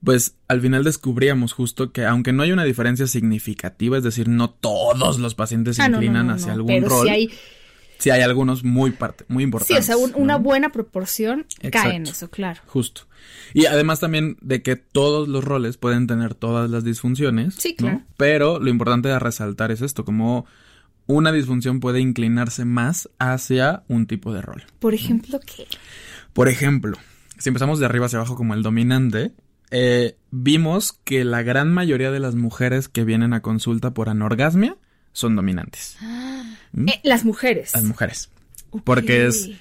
pues 0.04 0.36
al 0.48 0.62
final 0.62 0.84
descubríamos 0.84 1.54
justo 1.54 1.92
que 1.92 2.06
aunque 2.06 2.32
no 2.32 2.44
hay 2.44 2.52
una 2.52 2.64
diferencia 2.64 3.08
significativa, 3.08 3.98
es 3.98 4.04
decir, 4.04 4.28
no 4.28 4.50
todos 4.52 5.20
los 5.20 5.36
pacientes 5.36 5.78
se 5.78 5.82
Ah, 5.82 5.90
no, 5.90 5.98
no, 5.98 6.04
inclinan 6.04 6.28
no, 6.28 6.34
hacia 6.34 6.54
algún 6.54 6.68
pero 6.68 6.90
rol, 6.90 7.08
sí 7.08 7.10
hay, 7.14 7.30
sí 7.98 8.10
hay 8.12 8.22
algunos 8.22 8.64
muy, 8.64 8.92
parte, 8.92 9.26
muy 9.30 9.42
sí, 9.42 9.46
importantes. 9.46 9.84
o 9.84 9.88
sea, 9.88 9.98
un- 9.98 10.12
una 10.16 10.38
¿no? 10.38 10.44
buena 10.44 10.70
proporción 10.72 11.46
cae 11.72 11.96
en 11.96 12.04
eso, 12.04 12.30
claro. 12.30 12.62
Justo. 12.68 13.08
Y 13.56 13.66
además 13.66 14.00
también 14.00 14.38
de 14.42 14.62
que 14.62 14.76
todos 14.76 15.28
los 15.28 15.44
roles 15.44 15.78
pueden 15.78 16.06
tener 16.06 16.36
todas 16.36 16.70
las 16.70 16.84
disfunciones. 16.84 17.56
Sí, 17.56 17.72
¿no? 17.80 17.88
claro. 17.88 18.02
Pero 18.18 18.60
lo 18.60 18.70
importante 18.70 19.10
a 19.12 19.18
resaltar 19.18 19.72
es 19.72 19.82
esto, 19.82 20.06
como 20.06 20.46
una 21.08 21.32
disfunción 21.32 21.80
puede 21.80 22.00
inclinarse 22.00 22.66
más 22.66 23.10
hacia 23.20 23.84
un 23.88 24.08
tipo 24.08 24.34
de 24.34 24.42
rol. 24.42 24.64
Por 24.80 24.94
ejemplo, 24.94 25.40
¿qué? 25.40 25.68
Por 26.34 26.50
ejemplo, 26.50 26.98
si 27.38 27.50
empezamos 27.50 27.80
de 27.80 27.86
arriba 27.86 28.08
hacia 28.08 28.20
abajo 28.20 28.36
como 28.36 28.54
el 28.54 28.64
dominante, 28.64 29.34
eh, 29.72 30.18
vimos 30.32 30.94
que 31.04 31.24
la 31.24 31.44
gran 31.44 31.72
mayoría 31.74 32.12
de 32.12 32.20
las 32.20 32.36
mujeres 32.36 32.88
que 32.88 33.04
vienen 33.04 33.34
a 33.34 33.42
consulta 33.42 33.92
por 33.92 34.10
anorgasmia 34.10 34.78
son 35.12 35.36
dominantes. 35.36 35.98
¿Mm? 36.72 36.90
Eh, 36.90 37.00
las 37.04 37.26
mujeres. 37.26 37.74
Las 37.74 37.84
mujeres. 37.84 38.30
Porque 38.84 39.28
es 39.28 39.52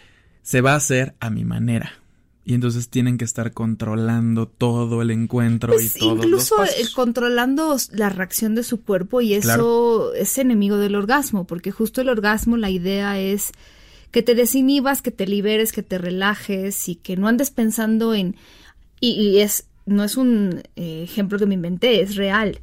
se 0.44 0.60
va 0.60 0.74
a 0.74 0.76
hacer 0.76 1.14
a 1.18 1.30
mi 1.30 1.44
manera. 1.44 1.94
Y 2.46 2.52
entonces 2.54 2.88
tienen 2.90 3.16
que 3.16 3.24
estar 3.24 3.52
controlando 3.52 4.46
todo 4.46 5.00
el 5.00 5.10
encuentro 5.10 5.72
Pues 5.72 5.96
y 5.96 5.98
todos 5.98 6.18
incluso 6.24 6.56
los 6.58 6.68
eh, 6.70 6.72
pasos. 6.78 6.94
controlando 6.94 7.76
la 7.92 8.10
reacción 8.10 8.54
de 8.54 8.62
su 8.62 8.82
cuerpo 8.82 9.20
y 9.22 9.32
eso 9.34 9.46
Claro. 9.46 10.14
es 10.14 10.36
enemigo 10.36 10.76
del 10.76 10.94
orgasmo, 10.94 11.46
porque 11.46 11.70
justo 11.70 12.02
el 12.02 12.08
orgasmo 12.10 12.56
la 12.58 12.68
idea 12.70 13.18
es 13.18 13.52
que 14.10 14.22
te 14.22 14.34
desinhibas, 14.34 15.00
que 15.00 15.10
te 15.10 15.26
liberes, 15.26 15.72
que 15.72 15.82
te 15.82 15.96
relajes 15.98 16.88
y 16.88 16.96
que 16.96 17.16
no 17.16 17.28
andes 17.28 17.50
pensando 17.50 18.12
en 18.14 18.36
y, 19.00 19.12
y 19.12 19.40
es 19.40 19.64
no 19.86 20.04
es 20.04 20.16
un 20.16 20.62
eh, 20.76 21.02
ejemplo 21.02 21.38
que 21.38 21.46
me 21.46 21.54
inventé, 21.54 22.00
es 22.02 22.14
real. 22.16 22.58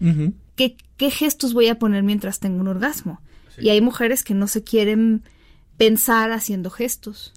¿Qué, 0.56 0.76
qué 0.98 1.12
gestos 1.12 1.54
voy 1.54 1.67
a 1.67 1.78
poner 1.80 2.04
mientras 2.04 2.39
tengo 2.39 2.60
un 2.62 2.67
orgasmo? 2.67 3.20
Y 3.60 3.70
hay 3.70 3.82
mujeres 3.82 4.24
que 4.24 4.34
no 4.34 4.48
se 4.48 4.63
quieren 4.63 5.22
pensar 5.78 6.32
haciendo 6.32 6.70
gestos. 6.70 7.34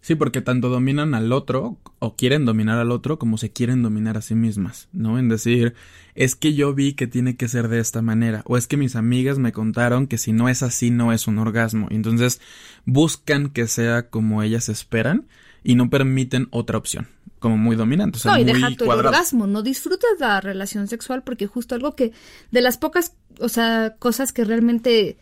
Sí, 0.00 0.14
porque 0.14 0.40
tanto 0.40 0.68
dominan 0.68 1.14
al 1.14 1.32
otro 1.32 1.76
o 1.98 2.16
quieren 2.16 2.44
dominar 2.44 2.78
al 2.78 2.92
otro 2.92 3.18
como 3.18 3.36
se 3.36 3.50
quieren 3.50 3.82
dominar 3.82 4.16
a 4.16 4.22
sí 4.22 4.34
mismas, 4.34 4.88
¿no? 4.92 5.18
En 5.18 5.28
decir, 5.28 5.74
es 6.14 6.36
que 6.36 6.54
yo 6.54 6.72
vi 6.72 6.94
que 6.94 7.06
tiene 7.06 7.36
que 7.36 7.48
ser 7.48 7.68
de 7.68 7.80
esta 7.80 8.00
manera 8.00 8.42
o 8.46 8.56
es 8.56 8.66
que 8.66 8.76
mis 8.76 8.96
amigas 8.96 9.38
me 9.38 9.52
contaron 9.52 10.06
que 10.06 10.18
si 10.18 10.32
no 10.32 10.48
es 10.48 10.62
así 10.62 10.90
no 10.90 11.12
es 11.12 11.26
un 11.26 11.38
orgasmo. 11.38 11.88
Entonces 11.90 12.40
buscan 12.84 13.50
que 13.50 13.66
sea 13.66 14.08
como 14.08 14.42
ellas 14.42 14.68
esperan 14.68 15.26
y 15.64 15.74
no 15.74 15.90
permiten 15.90 16.46
otra 16.52 16.78
opción, 16.78 17.08
como 17.40 17.56
muy 17.56 17.74
dominante, 17.74 18.18
o 18.18 18.20
sea, 18.20 18.32
no, 18.32 18.38
y 18.38 18.44
deja 18.44 18.74
tu 18.76 18.88
orgasmo, 18.88 19.46
no 19.46 19.62
disfrutas 19.62 20.10
la 20.20 20.40
relación 20.40 20.86
sexual 20.86 21.24
porque 21.24 21.46
justo 21.46 21.74
algo 21.74 21.96
que 21.96 22.12
de 22.52 22.60
las 22.60 22.78
pocas, 22.78 23.14
o 23.40 23.48
sea, 23.48 23.96
cosas 23.98 24.32
que 24.32 24.44
realmente 24.44 25.18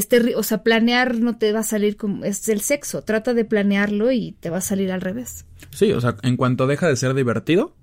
ri- 0.00 0.34
o 0.36 0.42
sea, 0.42 0.62
planear 0.62 1.18
no 1.18 1.36
te 1.38 1.52
va 1.52 1.60
a 1.60 1.64
salir 1.64 1.96
como 1.96 2.24
es 2.24 2.48
el 2.48 2.60
sexo, 2.60 3.02
trata 3.02 3.34
de 3.34 3.44
planearlo 3.44 4.12
y 4.12 4.32
te 4.40 4.50
va 4.50 4.58
a 4.58 4.62
salir 4.62 4.92
al 4.92 5.00
revés. 5.00 5.44
Sí, 5.70 5.92
o 5.92 6.00
sea, 6.00 6.16
en 6.22 6.36
cuanto 6.36 6.66
deja 6.66 6.88
de 6.88 6.96
ser 6.96 7.14
divertido, 7.14 7.74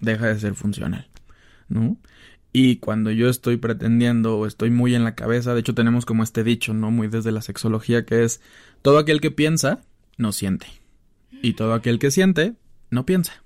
deja 0.00 0.26
de 0.26 0.38
ser 0.38 0.54
funcional, 0.54 1.08
¿no? 1.68 1.96
Y 2.52 2.76
cuando 2.76 3.10
yo 3.10 3.30
estoy 3.30 3.56
pretendiendo 3.56 4.38
o 4.38 4.46
estoy 4.46 4.70
muy 4.70 4.94
en 4.94 5.04
la 5.04 5.14
cabeza, 5.14 5.54
de 5.54 5.60
hecho 5.60 5.74
tenemos 5.74 6.04
como 6.04 6.22
este 6.22 6.44
dicho, 6.44 6.74
¿no? 6.74 6.90
Muy 6.90 7.08
desde 7.08 7.32
la 7.32 7.40
sexología, 7.40 8.04
que 8.04 8.24
es, 8.24 8.42
todo 8.82 8.98
aquel 8.98 9.20
que 9.22 9.30
piensa, 9.30 9.80
no 10.18 10.32
siente. 10.32 10.66
Y 11.40 11.54
todo 11.54 11.72
aquel 11.72 11.98
que 11.98 12.10
siente, 12.10 12.54
no 12.90 13.06
piensa. 13.06 13.41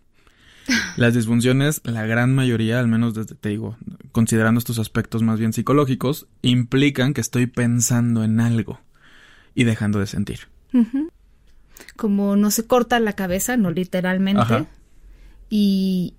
Las 0.97 1.15
disfunciones, 1.15 1.81
la 1.85 2.07
gran 2.07 2.35
mayoría, 2.35 2.81
al 2.81 2.89
menos 2.89 3.15
desde, 3.15 3.35
te 3.35 3.51
digo, 3.51 3.77
considerando 4.13 4.59
estos 4.59 4.79
aspectos 4.79 5.23
más 5.23 5.39
bien 5.39 5.53
psicológicos, 5.53 6.27
implican 6.43 7.15
que 7.15 7.21
estoy 7.21 7.47
pensando 7.47 8.25
en 8.25 8.41
algo 8.41 8.81
y 9.55 9.65
dejando 9.65 9.99
de 9.99 10.07
sentir. 10.07 10.41
Como 11.97 12.37
no 12.37 12.51
se 12.51 12.67
corta 12.67 13.01
la 13.01 13.15
cabeza, 13.15 13.57
no 13.57 13.71
literalmente, 13.71 14.43
Ajá. 14.43 14.67
y, 15.49 16.15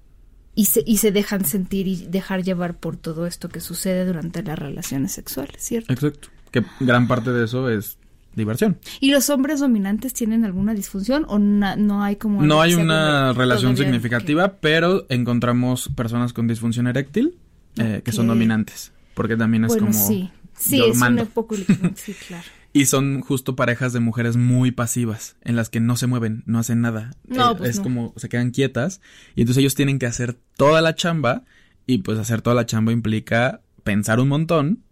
y, 0.55 0.65
se, 0.65 0.83
y 0.85 0.97
se 0.97 1.11
dejan 1.11 1.45
sentir 1.45 1.87
y 1.87 2.07
dejar 2.07 2.43
llevar 2.43 2.77
por 2.77 2.97
todo 2.97 3.27
esto 3.27 3.49
que 3.49 3.59
sucede 3.59 4.05
durante 4.05 4.41
las 4.43 4.57
relaciones 4.57 5.11
sexuales, 5.11 5.61
¿cierto? 5.61 5.93
Exacto. 5.93 6.29
Que 6.51 6.63
gran 6.79 7.07
parte 7.07 7.31
de 7.31 7.45
eso 7.45 7.69
es 7.69 7.97
diversión. 8.37 8.77
¿Y 9.01 9.11
los 9.11 9.29
hombres 9.29 9.59
dominantes 9.59 10.13
tienen 10.13 10.45
alguna 10.45 10.73
disfunción 10.73 11.25
o 11.27 11.39
na- 11.39 11.75
no 11.75 12.03
hay 12.03 12.15
como... 12.15 12.41
No 12.43 12.61
hay 12.61 12.75
una 12.75 13.33
relación 13.33 13.75
significativa, 13.75 14.53
pero 14.61 15.05
encontramos 15.09 15.89
personas 15.95 16.31
con 16.33 16.47
disfunción 16.47 16.87
eréctil 16.87 17.37
eh, 17.77 18.01
que 18.05 18.11
son 18.11 18.27
dominantes. 18.27 18.93
Porque 19.13 19.35
también 19.35 19.65
es 19.65 19.69
Bueno, 19.69 19.87
como. 19.87 20.07
sí. 20.07 20.31
Sí, 20.57 20.81
es 20.81 20.99
un 21.01 21.17
poco... 21.33 21.55
Sí, 21.95 22.13
claro. 22.27 22.43
Y 22.73 22.85
son 22.85 23.21
justo 23.21 23.55
parejas 23.55 23.93
de 23.93 23.99
mujeres 23.99 24.37
muy 24.37 24.71
pasivas, 24.71 25.35
en 25.43 25.55
las 25.55 25.69
que 25.69 25.79
no 25.79 25.95
se 25.97 26.05
mueven, 26.05 26.43
no 26.45 26.59
hacen 26.59 26.81
nada. 26.81 27.11
No, 27.27 27.51
Eh, 27.51 27.55
pues 27.57 27.69
es 27.71 27.77
no. 27.77 27.83
como 27.83 28.13
se 28.17 28.29
quedan 28.29 28.51
quietas. 28.51 29.01
Y 29.35 29.41
entonces 29.41 29.61
ellos 29.61 29.73
tienen 29.75 29.97
que 29.99 30.05
hacer 30.05 30.35
toda 30.57 30.81
la 30.81 30.93
chamba. 30.95 31.43
Y 31.87 31.99
pues 31.99 32.19
hacer 32.19 32.41
toda 32.41 32.55
la 32.55 32.65
chamba 32.65 32.91
implica 32.91 33.61
pensar 33.83 34.19
un 34.19 34.27
montón, 34.27 34.83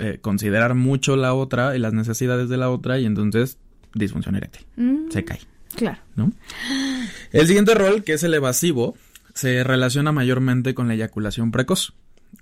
eh, 0.00 0.18
considerar 0.20 0.74
mucho 0.74 1.14
la 1.14 1.34
otra 1.34 1.76
y 1.76 1.78
las 1.78 1.92
necesidades 1.92 2.48
de 2.48 2.56
la 2.56 2.70
otra. 2.70 2.98
Y 2.98 3.06
entonces 3.06 3.58
disfunción 3.94 4.34
eréctil. 4.34 4.66
Mm, 4.76 5.10
Se 5.10 5.24
cae. 5.24 5.38
Claro. 5.76 5.98
¿no? 6.16 6.32
El 7.32 7.46
siguiente 7.46 7.74
rol, 7.74 8.02
que 8.02 8.14
es 8.14 8.22
el 8.24 8.34
evasivo, 8.34 8.96
se 9.34 9.62
relaciona 9.62 10.10
mayormente 10.10 10.74
con 10.74 10.88
la 10.88 10.94
eyaculación 10.94 11.52
precoz. 11.52 11.92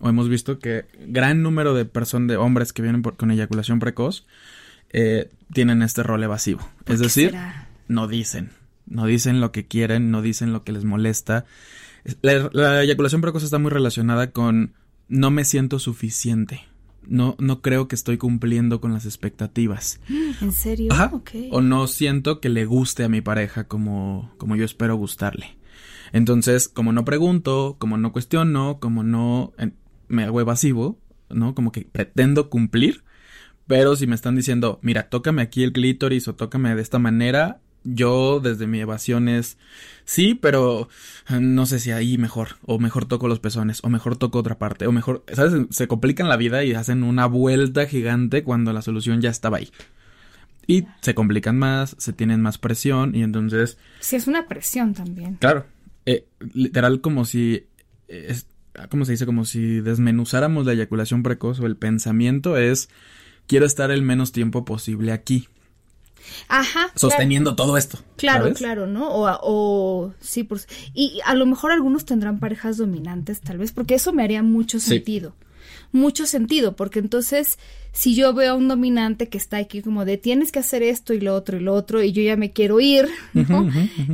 O 0.01 0.09
hemos 0.09 0.29
visto 0.29 0.59
que 0.59 0.85
gran 1.09 1.43
número 1.43 1.75
de 1.75 1.85
personas, 1.85 2.29
de 2.29 2.37
hombres 2.37 2.73
que 2.73 2.83
vienen 2.83 3.03
por- 3.03 3.17
con 3.17 3.31
eyaculación 3.31 3.81
precoz, 3.81 4.27
eh, 4.91 5.31
tienen 5.53 5.83
este 5.83 6.03
rol 6.03 6.23
evasivo. 6.23 6.61
¿Por 6.85 6.95
Es 6.95 7.01
decir, 7.01 7.31
será? 7.31 7.69
no 7.89 8.07
dicen, 8.09 8.51
no 8.87 9.07
dicen 9.07 9.41
lo 9.41 9.51
que 9.53 9.67
quieren, 9.67 10.11
no 10.11 10.23
dicen 10.23 10.53
lo 10.53 10.63
que 10.65 10.73
les 10.73 10.85
molesta. 10.85 11.45
La, 12.23 12.49
la 12.53 12.83
eyaculación 12.83 13.21
precoz 13.21 13.43
está 13.43 13.59
muy 13.59 13.71
relacionada 13.71 14.31
con 14.31 14.73
no 15.09 15.31
me 15.31 15.45
siento 15.45 15.79
suficiente. 15.79 16.63
No, 17.09 17.37
no 17.39 17.63
creo 17.63 17.89
que 17.89 17.95
estoy 17.95 18.19
cumpliendo 18.19 18.81
con 18.81 18.93
las 18.93 19.07
expectativas. 19.07 20.01
¿En 20.41 20.53
serio? 20.53 20.93
Ajá. 20.93 21.11
O 21.51 21.61
no 21.61 21.87
siento 21.87 22.41
que 22.41 22.49
le 22.49 22.65
guste 22.65 23.05
a 23.05 23.09
mi 23.09 23.21
pareja 23.21 23.65
como, 23.65 24.33
como 24.39 24.57
yo 24.57 24.65
espero 24.65 24.97
gustarle. 24.97 25.59
Entonces, 26.13 26.69
como 26.69 26.93
no 26.93 27.05
pregunto, 27.05 27.77
como 27.79 27.97
no 27.97 28.13
cuestiono, 28.13 28.79
como 28.81 29.03
no 29.03 29.53
eh, 29.59 29.73
me 30.09 30.25
hago 30.25 30.41
evasivo, 30.41 30.99
¿no? 31.29 31.55
Como 31.55 31.73
que 31.73 31.83
pretendo 31.83 32.51
cumplir. 32.51 33.05
Pero 33.67 33.97
si 33.97 34.07
me 34.07 34.15
están 34.15 34.35
diciendo, 34.35 34.79
mira, 34.83 35.11
tócame 35.11 35.43
aquí 35.43 35.63
el 35.63 35.73
clítoris 35.73 36.27
o 36.29 36.35
tócame 36.35 36.75
de 36.75 36.81
esta 36.81 36.99
manera, 36.99 37.61
yo 37.85 38.41
desde 38.41 38.67
mi 38.67 38.81
evasión 38.81 39.29
es, 39.29 39.57
sí, 40.05 40.35
pero 40.35 40.89
eh, 41.29 41.39
no 41.41 41.67
sé 41.67 41.81
si 41.81 41.91
ahí 41.91 42.19
mejor, 42.19 42.57
o 42.65 42.79
mejor 42.79 43.07
toco 43.07 43.29
los 43.29 43.41
pezones, 43.41 43.81
o 43.83 43.89
mejor 43.89 44.17
toco 44.17 44.39
otra 44.39 44.59
parte, 44.59 44.87
o 44.87 44.93
mejor, 44.93 45.25
¿sabes? 45.33 45.55
Se 45.71 45.89
complican 45.89 46.29
la 46.29 46.37
vida 46.37 46.65
y 46.65 46.75
hacen 46.75 47.03
una 47.03 47.27
vuelta 47.27 47.87
gigante 47.87 48.43
cuando 48.45 48.73
la 48.73 48.83
solución 48.83 49.21
ya 49.21 49.31
estaba 49.31 49.59
ahí. 49.59 49.71
Y 50.67 50.85
se 51.01 51.15
complican 51.15 51.59
más, 51.59 51.97
se 51.99 52.13
tienen 52.13 52.43
más 52.43 52.59
presión 52.59 53.15
y 53.15 53.23
entonces... 53.23 53.79
Sí, 54.01 54.17
es 54.17 54.27
una 54.27 54.47
presión 54.47 54.93
también. 54.93 55.37
Claro, 55.37 55.65
eh, 56.05 56.27
literal 56.53 57.01
como 57.01 57.25
si... 57.25 57.67
Eh, 58.09 58.27
es, 58.29 58.47
¿Cómo 58.91 59.05
se 59.05 59.13
dice? 59.13 59.27
Como 59.27 59.45
si 59.45 59.81
desmenuzáramos 59.81 60.67
la 60.67 60.73
eyaculación 60.73 61.23
precoz 61.23 61.59
o 61.59 61.67
el 61.67 61.77
pensamiento 61.77 62.57
es 62.57 62.91
quiero 63.49 63.67
estar 63.67 63.91
el 63.91 64.03
menos 64.03 64.31
tiempo 64.31 64.65
posible 64.65 65.11
aquí. 65.11 65.49
Ajá. 66.49 66.91
Sosteniendo 66.95 67.57
todo 67.57 67.77
esto. 67.77 67.99
Claro, 68.17 68.53
claro, 68.55 68.87
¿no? 68.87 69.09
O, 69.09 69.39
o 69.43 70.15
sí, 70.21 70.45
por, 70.45 70.61
y 70.95 71.21
a 71.25 71.35
lo 71.35 71.47
mejor 71.47 71.73
algunos 71.73 72.05
tendrán 72.05 72.39
parejas 72.39 72.77
dominantes, 72.77 73.41
tal 73.41 73.59
vez, 73.59 73.73
porque 73.73 73.95
eso 73.95 74.13
me 74.13 74.23
haría 74.23 74.43
mucho 74.43 74.81
sentido. 74.81 75.35
Mucho 75.91 76.27
sentido, 76.27 76.77
porque 76.77 76.99
entonces, 76.99 77.59
si 77.93 78.15
yo 78.15 78.35
veo 78.35 78.53
a 78.53 78.57
un 78.57 78.69
dominante 78.69 79.31
que 79.31 79.39
está 79.39 79.57
aquí 79.57 79.81
como 79.81 80.05
de 80.05 80.19
tienes 80.19 80.53
que 80.53 80.59
hacer 80.59 80.83
esto 80.83 81.15
y 81.15 81.21
lo 81.21 81.35
otro 81.35 81.57
y 81.57 81.61
lo 81.61 81.73
otro, 81.73 82.03
y 82.03 82.13
yo 82.13 82.23
ya 82.23 82.37
me 82.37 82.53
quiero 82.53 82.79
ir, 82.79 83.09
¿no? 83.33 83.71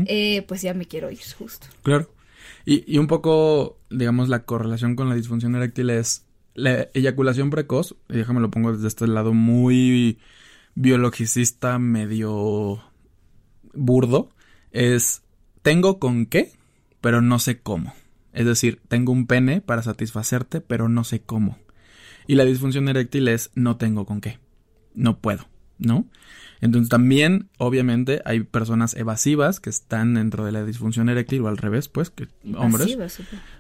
Eh, 0.06 0.44
pues 0.46 0.62
ya 0.62 0.72
me 0.72 0.86
quiero 0.86 1.10
ir, 1.10 1.18
justo. 1.36 1.66
Claro. 1.82 2.10
Y, 2.64 2.84
y 2.92 2.98
un 2.98 3.08
poco, 3.08 3.78
digamos, 3.90 4.28
la 4.28 4.44
correlación 4.44 4.94
con 4.94 5.08
la 5.08 5.16
disfunción 5.16 5.56
eréctil 5.56 5.90
es 5.90 6.24
la 6.54 6.88
eyaculación 6.94 7.50
precoz, 7.50 7.96
y 8.08 8.18
déjame 8.18 8.40
lo 8.40 8.50
pongo 8.50 8.72
desde 8.72 8.86
este 8.86 9.08
lado 9.08 9.34
muy 9.34 10.18
biologicista 10.74 11.78
medio 11.78 12.82
burdo 13.72 14.30
es 14.70 15.22
tengo 15.62 15.98
con 15.98 16.26
qué, 16.26 16.52
pero 17.00 17.20
no 17.22 17.38
sé 17.38 17.60
cómo. 17.60 17.94
Es 18.32 18.46
decir, 18.46 18.80
tengo 18.88 19.12
un 19.12 19.26
pene 19.26 19.60
para 19.60 19.82
satisfacerte, 19.82 20.60
pero 20.60 20.88
no 20.88 21.04
sé 21.04 21.22
cómo. 21.22 21.58
Y 22.26 22.34
la 22.34 22.44
disfunción 22.44 22.88
eréctil 22.88 23.28
es 23.28 23.50
no 23.54 23.76
tengo 23.76 24.06
con 24.06 24.20
qué. 24.20 24.38
No 24.94 25.18
puedo, 25.18 25.46
¿no? 25.78 26.06
Entonces 26.60 26.88
también, 26.88 27.48
obviamente, 27.58 28.22
hay 28.24 28.40
personas 28.40 28.94
evasivas 28.94 29.60
que 29.60 29.70
están 29.70 30.14
dentro 30.14 30.44
de 30.44 30.52
la 30.52 30.64
disfunción 30.64 31.08
eréctil 31.08 31.42
o 31.42 31.48
al 31.48 31.58
revés, 31.58 31.88
pues, 31.88 32.10
que 32.10 32.28
hombres. 32.56 32.96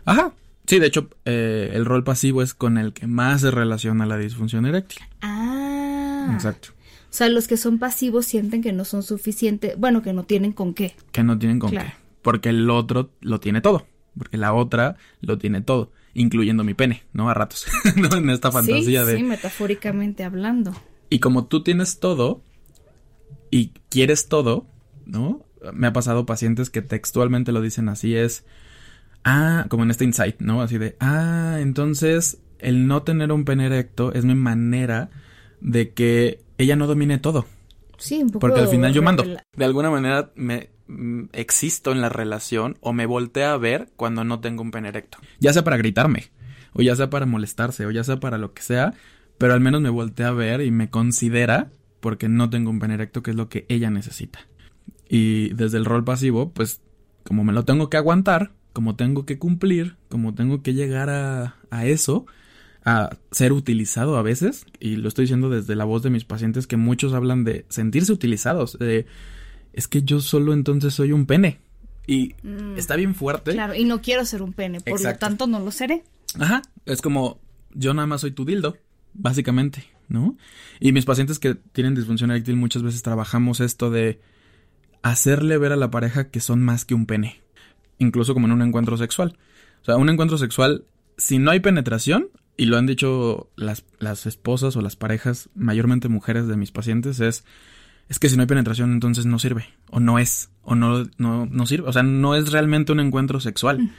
Ajá. 0.04 0.32
Sí, 0.66 0.78
de 0.78 0.86
hecho, 0.86 1.10
eh, 1.26 1.72
el 1.74 1.84
rol 1.84 2.04
pasivo 2.04 2.40
es 2.40 2.54
con 2.54 2.78
el 2.78 2.94
que 2.94 3.06
más 3.06 3.42
se 3.42 3.50
relaciona 3.50 4.06
la 4.06 4.16
disfunción 4.16 4.64
eréctil. 4.64 5.00
Ah. 5.20 6.30
Exacto. 6.32 6.70
O 7.14 7.16
sea, 7.16 7.28
los 7.28 7.46
que 7.46 7.56
son 7.56 7.78
pasivos 7.78 8.26
sienten 8.26 8.60
que 8.60 8.72
no 8.72 8.84
son 8.84 9.04
suficientes, 9.04 9.78
bueno, 9.78 10.02
que 10.02 10.12
no 10.12 10.24
tienen 10.24 10.52
con 10.52 10.74
qué. 10.74 10.96
Que 11.12 11.22
no 11.22 11.38
tienen 11.38 11.60
con 11.60 11.70
qué. 11.70 11.92
Porque 12.22 12.48
el 12.48 12.68
otro 12.68 13.12
lo 13.20 13.38
tiene 13.38 13.60
todo. 13.60 13.86
Porque 14.18 14.36
la 14.36 14.52
otra 14.52 14.96
lo 15.20 15.38
tiene 15.38 15.60
todo, 15.60 15.92
incluyendo 16.12 16.64
mi 16.64 16.74
pene, 16.74 17.04
¿no? 17.12 17.30
A 17.30 17.34
ratos, 17.34 17.68
¿no? 17.96 18.16
En 18.16 18.30
esta 18.30 18.50
fantasía 18.50 19.04
de... 19.04 19.16
Sí, 19.16 19.22
metafóricamente 19.22 20.24
hablando. 20.24 20.74
Y 21.08 21.20
como 21.20 21.46
tú 21.46 21.62
tienes 21.62 22.00
todo 22.00 22.42
y 23.48 23.68
quieres 23.90 24.26
todo, 24.26 24.66
¿no? 25.06 25.46
Me 25.72 25.86
ha 25.86 25.92
pasado 25.92 26.26
pacientes 26.26 26.68
que 26.68 26.82
textualmente 26.82 27.52
lo 27.52 27.60
dicen 27.60 27.88
así, 27.88 28.16
es... 28.16 28.44
Ah, 29.22 29.66
como 29.68 29.84
en 29.84 29.92
este 29.92 30.02
insight, 30.02 30.40
¿no? 30.40 30.62
Así 30.62 30.78
de... 30.78 30.96
Ah, 30.98 31.58
entonces 31.60 32.40
el 32.58 32.88
no 32.88 33.04
tener 33.04 33.30
un 33.30 33.44
pene 33.44 33.66
erecto 33.66 34.12
es 34.12 34.24
mi 34.24 34.34
manera 34.34 35.10
de 35.60 35.92
que 35.92 36.43
ella 36.64 36.76
no 36.76 36.86
domine 36.86 37.18
todo. 37.18 37.46
Sí, 37.98 38.22
un 38.22 38.28
poco. 38.28 38.40
Porque 38.40 38.60
al 38.60 38.68
final 38.68 38.92
yo 38.92 39.02
mando. 39.02 39.24
De 39.24 39.64
alguna 39.64 39.90
manera 39.90 40.30
me 40.34 40.70
mm, 40.88 41.24
existo 41.32 41.92
en 41.92 42.00
la 42.00 42.08
relación 42.08 42.76
o 42.80 42.92
me 42.92 43.06
voltea 43.06 43.52
a 43.52 43.56
ver 43.56 43.88
cuando 43.96 44.24
no 44.24 44.40
tengo 44.40 44.62
un 44.62 44.70
pene 44.70 44.88
erecto. 44.88 45.18
Ya 45.40 45.52
sea 45.52 45.64
para 45.64 45.76
gritarme, 45.76 46.30
o 46.72 46.82
ya 46.82 46.96
sea 46.96 47.10
para 47.10 47.26
molestarse, 47.26 47.86
o 47.86 47.90
ya 47.90 48.04
sea 48.04 48.20
para 48.20 48.38
lo 48.38 48.52
que 48.52 48.62
sea, 48.62 48.94
pero 49.38 49.54
al 49.54 49.60
menos 49.60 49.80
me 49.80 49.90
voltea 49.90 50.28
a 50.28 50.32
ver 50.32 50.60
y 50.60 50.70
me 50.70 50.90
considera 50.90 51.70
porque 52.00 52.28
no 52.28 52.50
tengo 52.50 52.70
un 52.70 52.80
pene 52.80 52.94
erecto, 52.94 53.22
que 53.22 53.30
es 53.30 53.36
lo 53.36 53.48
que 53.48 53.64
ella 53.68 53.90
necesita. 53.90 54.40
Y 55.08 55.50
desde 55.54 55.78
el 55.78 55.84
rol 55.84 56.04
pasivo, 56.04 56.50
pues 56.50 56.80
como 57.24 57.44
me 57.44 57.52
lo 57.52 57.64
tengo 57.64 57.88
que 57.88 57.96
aguantar, 57.96 58.52
como 58.72 58.96
tengo 58.96 59.24
que 59.24 59.38
cumplir, 59.38 59.96
como 60.08 60.34
tengo 60.34 60.62
que 60.62 60.74
llegar 60.74 61.08
a, 61.08 61.56
a 61.70 61.86
eso, 61.86 62.26
a 62.84 63.16
ser 63.30 63.52
utilizado 63.52 64.16
a 64.16 64.22
veces, 64.22 64.66
y 64.78 64.96
lo 64.96 65.08
estoy 65.08 65.24
diciendo 65.24 65.48
desde 65.48 65.74
la 65.74 65.84
voz 65.84 66.02
de 66.02 66.10
mis 66.10 66.24
pacientes 66.24 66.66
que 66.66 66.76
muchos 66.76 67.14
hablan 67.14 67.44
de 67.44 67.64
sentirse 67.68 68.12
utilizados, 68.12 68.78
de 68.78 69.06
es 69.72 69.88
que 69.88 70.02
yo 70.02 70.20
solo 70.20 70.52
entonces 70.52 70.94
soy 70.94 71.12
un 71.12 71.26
pene. 71.26 71.60
Y 72.06 72.34
mm. 72.42 72.76
está 72.76 72.96
bien 72.96 73.14
fuerte. 73.14 73.52
Claro, 73.52 73.74
y 73.74 73.84
no 73.84 74.02
quiero 74.02 74.24
ser 74.24 74.42
un 74.42 74.52
pene, 74.52 74.80
por 74.80 75.02
lo 75.02 75.16
tanto 75.16 75.46
no 75.46 75.60
lo 75.60 75.70
seré. 75.70 76.04
Ajá, 76.38 76.62
es 76.84 77.00
como 77.00 77.40
yo 77.72 77.94
nada 77.94 78.06
más 78.06 78.20
soy 78.20 78.32
tu 78.32 78.44
dildo, 78.44 78.76
básicamente, 79.14 79.84
¿no? 80.08 80.36
Y 80.78 80.92
mis 80.92 81.06
pacientes 81.06 81.38
que 81.38 81.54
tienen 81.54 81.94
disfunción 81.94 82.30
eréctil 82.30 82.56
muchas 82.56 82.82
veces 82.82 83.02
trabajamos 83.02 83.60
esto 83.60 83.90
de 83.90 84.20
hacerle 85.02 85.58
ver 85.58 85.72
a 85.72 85.76
la 85.76 85.90
pareja 85.90 86.28
que 86.28 86.40
son 86.40 86.62
más 86.62 86.84
que 86.84 86.94
un 86.94 87.06
pene, 87.06 87.40
incluso 87.98 88.34
como 88.34 88.46
en 88.46 88.52
un 88.52 88.62
encuentro 88.62 88.96
sexual. 88.96 89.38
O 89.82 89.84
sea, 89.84 89.96
un 89.96 90.08
encuentro 90.08 90.38
sexual, 90.38 90.84
si 91.16 91.38
no 91.38 91.50
hay 91.50 91.60
penetración, 91.60 92.28
y 92.56 92.66
lo 92.66 92.76
han 92.76 92.86
dicho 92.86 93.50
las, 93.56 93.84
las 93.98 94.26
esposas 94.26 94.76
o 94.76 94.80
las 94.80 94.96
parejas, 94.96 95.48
mayormente 95.54 96.08
mujeres 96.08 96.46
de 96.46 96.56
mis 96.56 96.70
pacientes, 96.70 97.20
es, 97.20 97.44
es 98.08 98.18
que 98.18 98.28
si 98.28 98.36
no 98.36 98.42
hay 98.42 98.48
penetración 98.48 98.92
entonces 98.92 99.26
no 99.26 99.38
sirve, 99.38 99.66
o 99.90 100.00
no 100.00 100.18
es, 100.18 100.50
o 100.62 100.74
no, 100.74 101.06
no, 101.18 101.46
no 101.46 101.66
sirve, 101.66 101.88
o 101.88 101.92
sea, 101.92 102.02
no 102.02 102.34
es 102.34 102.50
realmente 102.52 102.92
un 102.92 103.00
encuentro 103.00 103.40
sexual. 103.40 103.90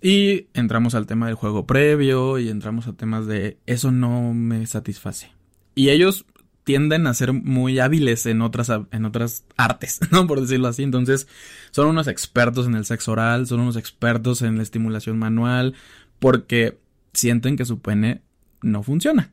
Y 0.00 0.48
entramos 0.54 0.96
al 0.96 1.06
tema 1.06 1.26
del 1.26 1.36
juego 1.36 1.66
previo 1.66 2.38
y 2.38 2.48
entramos 2.48 2.88
a 2.88 2.92
temas 2.92 3.26
de 3.26 3.58
eso 3.66 3.92
no 3.92 4.34
me 4.34 4.66
satisface. 4.66 5.30
Y 5.76 5.90
ellos 5.90 6.26
tienden 6.64 7.06
a 7.06 7.14
ser 7.14 7.32
muy 7.32 7.78
hábiles 7.78 8.26
en 8.26 8.42
otras, 8.42 8.70
en 8.90 9.04
otras 9.04 9.44
artes, 9.56 10.00
¿no? 10.10 10.26
Por 10.26 10.40
decirlo 10.40 10.68
así. 10.68 10.82
Entonces, 10.82 11.28
son 11.70 11.88
unos 11.88 12.08
expertos 12.08 12.66
en 12.66 12.74
el 12.74 12.84
sexo 12.84 13.12
oral, 13.12 13.46
son 13.46 13.60
unos 13.60 13.76
expertos 13.76 14.42
en 14.42 14.56
la 14.56 14.62
estimulación 14.62 15.18
manual, 15.18 15.74
porque 16.18 16.78
sienten 17.12 17.56
que 17.56 17.64
su 17.64 17.80
pene 17.80 18.22
no 18.62 18.82
funciona. 18.82 19.32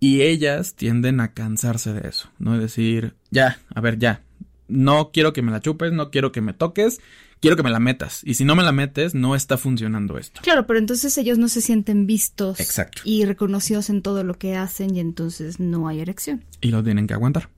Y 0.00 0.22
ellas 0.22 0.74
tienden 0.74 1.20
a 1.20 1.32
cansarse 1.32 1.92
de 1.92 2.08
eso, 2.08 2.30
¿no? 2.38 2.54
Es 2.54 2.60
decir, 2.60 3.14
ya, 3.30 3.58
a 3.74 3.80
ver, 3.80 3.98
ya, 3.98 4.22
no 4.68 5.10
quiero 5.12 5.32
que 5.32 5.42
me 5.42 5.52
la 5.52 5.60
chupes, 5.60 5.92
no 5.92 6.10
quiero 6.10 6.32
que 6.32 6.40
me 6.40 6.52
toques, 6.52 7.00
quiero 7.40 7.56
que 7.56 7.62
me 7.62 7.70
la 7.70 7.80
metas. 7.80 8.22
Y 8.24 8.34
si 8.34 8.44
no 8.44 8.54
me 8.56 8.62
la 8.62 8.72
metes, 8.72 9.14
no 9.14 9.34
está 9.34 9.56
funcionando 9.56 10.18
esto. 10.18 10.40
Claro, 10.42 10.66
pero 10.66 10.78
entonces 10.78 11.16
ellos 11.18 11.38
no 11.38 11.48
se 11.48 11.60
sienten 11.60 12.06
vistos 12.06 12.58
y 13.04 13.24
reconocidos 13.24 13.90
en 13.90 14.02
todo 14.02 14.24
lo 14.24 14.34
que 14.34 14.56
hacen 14.56 14.94
y 14.94 15.00
entonces 15.00 15.60
no 15.60 15.88
hay 15.88 16.00
erección. 16.00 16.44
Y 16.60 16.68
lo 16.68 16.82
tienen 16.82 17.06
que 17.06 17.14
aguantar. 17.14 17.48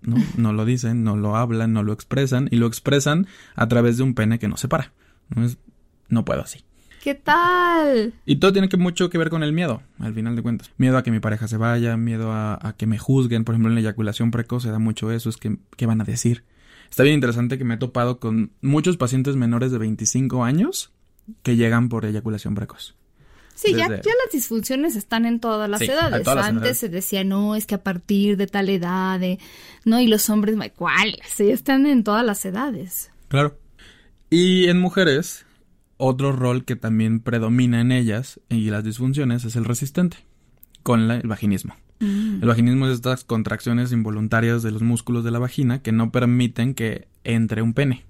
¿no? 0.00 0.16
no 0.36 0.52
lo 0.52 0.64
dicen, 0.64 1.02
no 1.04 1.16
lo 1.16 1.36
hablan, 1.36 1.72
no 1.72 1.82
lo 1.82 1.92
expresan 1.92 2.48
y 2.50 2.56
lo 2.56 2.66
expresan 2.66 3.26
a 3.54 3.68
través 3.68 3.96
de 3.96 4.02
un 4.02 4.14
pene 4.14 4.38
que 4.38 4.48
no 4.48 4.56
se 4.56 4.68
para. 4.68 4.92
No, 5.34 5.44
es, 5.44 5.58
no 6.08 6.24
puedo 6.24 6.42
así. 6.42 6.64
¿Qué 7.08 7.14
tal? 7.14 8.12
Y 8.26 8.36
todo 8.36 8.52
tiene 8.52 8.68
que 8.68 8.76
mucho 8.76 9.08
que 9.08 9.16
ver 9.16 9.30
con 9.30 9.42
el 9.42 9.54
miedo, 9.54 9.80
al 9.98 10.12
final 10.12 10.36
de 10.36 10.42
cuentas. 10.42 10.70
Miedo 10.76 10.98
a 10.98 11.02
que 11.02 11.10
mi 11.10 11.20
pareja 11.20 11.48
se 11.48 11.56
vaya, 11.56 11.96
miedo 11.96 12.32
a, 12.34 12.74
que 12.76 12.86
me 12.86 12.98
juzguen. 12.98 13.44
Por 13.44 13.54
ejemplo, 13.54 13.70
en 13.70 13.76
la 13.76 13.80
eyaculación 13.80 14.30
precoz 14.30 14.64
se 14.64 14.70
da 14.70 14.78
mucho 14.78 15.10
eso, 15.10 15.30
es 15.30 15.38
que, 15.38 15.56
¿qué 15.78 15.86
van 15.86 16.02
a 16.02 16.04
decir? 16.04 16.44
Está 16.90 17.04
bien 17.04 17.14
interesante 17.14 17.56
que 17.56 17.64
me 17.64 17.76
he 17.76 17.76
topado 17.78 18.20
con 18.20 18.52
muchos 18.60 18.98
pacientes 18.98 19.36
menores 19.36 19.72
de 19.72 19.78
25 19.78 20.44
años 20.44 20.92
que 21.42 21.56
llegan 21.56 21.88
por 21.88 22.04
eyaculación 22.04 22.54
precoz. 22.54 22.94
Sí, 23.54 23.72
ya, 23.72 23.88
ya 23.88 24.12
las 24.24 24.30
disfunciones 24.30 24.94
están 24.94 25.24
en 25.24 25.40
todas 25.40 25.70
las 25.70 25.80
edades. 25.80 26.28
Antes 26.28 26.76
se 26.76 26.90
decía, 26.90 27.24
no, 27.24 27.56
es 27.56 27.64
que 27.64 27.76
a 27.76 27.82
partir 27.82 28.36
de 28.36 28.48
tal 28.48 28.68
edad, 28.68 29.18
no, 29.86 29.98
y 29.98 30.08
los 30.08 30.28
hombres, 30.28 30.56
¿cuáles? 30.76 31.20
Sí, 31.34 31.50
están 31.50 31.86
en 31.86 32.04
todas 32.04 32.26
las 32.26 32.44
edades. 32.44 33.10
Claro. 33.28 33.56
Y 34.28 34.68
en 34.68 34.78
mujeres, 34.78 35.46
otro 35.98 36.32
rol 36.32 36.64
que 36.64 36.76
también 36.76 37.20
predomina 37.20 37.80
en 37.80 37.92
ellas 37.92 38.40
y 38.48 38.70
las 38.70 38.84
disfunciones 38.84 39.44
es 39.44 39.56
el 39.56 39.64
resistente, 39.64 40.16
con 40.82 41.10
el 41.10 41.26
vaginismo. 41.26 41.74
Mm. 42.00 42.40
El 42.40 42.48
vaginismo 42.48 42.86
es 42.86 42.94
estas 42.94 43.24
contracciones 43.24 43.92
involuntarias 43.92 44.62
de 44.62 44.70
los 44.70 44.82
músculos 44.82 45.24
de 45.24 45.32
la 45.32 45.38
vagina 45.38 45.82
que 45.82 45.92
no 45.92 46.10
permiten 46.10 46.74
que 46.74 47.08
entre 47.24 47.60
un 47.60 47.74
pene. 47.74 48.04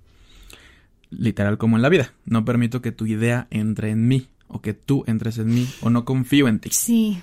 Literal 1.10 1.56
como 1.58 1.76
en 1.76 1.82
la 1.82 1.88
vida. 1.88 2.12
No 2.26 2.44
permito 2.44 2.82
que 2.82 2.92
tu 2.92 3.06
idea 3.06 3.48
entre 3.50 3.90
en 3.90 4.06
mí 4.06 4.28
o 4.46 4.60
que 4.60 4.74
tú 4.74 5.04
entres 5.06 5.38
en 5.38 5.48
mí 5.52 5.66
o 5.80 5.90
no 5.90 6.04
confío 6.04 6.48
en 6.48 6.60
ti. 6.60 6.70
Sí. 6.72 7.18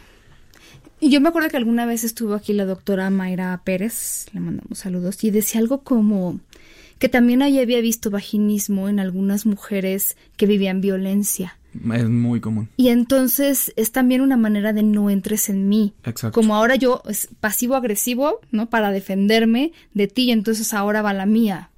Y 0.99 1.09
yo 1.09 1.22
me 1.22 1.30
acuerdo 1.30 1.49
que 1.49 1.57
alguna 1.57 1.86
vez 1.86 2.03
estuvo 2.03 2.34
aquí 2.34 2.53
la 2.53 2.66
doctora 2.66 3.09
Mayra 3.09 3.61
Pérez, 3.63 4.28
le 4.34 4.39
mandamos 4.39 4.80
saludos, 4.80 5.24
y 5.24 5.30
decía 5.30 5.59
algo 5.59 5.84
como 5.84 6.39
que 7.00 7.10
también 7.10 7.41
ahí 7.41 7.60
había 7.60 7.82
visto 7.82 8.10
vaginismo 8.10 8.88
en 8.89 9.00
algunas 9.00 9.46
mujeres 9.46 10.16
que 10.38 10.46
vivían 10.46 10.82
violencia. 10.82 11.58
Es 11.93 12.08
muy 12.08 12.39
común. 12.39 12.70
Y 12.78 12.88
entonces 12.88 13.74
es 13.76 13.91
también 13.91 14.22
una 14.22 14.38
manera 14.38 14.72
de 14.72 14.82
no 14.82 15.10
entres 15.10 15.50
en 15.50 15.68
mí. 15.68 15.93
Exacto. 16.06 16.32
Como 16.39 16.56
ahora 16.56 16.76
yo 16.76 17.02
es 17.10 17.28
pasivo-agresivo, 17.41 18.39
¿no? 18.52 18.70
Para 18.70 18.91
defenderme 18.91 19.74
de 19.93 20.08
ti, 20.08 20.24
y 20.24 20.32
entonces 20.32 20.74
ahora 20.74 21.02
va 21.02 21.12
la 21.14 21.26
mía. 21.26 21.70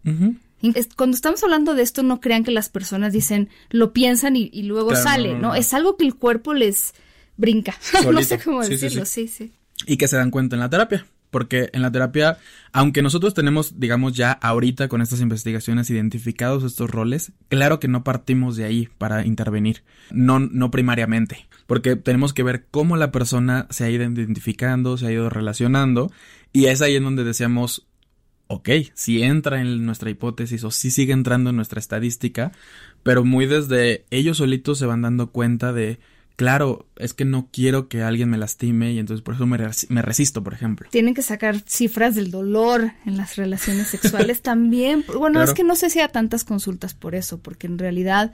Cuando 0.95 1.15
estamos 1.15 1.43
hablando 1.43 1.73
de 1.75 1.81
esto, 1.83 2.03
no 2.03 2.19
crean 2.19 2.43
que 2.43 2.51
las 2.51 2.69
personas 2.69 3.13
dicen, 3.13 3.49
lo 3.69 3.93
piensan 3.93 4.35
y, 4.35 4.49
y 4.53 4.63
luego 4.63 4.89
Claro, 4.89 5.03
sale, 5.03 5.29
no, 5.29 5.35
¿no? 5.35 5.41
no, 5.41 5.47
no. 5.49 5.55
Es 5.55 5.73
algo 5.73 5.97
que 5.97 6.05
el 6.05 6.15
cuerpo 6.15 6.53
les 6.53 6.93
brinca. 7.37 7.75
no 8.11 8.21
sé 8.21 8.39
cómo 8.39 8.63
Sí, 8.63 8.77
sí, 8.77 8.83
decirlo, 8.85 9.05
sí, 9.05 9.27
sí. 9.27 9.51
y 9.85 9.97
que 9.97 10.07
se 10.07 10.15
dan 10.17 10.29
cuenta 10.31 10.55
en 10.55 10.59
la 10.61 10.69
terapia. 10.69 11.05
Porque 11.37 11.69
en 11.71 11.83
la 11.83 11.91
terapia, 11.91 12.39
aunque 12.71 13.03
nosotros 13.03 13.35
tenemos, 13.35 13.79
digamos, 13.79 14.13
ya 14.13 14.31
ahorita 14.31 14.87
con 14.87 15.03
estas 15.03 15.21
investigaciones 15.21 15.87
identificados 15.91 16.63
estos 16.63 16.89
roles, 16.89 17.31
claro 17.47 17.79
que 17.79 17.87
no 17.87 18.03
partimos 18.03 18.55
de 18.55 18.65
ahí 18.65 18.89
para 18.97 19.23
intervenir, 19.23 19.83
no, 20.09 20.39
no 20.39 20.71
primariamente, 20.71 21.47
porque 21.67 21.95
tenemos 21.95 22.33
que 22.33 22.41
ver 22.41 22.65
cómo 22.71 22.97
la 22.97 23.11
persona 23.11 23.67
se 23.69 23.83
ha 23.83 23.89
ido 23.91 24.03
identificando, 24.03 24.97
se 24.97 25.05
ha 25.05 25.11
ido 25.11 25.29
relacionando, 25.29 26.11
y 26.53 26.65
es 26.65 26.81
ahí 26.81 26.95
en 26.95 27.03
donde 27.03 27.23
decíamos, 27.23 27.85
ok, 28.47 28.69
si 28.95 29.21
entra 29.21 29.61
en 29.61 29.85
nuestra 29.85 30.09
hipótesis 30.09 30.63
o 30.63 30.71
si 30.71 30.89
sigue 30.89 31.13
entrando 31.13 31.51
en 31.51 31.55
nuestra 31.55 31.79
estadística, 31.79 32.51
pero 33.03 33.23
muy 33.23 33.45
desde 33.45 34.05
ellos 34.09 34.37
solitos 34.37 34.79
se 34.79 34.87
van 34.87 35.03
dando 35.03 35.27
cuenta 35.27 35.71
de, 35.71 35.99
claro, 36.37 36.85
es 36.95 37.13
que 37.13 37.25
no 37.25 37.49
quiero 37.51 37.89
que 37.89 38.01
alguien 38.03 38.29
me 38.29 38.37
lastime 38.37 38.93
y 38.93 38.99
entonces 38.99 39.21
por 39.23 39.35
eso 39.35 39.45
me, 39.45 39.57
res- 39.57 39.87
me 39.89 40.01
resisto, 40.01 40.41
por 40.43 40.53
ejemplo. 40.53 40.87
Tienen 40.91 41.13
que 41.13 41.21
sacar 41.23 41.59
cifras 41.67 42.15
del 42.15 42.31
dolor 42.31 42.91
en 43.05 43.17
las 43.17 43.35
relaciones 43.35 43.87
sexuales 43.87 44.41
también. 44.43 45.03
Bueno, 45.07 45.39
Claro. 45.39 45.51
es 45.51 45.53
que 45.53 45.63
no 45.65 45.75
sé 45.75 45.89
si 45.89 45.99
hay 45.99 46.07
tantas 46.07 46.45
consultas 46.45 46.93
por 46.93 47.13
eso, 47.15 47.39
porque 47.39 47.67
en 47.67 47.77
realidad, 47.77 48.31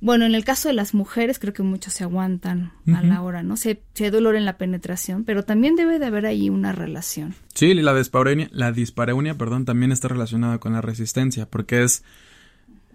bueno, 0.00 0.24
en 0.26 0.34
el 0.34 0.44
caso 0.44 0.68
de 0.68 0.74
las 0.74 0.92
mujeres 0.94 1.38
creo 1.38 1.52
que 1.54 1.62
muchos 1.62 1.92
se 1.92 2.04
aguantan 2.04 2.72
a 2.92 3.02
la 3.02 3.22
hora, 3.22 3.42
¿no? 3.42 3.56
sé 3.56 3.82
si 3.94 4.04
hay 4.04 4.10
dolor 4.10 4.34
en 4.36 4.44
la 4.44 4.56
penetración, 4.58 5.24
pero 5.24 5.42
también 5.44 5.76
debe 5.76 5.98
de 5.98 6.06
haber 6.06 6.26
ahí 6.26 6.50
una 6.50 6.72
relación. 6.72 7.34
Sí, 7.54 7.66
y 7.66 7.74
la 7.82 7.94
dispareunia, 7.94 8.48
la 8.52 8.72
dispareunia, 8.72 9.36
perdón, 9.36 9.64
también 9.64 9.92
está 9.92 10.08
relacionada 10.08 10.58
con 10.58 10.72
la 10.72 10.80
resistencia, 10.82 11.46
porque 11.48 11.82
es 11.82 12.02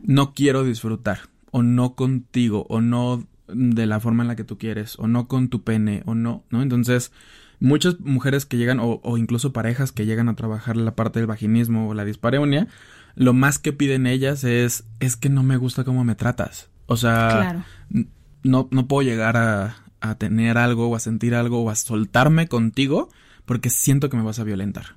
no 0.03 0.33
quiero 0.33 0.63
disfrutar, 0.63 1.19
o 1.51 1.61
no 1.63 1.95
contigo, 1.95 2.65
o 2.69 2.81
no 2.81 3.27
de 3.53 3.85
la 3.85 3.99
forma 3.99 4.23
en 4.23 4.27
la 4.27 4.35
que 4.35 4.43
tú 4.43 4.57
quieres, 4.57 4.97
o 4.99 5.07
no 5.07 5.27
con 5.27 5.49
tu 5.49 5.63
pene, 5.63 6.03
o 6.05 6.15
no, 6.15 6.43
¿no? 6.49 6.61
Entonces, 6.61 7.11
muchas 7.59 7.99
mujeres 7.99 8.45
que 8.45 8.57
llegan, 8.57 8.79
o, 8.79 8.99
o 9.03 9.17
incluso 9.17 9.53
parejas 9.53 9.91
que 9.91 10.05
llegan 10.05 10.29
a 10.29 10.35
trabajar 10.35 10.77
la 10.77 10.95
parte 10.95 11.19
del 11.19 11.27
vaginismo 11.27 11.89
o 11.89 11.93
la 11.93 12.05
dispareunia, 12.05 12.67
lo 13.15 13.33
más 13.33 13.59
que 13.59 13.73
piden 13.73 14.07
ellas 14.07 14.43
es, 14.43 14.85
es 14.99 15.15
que 15.17 15.29
no 15.29 15.43
me 15.43 15.57
gusta 15.57 15.83
cómo 15.83 16.03
me 16.03 16.15
tratas. 16.15 16.69
O 16.87 16.97
sea, 16.97 17.27
Claro. 17.29 17.63
no, 18.43 18.67
no 18.71 18.87
puedo 18.87 19.01
llegar 19.07 19.37
a, 19.37 19.77
a 19.99 20.15
tener 20.15 20.57
algo 20.57 20.89
o 20.89 20.95
a 20.95 20.99
sentir 20.99 21.35
algo 21.35 21.61
o 21.63 21.69
a 21.69 21.75
soltarme 21.75 22.47
contigo 22.47 23.09
porque 23.45 23.69
siento 23.69 24.09
que 24.09 24.17
me 24.17 24.23
vas 24.23 24.39
a 24.39 24.43
violentar. 24.43 24.95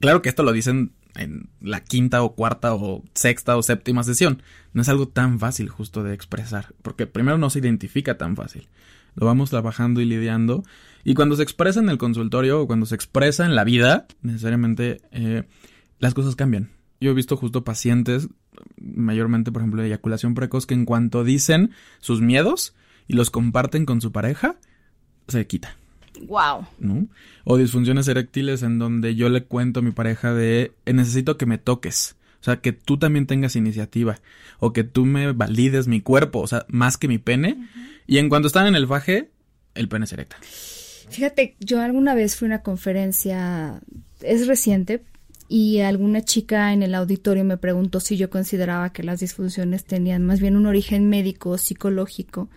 Claro 0.00 0.22
que 0.22 0.28
esto 0.28 0.42
lo 0.42 0.52
dicen 0.52 0.92
en 1.14 1.50
la 1.60 1.82
quinta 1.84 2.22
o 2.22 2.34
cuarta 2.34 2.74
o 2.74 3.04
sexta 3.14 3.56
o 3.56 3.62
séptima 3.62 4.02
sesión. 4.02 4.42
No 4.72 4.82
es 4.82 4.88
algo 4.88 5.08
tan 5.08 5.38
fácil 5.38 5.68
justo 5.68 6.02
de 6.02 6.14
expresar, 6.14 6.74
porque 6.82 7.06
primero 7.06 7.38
no 7.38 7.50
se 7.50 7.58
identifica 7.58 8.18
tan 8.18 8.36
fácil. 8.36 8.68
Lo 9.14 9.26
vamos 9.26 9.50
trabajando 9.50 10.00
y 10.00 10.04
lidiando. 10.04 10.64
Y 11.04 11.14
cuando 11.14 11.36
se 11.36 11.42
expresa 11.42 11.80
en 11.80 11.88
el 11.88 11.98
consultorio 11.98 12.62
o 12.62 12.66
cuando 12.66 12.86
se 12.86 12.94
expresa 12.94 13.44
en 13.44 13.54
la 13.54 13.64
vida, 13.64 14.06
necesariamente 14.22 15.00
eh, 15.10 15.44
las 15.98 16.14
cosas 16.14 16.36
cambian. 16.36 16.70
Yo 17.00 17.10
he 17.10 17.14
visto 17.14 17.36
justo 17.36 17.64
pacientes, 17.64 18.28
mayormente 18.80 19.50
por 19.50 19.62
ejemplo 19.62 19.82
de 19.82 19.88
eyaculación 19.88 20.34
precoz, 20.34 20.66
que 20.66 20.74
en 20.74 20.84
cuanto 20.84 21.24
dicen 21.24 21.72
sus 22.00 22.20
miedos 22.20 22.74
y 23.08 23.14
los 23.14 23.30
comparten 23.30 23.84
con 23.84 24.00
su 24.00 24.12
pareja, 24.12 24.56
se 25.28 25.46
quita. 25.46 25.76
Wow. 26.20 26.66
¿no? 26.78 27.06
O 27.44 27.56
disfunciones 27.56 28.06
eréctiles 28.08 28.62
en 28.62 28.78
donde 28.78 29.14
yo 29.14 29.28
le 29.28 29.44
cuento 29.44 29.80
a 29.80 29.82
mi 29.82 29.90
pareja 29.92 30.34
de 30.34 30.72
"Eh, 30.86 30.92
necesito 30.92 31.36
que 31.36 31.46
me 31.46 31.58
toques. 31.58 32.16
O 32.40 32.44
sea, 32.44 32.56
que 32.56 32.72
tú 32.72 32.98
también 32.98 33.26
tengas 33.26 33.56
iniciativa. 33.56 34.20
O 34.58 34.72
que 34.72 34.84
tú 34.84 35.04
me 35.06 35.32
valides 35.32 35.86
mi 35.88 36.00
cuerpo. 36.00 36.40
O 36.40 36.46
sea, 36.46 36.66
más 36.68 36.96
que 36.96 37.08
mi 37.08 37.18
pene. 37.18 37.68
Y 38.06 38.18
en 38.18 38.28
cuanto 38.28 38.48
están 38.48 38.66
en 38.66 38.74
el 38.74 38.86
faje, 38.86 39.30
el 39.74 39.88
pene 39.88 40.06
se 40.06 40.16
erecta. 40.16 40.36
Fíjate, 41.08 41.56
yo 41.60 41.80
alguna 41.80 42.14
vez 42.14 42.36
fui 42.36 42.46
a 42.46 42.50
una 42.50 42.62
conferencia, 42.62 43.80
es 44.22 44.46
reciente, 44.46 45.02
y 45.48 45.80
alguna 45.80 46.22
chica 46.22 46.72
en 46.72 46.82
el 46.82 46.94
auditorio 46.94 47.44
me 47.44 47.58
preguntó 47.58 48.00
si 48.00 48.16
yo 48.16 48.30
consideraba 48.30 48.92
que 48.92 49.02
las 49.02 49.20
disfunciones 49.20 49.84
tenían 49.84 50.24
más 50.24 50.40
bien 50.40 50.56
un 50.56 50.66
origen 50.66 51.08
médico, 51.10 51.58
psicológico. 51.58 52.48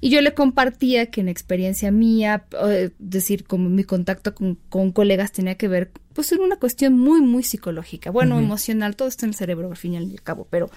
Y 0.00 0.10
yo 0.10 0.20
le 0.20 0.34
compartía 0.34 1.06
que 1.06 1.20
en 1.20 1.28
experiencia 1.28 1.90
mía, 1.90 2.44
eh, 2.64 2.90
decir, 2.98 3.44
como 3.44 3.68
mi 3.68 3.84
contacto 3.84 4.34
con, 4.34 4.56
con 4.68 4.92
colegas 4.92 5.32
tenía 5.32 5.56
que 5.56 5.68
ver, 5.68 5.90
pues 6.12 6.30
en 6.32 6.40
una 6.40 6.56
cuestión 6.56 6.98
muy, 6.98 7.20
muy 7.20 7.42
psicológica. 7.42 8.10
Bueno, 8.10 8.38
emocional, 8.38 8.96
todo 8.96 9.08
está 9.08 9.26
en 9.26 9.30
el 9.30 9.34
cerebro 9.36 9.70
al 9.70 9.76
fin 9.76 9.94
y 9.94 9.96
al 9.96 10.22
cabo, 10.22 10.46
pero... 10.50 10.70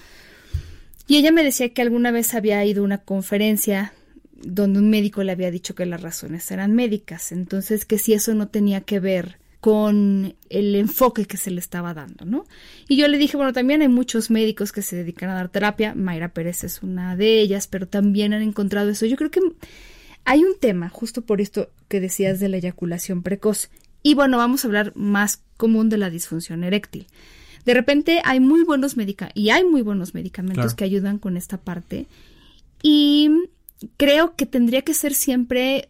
Y 1.08 1.16
ella 1.16 1.32
me 1.32 1.42
decía 1.42 1.68
que 1.70 1.82
alguna 1.82 2.10
vez 2.10 2.34
había 2.34 2.64
ido 2.64 2.82
a 2.82 2.84
una 2.84 2.98
conferencia 2.98 3.92
donde 4.34 4.78
un 4.78 4.90
médico 4.90 5.22
le 5.22 5.32
había 5.32 5.50
dicho 5.50 5.74
que 5.74 5.86
las 5.86 6.00
razones 6.00 6.50
eran 6.50 6.74
médicas, 6.74 7.32
entonces 7.32 7.84
que 7.84 7.98
si 7.98 8.12
eso 8.14 8.34
no 8.34 8.48
tenía 8.48 8.80
que 8.80 9.00
ver 9.00 9.38
con 9.62 10.34
el 10.50 10.74
enfoque 10.74 11.24
que 11.24 11.36
se 11.36 11.52
le 11.52 11.60
estaba 11.60 11.94
dando, 11.94 12.24
¿no? 12.24 12.46
Y 12.88 12.96
yo 12.96 13.06
le 13.06 13.16
dije, 13.16 13.36
bueno, 13.36 13.52
también 13.52 13.80
hay 13.80 13.86
muchos 13.86 14.28
médicos 14.28 14.72
que 14.72 14.82
se 14.82 14.96
dedican 14.96 15.30
a 15.30 15.34
dar 15.34 15.50
terapia, 15.50 15.94
Mayra 15.94 16.34
Pérez 16.34 16.64
es 16.64 16.82
una 16.82 17.14
de 17.14 17.40
ellas, 17.40 17.68
pero 17.68 17.86
también 17.86 18.34
han 18.34 18.42
encontrado 18.42 18.90
eso. 18.90 19.06
Yo 19.06 19.16
creo 19.16 19.30
que 19.30 19.40
hay 20.24 20.42
un 20.42 20.58
tema, 20.58 20.88
justo 20.88 21.22
por 21.22 21.40
esto 21.40 21.70
que 21.86 22.00
decías 22.00 22.40
de 22.40 22.48
la 22.48 22.56
eyaculación 22.56 23.22
precoz. 23.22 23.70
Y 24.02 24.14
bueno, 24.14 24.36
vamos 24.36 24.64
a 24.64 24.66
hablar 24.66 24.90
más 24.96 25.44
común 25.56 25.88
de 25.90 25.98
la 25.98 26.10
disfunción 26.10 26.64
eréctil. 26.64 27.06
De 27.64 27.72
repente 27.72 28.20
hay 28.24 28.40
muy 28.40 28.64
buenos 28.64 28.96
medicamentos, 28.96 29.40
y 29.40 29.50
hay 29.50 29.62
muy 29.62 29.82
buenos 29.82 30.12
medicamentos 30.12 30.56
Claro. 30.64 30.76
que 30.76 30.82
ayudan 30.82 31.18
con 31.20 31.36
esta 31.36 31.56
parte. 31.58 32.06
Y 32.82 33.30
creo 33.96 34.34
que 34.34 34.44
tendría 34.44 34.82
que 34.82 34.92
ser 34.92 35.14
siempre 35.14 35.88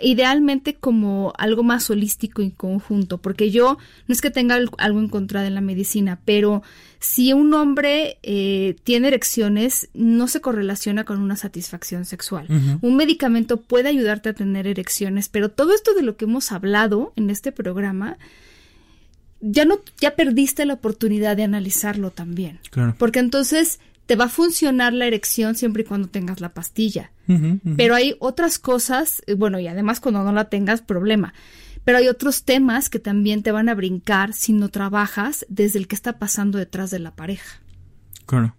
idealmente 0.00 0.74
como 0.74 1.32
algo 1.36 1.62
más 1.62 1.90
holístico 1.90 2.42
y 2.42 2.50
conjunto, 2.50 3.18
porque 3.18 3.50
yo 3.50 3.76
no 4.06 4.12
es 4.12 4.20
que 4.20 4.30
tenga 4.30 4.54
al- 4.54 4.70
algo 4.78 5.00
en 5.00 5.08
contra 5.08 5.42
de 5.42 5.50
la 5.50 5.60
medicina, 5.60 6.20
pero 6.24 6.62
si 7.00 7.32
un 7.32 7.52
hombre 7.54 8.18
eh, 8.22 8.76
tiene 8.84 9.08
erecciones, 9.08 9.88
no 9.94 10.26
se 10.28 10.40
correlaciona 10.40 11.04
con 11.04 11.20
una 11.20 11.36
satisfacción 11.36 12.04
sexual. 12.04 12.46
Un 12.80 12.96
medicamento 12.96 13.60
puede 13.60 13.88
ayudarte 13.88 14.30
a 14.30 14.32
tener 14.34 14.66
erecciones, 14.66 15.28
pero 15.28 15.50
todo 15.50 15.74
esto 15.74 15.94
de 15.94 16.02
lo 16.02 16.16
que 16.16 16.24
hemos 16.24 16.50
hablado 16.50 17.12
en 17.16 17.30
este 17.30 17.52
programa, 17.52 18.16
ya 19.40 19.64
no, 19.64 19.78
ya 20.00 20.16
perdiste 20.16 20.64
la 20.66 20.74
oportunidad 20.74 21.36
de 21.36 21.44
analizarlo 21.44 22.10
también. 22.10 22.58
Claro. 22.70 22.94
Porque 22.98 23.20
entonces 23.20 23.78
te 24.08 24.16
va 24.16 24.24
a 24.24 24.28
funcionar 24.30 24.94
la 24.94 25.04
erección 25.04 25.54
siempre 25.54 25.82
y 25.82 25.84
cuando 25.84 26.08
tengas 26.08 26.40
la 26.40 26.54
pastilla. 26.54 27.12
Pero 27.76 27.94
hay 27.94 28.16
otras 28.20 28.58
cosas, 28.58 29.22
eh, 29.26 29.34
bueno, 29.34 29.60
y 29.60 29.68
además 29.68 30.00
cuando 30.00 30.24
no 30.24 30.32
la 30.32 30.48
tengas, 30.48 30.80
problema. 30.80 31.34
Pero 31.84 31.98
hay 31.98 32.08
otros 32.08 32.44
temas 32.44 32.88
que 32.88 33.00
también 33.00 33.42
te 33.42 33.52
van 33.52 33.68
a 33.68 33.74
brincar 33.74 34.32
si 34.32 34.54
no 34.54 34.70
trabajas 34.70 35.44
desde 35.50 35.78
el 35.78 35.88
que 35.88 35.94
está 35.94 36.18
pasando 36.18 36.56
detrás 36.56 36.90
de 36.90 37.00
la 37.00 37.14
pareja. 37.16 37.60
Claro. 38.24 38.56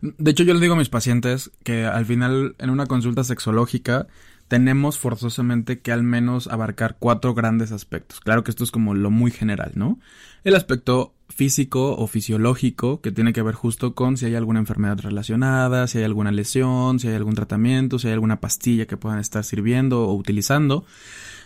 De 0.00 0.32
hecho, 0.32 0.42
yo 0.42 0.54
le 0.54 0.60
digo 0.60 0.74
a 0.74 0.78
mis 0.78 0.88
pacientes 0.88 1.52
que 1.62 1.84
al 1.84 2.04
final, 2.04 2.56
en 2.58 2.70
una 2.70 2.86
consulta 2.86 3.22
sexológica, 3.22 4.08
tenemos 4.48 4.98
forzosamente 4.98 5.78
que 5.78 5.92
al 5.92 6.02
menos 6.02 6.48
abarcar 6.48 6.96
cuatro 6.98 7.32
grandes 7.32 7.70
aspectos. 7.70 8.18
Claro 8.18 8.42
que 8.42 8.50
esto 8.50 8.64
es 8.64 8.72
como 8.72 8.94
lo 8.94 9.12
muy 9.12 9.30
general, 9.30 9.70
¿no? 9.76 10.00
El 10.42 10.56
aspecto 10.56 11.13
físico 11.28 11.96
o 11.96 12.06
fisiológico, 12.06 13.00
que 13.00 13.10
tiene 13.10 13.32
que 13.32 13.42
ver 13.42 13.54
justo 13.54 13.94
con 13.94 14.16
si 14.16 14.26
hay 14.26 14.34
alguna 14.34 14.60
enfermedad 14.60 14.98
relacionada, 15.00 15.86
si 15.86 15.98
hay 15.98 16.04
alguna 16.04 16.32
lesión, 16.32 16.98
si 16.98 17.08
hay 17.08 17.14
algún 17.14 17.34
tratamiento, 17.34 17.98
si 17.98 18.08
hay 18.08 18.14
alguna 18.14 18.40
pastilla 18.40 18.86
que 18.86 18.96
puedan 18.96 19.18
estar 19.18 19.44
sirviendo 19.44 20.04
o 20.04 20.14
utilizando. 20.14 20.84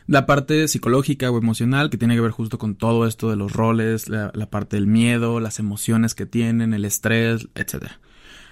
La 0.07 0.25
parte 0.25 0.69
psicológica 0.69 1.31
o 1.31 1.39
emocional 1.39 1.91
que 1.91 1.99
tiene 1.99 2.15
que 2.15 2.21
ver 2.23 2.31
justo 2.31 2.59
con 2.59 2.75
todo 2.77 3.07
esto 3.07 3.31
de 3.31 3.37
los 3.37 3.53
roles, 3.53 4.09
la, 4.09 4.31
la 4.35 4.49
parte 4.49 4.77
del 4.77 4.87
miedo, 4.87 5.39
las 5.39 5.59
emociones 5.59 6.15
que 6.15 6.27
tienen, 6.27 6.73
el 6.73 6.85
estrés, 6.85 7.49
etcétera. 7.55 8.01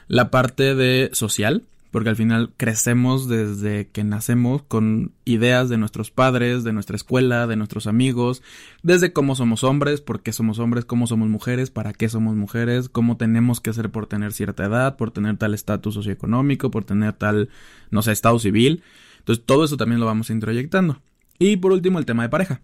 La 0.07 0.31
parte 0.31 0.75
de 0.75 1.11
social, 1.13 1.65
porque 1.97 2.11
al 2.11 2.17
final 2.17 2.53
crecemos 2.59 3.27
desde 3.27 3.89
que 3.89 4.05
nacemos 4.05 4.61
con 4.61 5.13
ideas 5.25 5.71
de 5.71 5.79
nuestros 5.79 6.11
padres, 6.11 6.63
de 6.63 6.75
nuestra 6.75 6.95
escuela, 6.95 7.47
de 7.47 7.57
nuestros 7.57 7.87
amigos, 7.87 8.43
desde 8.83 9.15
cómo 9.15 9.35
somos 9.35 9.65
hombres, 9.65 10.03
por 10.03 10.21
qué 10.21 10.35
somos 10.35 10.59
hombres, 10.59 10.85
cómo 10.85 11.07
somos 11.07 11.31
mujeres, 11.31 11.71
para 11.71 11.95
qué 11.95 12.11
somos 12.11 12.37
mujeres, 12.37 12.91
cómo 12.91 13.17
tenemos 13.17 13.63
que 13.63 13.73
ser 13.73 13.89
por 13.89 14.07
tener 14.09 14.35
cierta 14.35 14.67
edad, 14.67 14.99
por 14.99 15.11
tener 15.11 15.39
tal 15.39 15.55
estatus 15.55 15.95
socioeconómico, 15.95 16.71
por 16.71 16.85
tener 16.85 17.15
tal, 17.15 17.49
no 17.91 18.03
sé, 18.03 18.13
estado 18.13 18.39
civil. 18.41 18.83
Entonces 19.21 19.47
todo 19.47 19.65
eso 19.65 19.79
también 19.79 19.99
lo 19.99 20.05
vamos 20.05 20.29
introyectando. 20.29 21.01
Y 21.39 21.57
por 21.57 21.73
último 21.73 21.99
el 21.99 22.05
tema 22.05 22.25
de 22.25 22.29
pareja. 22.29 22.61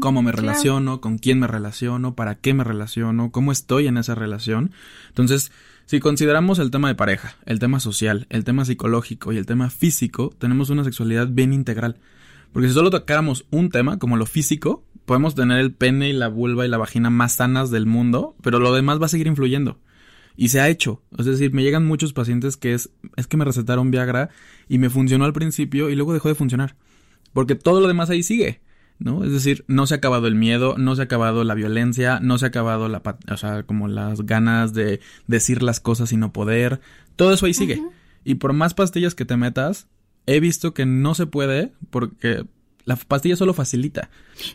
cómo 0.00 0.22
me 0.22 0.32
relaciono, 0.32 1.02
con 1.02 1.18
quién 1.18 1.40
me 1.40 1.46
relaciono, 1.46 2.14
para 2.14 2.36
qué 2.36 2.54
me 2.54 2.64
relaciono, 2.64 3.30
cómo 3.32 3.52
estoy 3.52 3.86
en 3.86 3.98
esa 3.98 4.14
relación. 4.14 4.70
Entonces, 5.08 5.52
si 5.86 6.00
consideramos 6.00 6.58
el 6.58 6.72
tema 6.72 6.88
de 6.88 6.96
pareja, 6.96 7.36
el 7.46 7.60
tema 7.60 7.78
social, 7.78 8.26
el 8.28 8.42
tema 8.42 8.64
psicológico 8.64 9.32
y 9.32 9.36
el 9.36 9.46
tema 9.46 9.70
físico, 9.70 10.34
tenemos 10.36 10.68
una 10.68 10.82
sexualidad 10.82 11.28
bien 11.28 11.52
integral. 11.52 11.96
Porque 12.52 12.68
si 12.68 12.74
solo 12.74 12.90
tocáramos 12.90 13.46
un 13.50 13.70
tema, 13.70 13.96
como 14.00 14.16
lo 14.16 14.26
físico, 14.26 14.84
podemos 15.04 15.36
tener 15.36 15.60
el 15.60 15.72
pene 15.72 16.08
y 16.08 16.12
la 16.12 16.26
vulva 16.26 16.66
y 16.66 16.68
la 16.68 16.76
vagina 16.76 17.08
más 17.08 17.36
sanas 17.36 17.70
del 17.70 17.86
mundo, 17.86 18.34
pero 18.42 18.58
lo 18.58 18.74
demás 18.74 19.00
va 19.00 19.06
a 19.06 19.10
seguir 19.10 19.28
influyendo. 19.28 19.78
Y 20.36 20.48
se 20.48 20.60
ha 20.60 20.68
hecho. 20.68 21.02
Es 21.16 21.24
decir, 21.24 21.54
me 21.54 21.62
llegan 21.62 21.86
muchos 21.86 22.12
pacientes 22.12 22.56
que 22.56 22.74
es, 22.74 22.90
es 23.16 23.28
que 23.28 23.36
me 23.36 23.44
recetaron 23.44 23.92
Viagra 23.92 24.30
y 24.68 24.78
me 24.78 24.90
funcionó 24.90 25.24
al 25.24 25.32
principio 25.32 25.88
y 25.88 25.94
luego 25.94 26.12
dejó 26.12 26.28
de 26.28 26.34
funcionar. 26.34 26.74
Porque 27.32 27.54
todo 27.54 27.80
lo 27.80 27.86
demás 27.86 28.10
ahí 28.10 28.24
sigue. 28.24 28.60
¿No? 28.98 29.24
Es 29.24 29.32
decir, 29.32 29.64
no 29.68 29.86
se 29.86 29.94
ha 29.94 29.98
acabado 29.98 30.26
el 30.26 30.34
miedo, 30.34 30.76
no 30.78 30.94
se 30.96 31.02
ha 31.02 31.04
acabado 31.04 31.44
la 31.44 31.54
violencia, 31.54 32.20
no 32.20 32.38
se 32.38 32.46
ha 32.46 32.48
acabado 32.48 32.88
la, 32.88 33.02
o 33.30 33.36
sea, 33.36 33.62
como 33.64 33.88
las 33.88 34.22
ganas 34.22 34.72
de 34.72 35.00
decir 35.26 35.62
las 35.62 35.80
cosas 35.80 36.12
y 36.12 36.16
no 36.16 36.32
poder, 36.32 36.80
todo 37.16 37.32
eso 37.32 37.46
ahí 37.46 37.54
sigue. 37.54 37.82
Y 38.24 38.36
por 38.36 38.52
más 38.52 38.74
pastillas 38.74 39.14
que 39.14 39.24
te 39.24 39.36
metas, 39.36 39.86
he 40.26 40.40
visto 40.40 40.74
que 40.74 40.86
no 40.86 41.14
se 41.14 41.26
puede 41.26 41.72
porque 41.90 42.44
la 42.86 42.94
pastilla 42.94 43.34
solo 43.36 43.52
facilita. 43.52 44.08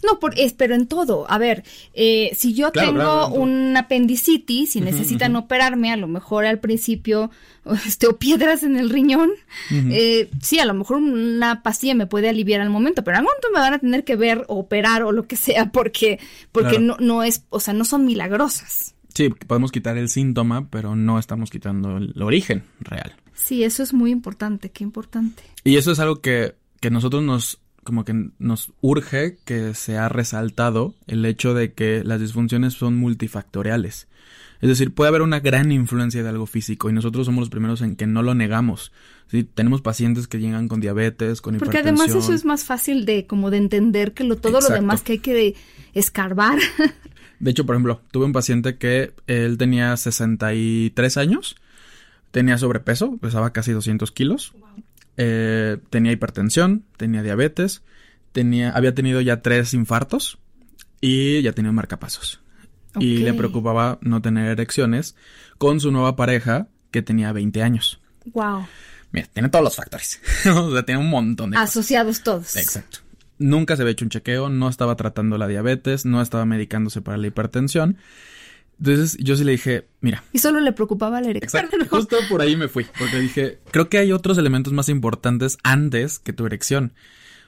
No, 0.06 0.20
por, 0.20 0.40
es, 0.40 0.54
pero 0.54 0.74
en 0.74 0.88
todo. 0.88 1.30
A 1.30 1.38
ver, 1.38 1.64
eh, 1.94 2.32
si 2.34 2.54
yo 2.54 2.72
tengo 2.72 3.28
un 3.28 3.76
apendicitis 3.76 4.78
y 4.78 4.82
necesitan 4.82 5.36
operarme, 5.36 5.92
a 5.92 5.98
lo 5.98 6.08
mejor 6.08 6.46
al 6.46 6.60
principio, 6.60 7.30
este, 7.86 8.08
o 8.08 8.18
piedras 8.18 8.64
en 8.64 8.78
el 8.78 8.90
riñón, 8.90 9.32
eh, 9.70 10.30
sí, 10.42 10.60
a 10.60 10.66
lo 10.66 10.74
mejor 10.74 10.98
una 10.98 11.62
pastilla 11.62 11.94
me 11.94 12.08
puede 12.08 12.30
aliviar 12.30 12.62
al 12.62 12.70
momento, 12.70 13.04
pero 13.04 13.18
al 13.18 13.24
momento 13.24 13.50
me 13.54 13.60
van 13.60 13.74
a 13.74 13.80
tener 13.80 14.06
que 14.06 14.16
ver 14.16 14.46
o 14.48 14.60
operar 14.60 15.04
o 15.04 15.12
lo 15.12 15.28
que 15.28 15.36
sea 15.36 15.70
porque, 15.72 16.18
porque 16.54 16.80
no, 16.80 16.96
no 17.00 17.24
es, 17.24 17.44
o 17.50 17.60
sea, 17.60 17.74
no 17.74 17.84
son 17.84 18.06
milagrosas. 18.06 18.96
Sí, 19.14 19.28
podemos 19.30 19.74
quitar 19.74 19.98
el 19.98 20.08
síntoma, 20.08 20.70
pero 20.70 20.96
no 20.96 21.20
estamos 21.20 21.50
quitando 21.50 21.98
el 21.98 22.22
origen 22.22 22.64
real. 22.80 23.14
Sí, 23.34 23.66
eso 23.66 23.84
es 23.84 23.94
muy 23.94 24.10
importante, 24.12 24.70
qué 24.70 24.86
importante. 24.86 25.44
Y 25.66 25.76
eso 25.76 25.92
es 25.92 26.00
algo 26.00 26.22
que, 26.22 26.56
que 26.80 26.92
nosotros 26.92 27.24
nos 27.24 27.60
como 27.84 28.06
que 28.06 28.30
nos 28.40 28.74
urge 28.82 29.38
que 29.46 29.74
se 29.74 29.98
ha 29.98 30.10
resaltado 30.10 30.96
el 31.08 31.26
hecho 31.26 31.54
de 31.54 31.74
que 31.74 32.04
las 32.04 32.20
disfunciones 32.20 32.74
son 32.74 32.96
multifactoriales. 32.96 34.08
Es 34.62 34.70
decir, 34.70 34.94
puede 34.94 35.10
haber 35.10 35.24
una 35.24 35.40
gran 35.40 35.72
influencia 35.72 36.22
de 36.22 36.30
algo 36.30 36.46
físico 36.46 36.90
y 36.90 36.94
nosotros 36.94 37.26
somos 37.26 37.42
los 37.42 37.50
primeros 37.50 37.82
en 37.82 37.96
que 37.96 38.06
no 38.06 38.22
lo 38.22 38.36
negamos. 38.36 38.92
¿sí? 39.28 39.44
Tenemos 39.44 39.82
pacientes 39.82 40.28
que 40.28 40.40
llegan 40.40 40.68
con 40.68 40.80
diabetes, 40.80 41.42
con 41.42 41.58
Porque 41.58 41.80
además 41.80 42.10
eso 42.10 42.32
es 42.32 42.46
más 42.46 42.64
fácil 42.64 43.06
de 43.06 43.26
como 43.26 43.50
de 43.50 43.58
entender 43.58 44.14
que 44.14 44.24
lo, 44.24 44.38
todo 44.38 44.62
lo 44.62 44.70
demás 44.70 45.02
que 45.02 45.14
hay 45.14 45.20
que 45.20 45.56
escarbar. 45.94 46.60
De 47.40 47.50
hecho, 47.50 47.66
por 47.66 47.74
ejemplo, 47.74 48.02
tuve 48.12 48.26
un 48.26 48.34
paciente 48.34 48.78
que 48.78 49.14
él 49.26 49.58
tenía 49.58 49.98
63 49.98 51.18
años, 51.18 51.56
tenía 52.30 52.60
sobrepeso, 52.60 53.18
pesaba 53.18 53.52
casi 53.52 53.72
200 53.72 54.12
kilos. 54.12 54.54
Eh, 55.18 55.78
tenía 55.90 56.12
hipertensión, 56.12 56.86
tenía 56.98 57.24
diabetes, 57.24 57.84
tenía, 58.32 58.72
había 58.72 58.96
tenido 58.96 59.22
ya 59.22 59.42
tres 59.42 59.74
infartos 59.74 60.40
y 61.00 61.42
ya 61.42 61.54
tenía 61.54 61.72
marcapasos. 61.72 62.42
Y 63.00 63.20
le 63.20 63.34
preocupaba 63.34 64.00
no 64.02 64.22
tener 64.22 64.48
erecciones 64.48 65.16
con 65.58 65.80
su 65.80 65.92
nueva 65.92 66.18
pareja 66.18 66.68
que 66.92 67.02
tenía 67.02 67.32
20 67.32 67.64
años. 67.64 68.02
Wow. 68.34 68.68
Mira, 69.12 69.28
tiene 69.34 69.50
todos 69.50 69.64
los 69.64 69.76
factores. 69.76 70.22
o 70.46 70.72
sea, 70.72 70.84
tiene 70.84 71.00
un 71.00 71.10
montón 71.10 71.52
de 71.52 71.58
Asociados 71.58 72.22
todos. 72.22 72.56
Exacto. 72.56 73.00
Nunca 73.40 73.76
se 73.76 73.82
había 73.82 73.94
hecho 73.94 74.06
un 74.06 74.10
chequeo, 74.10 74.50
no 74.50 74.70
estaba 74.70 74.96
tratando 74.96 75.38
la 75.38 75.48
diabetes, 75.48 76.06
no 76.06 76.22
estaba 76.22 76.46
medicándose 76.46 77.02
para 77.02 77.18
la 77.18 77.28
hipertensión. 77.28 77.98
Entonces 78.82 79.16
yo 79.20 79.36
sí 79.36 79.44
le 79.44 79.52
dije, 79.52 79.88
mira. 80.00 80.24
Y 80.34 80.40
solo 80.40 80.60
le 80.60 80.72
preocupaba 80.74 81.22
la 81.22 81.30
erección. 81.30 81.66
Exacto, 81.66 81.96
justo 81.96 82.18
por 82.28 82.42
ahí 82.42 82.56
me 82.56 82.68
fui, 82.68 82.88
porque 82.98 83.20
dije, 83.20 83.60
creo 83.70 83.90
que 83.90 84.00
hay 84.00 84.12
otros 84.12 84.40
elementos 84.40 84.74
más 84.74 84.90
importantes 84.90 85.60
antes 85.64 86.18
que 86.18 86.34
tu 86.34 86.48
erección. 86.48 86.94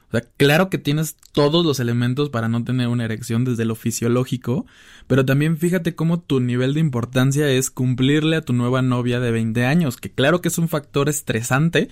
O 0.09 0.11
sea, 0.11 0.21
claro 0.37 0.69
que 0.69 0.77
tienes 0.77 1.17
todos 1.31 1.65
los 1.65 1.79
elementos 1.79 2.29
para 2.29 2.49
no 2.49 2.63
tener 2.63 2.87
una 2.87 3.05
erección 3.05 3.45
desde 3.45 3.65
lo 3.65 3.73
fisiológico, 3.73 4.67
pero 5.07 5.25
también 5.25 5.57
fíjate 5.57 5.95
cómo 5.95 6.21
tu 6.21 6.39
nivel 6.39 6.75
de 6.75 6.81
importancia 6.81 7.49
es 7.49 7.71
cumplirle 7.71 8.35
a 8.35 8.41
tu 8.41 8.53
nueva 8.53 8.83
novia 8.83 9.19
de 9.19 9.31
20 9.31 9.65
años, 9.65 9.97
que 9.97 10.11
claro 10.11 10.39
que 10.39 10.49
es 10.49 10.59
un 10.59 10.69
factor 10.69 11.09
estresante 11.09 11.89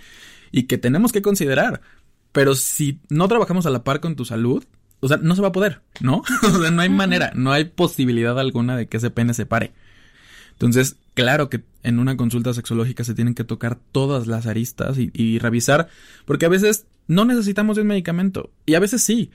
y 0.51 0.63
que 0.63 0.77
tenemos 0.77 1.11
que 1.11 1.23
considerar. 1.23 1.81
Pero 2.31 2.53
si 2.53 2.99
no 3.09 3.27
trabajamos 3.27 3.65
a 3.65 3.71
la 3.71 3.83
par 3.83 4.01
con 4.01 4.15
tu 4.15 4.23
salud, 4.23 4.63
o 5.01 5.07
sea, 5.07 5.17
no 5.17 5.35
se 5.35 5.41
va 5.41 5.49
a 5.49 5.51
poder, 5.51 5.81
¿no? 5.99 6.23
o 6.43 6.59
sea, 6.61 6.71
no 6.71 6.81
hay 6.81 6.89
manera, 6.89 7.31
no 7.35 7.51
hay 7.51 7.65
posibilidad 7.65 8.39
alguna 8.39 8.77
de 8.77 8.87
que 8.87 8.97
ese 8.97 9.09
pene 9.09 9.33
se 9.33 9.45
pare. 9.45 9.73
Entonces, 10.53 10.97
claro 11.15 11.49
que 11.49 11.63
en 11.81 11.97
una 11.97 12.15
consulta 12.15 12.53
sexológica 12.53 13.03
se 13.03 13.15
tienen 13.15 13.33
que 13.33 13.43
tocar 13.43 13.79
todas 13.91 14.27
las 14.27 14.45
aristas 14.45 14.97
y, 14.99 15.39
revisar, 15.39 15.87
porque 16.25 16.45
a 16.45 16.49
veces 16.49 16.85
no 17.07 17.25
necesitamos 17.25 17.75
de 17.75 17.81
un 17.81 17.87
medicamento, 17.87 18.51
y 18.67 18.75
a 18.75 18.79
veces 18.79 19.01
sí, 19.01 19.31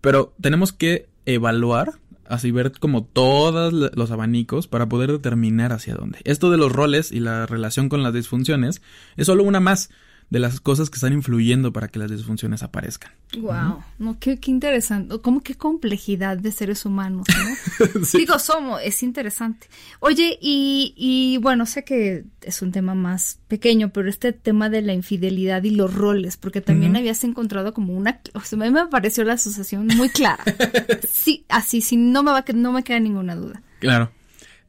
pero 0.00 0.34
tenemos 0.40 0.72
que 0.72 1.06
evaluar, 1.26 1.92
así 2.26 2.50
ver 2.50 2.72
como 2.72 3.04
todos 3.04 3.72
los 3.72 4.10
abanicos 4.10 4.68
para 4.68 4.88
poder 4.88 5.12
determinar 5.12 5.72
hacia 5.72 5.94
dónde. 5.94 6.20
Esto 6.24 6.50
de 6.50 6.56
los 6.56 6.72
roles 6.72 7.12
y 7.12 7.20
la 7.20 7.44
relación 7.44 7.90
con 7.90 8.02
las 8.02 8.14
disfunciones 8.14 8.80
es 9.18 9.26
solo 9.26 9.42
una 9.44 9.60
más 9.60 9.90
de 10.30 10.38
las 10.38 10.60
cosas 10.60 10.90
que 10.90 10.94
están 10.94 11.12
influyendo 11.12 11.72
para 11.72 11.88
que 11.88 11.98
las 11.98 12.10
disfunciones 12.10 12.62
aparezcan. 12.62 13.12
Wow, 13.36 13.82
no, 13.98 14.18
qué, 14.20 14.38
qué, 14.38 14.52
interesante, 14.52 15.18
como 15.20 15.42
qué 15.42 15.56
complejidad 15.56 16.38
de 16.38 16.52
seres 16.52 16.84
humanos, 16.84 17.26
¿no? 17.28 18.00
Digo, 18.18 18.38
somos, 18.38 18.80
es 18.82 19.02
interesante. 19.02 19.68
Oye, 19.98 20.38
y, 20.40 20.94
y 20.96 21.38
bueno, 21.38 21.66
sé 21.66 21.84
que 21.84 22.24
es 22.42 22.62
un 22.62 22.70
tema 22.70 22.94
más 22.94 23.40
pequeño, 23.48 23.92
pero 23.92 24.08
este 24.08 24.32
tema 24.32 24.70
de 24.70 24.82
la 24.82 24.94
infidelidad 24.94 25.64
y 25.64 25.70
los 25.70 25.92
roles, 25.92 26.36
porque 26.36 26.60
también 26.60 26.96
habías 26.96 27.24
encontrado 27.24 27.74
como 27.74 27.92
una, 27.92 28.20
o 28.34 28.40
sea, 28.40 28.56
a 28.58 28.62
mí 28.62 28.70
me 28.70 28.86
pareció 28.86 29.24
la 29.24 29.32
asociación 29.32 29.88
muy 29.96 30.10
clara. 30.10 30.44
sí, 31.12 31.44
así, 31.48 31.80
sí, 31.80 31.96
no 31.96 32.22
me 32.22 32.30
va, 32.30 32.44
no 32.54 32.72
me 32.72 32.84
queda 32.84 33.00
ninguna 33.00 33.34
duda. 33.34 33.62
Claro. 33.80 34.12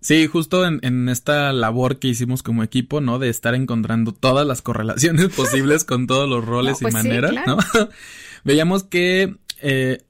Sí, 0.01 0.25
justo 0.25 0.65
en, 0.65 1.09
esta 1.09 1.53
labor 1.53 1.99
que 1.99 2.07
hicimos 2.07 2.41
como 2.41 2.63
equipo, 2.63 3.01
¿no? 3.01 3.19
De 3.19 3.29
estar 3.29 3.53
encontrando 3.53 4.13
todas 4.13 4.47
las 4.47 4.63
correlaciones 4.63 5.29
posibles 5.35 5.85
con 5.85 6.07
todos 6.07 6.27
los 6.27 6.43
roles 6.43 6.81
y 6.81 6.85
pues 6.85 6.93
maneras, 6.93 7.33
¿no? 7.45 7.57
Veíamos 8.43 8.83
que 8.83 9.35
eh, 9.61 10.03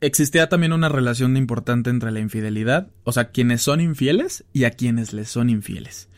existía 0.00 0.48
también 0.48 0.72
una 0.72 0.88
relación 0.88 1.36
importante 1.36 1.90
entre 1.90 2.12
la 2.12 2.20
infidelidad, 2.20 2.88
o 3.02 3.10
sea, 3.10 3.30
quienes 3.30 3.62
son 3.62 3.80
infieles 3.80 4.44
y 4.52 4.62
a 4.62 4.70
quienes 4.70 5.12
les 5.12 5.28
son 5.28 5.50
infieles. 5.50 6.08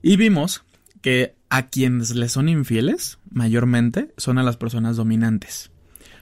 Y 0.00 0.16
vimos 0.16 0.62
que 1.02 1.34
a 1.50 1.68
quienes 1.70 2.14
les 2.14 2.32
son 2.32 2.48
infieles, 2.48 3.18
mayormente, 3.30 4.14
son 4.16 4.38
a 4.38 4.44
las 4.44 4.56
personas 4.56 4.96
dominantes. 4.96 5.70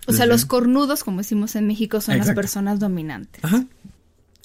O 0.06 0.12
sea, 0.12 0.26
los 0.26 0.46
cornudos, 0.46 1.04
como 1.04 1.18
decimos 1.18 1.54
en 1.56 1.66
México, 1.66 2.00
son 2.00 2.18
las 2.18 2.32
personas 2.32 2.80
dominantes. 2.80 3.44
Ajá. 3.44 3.66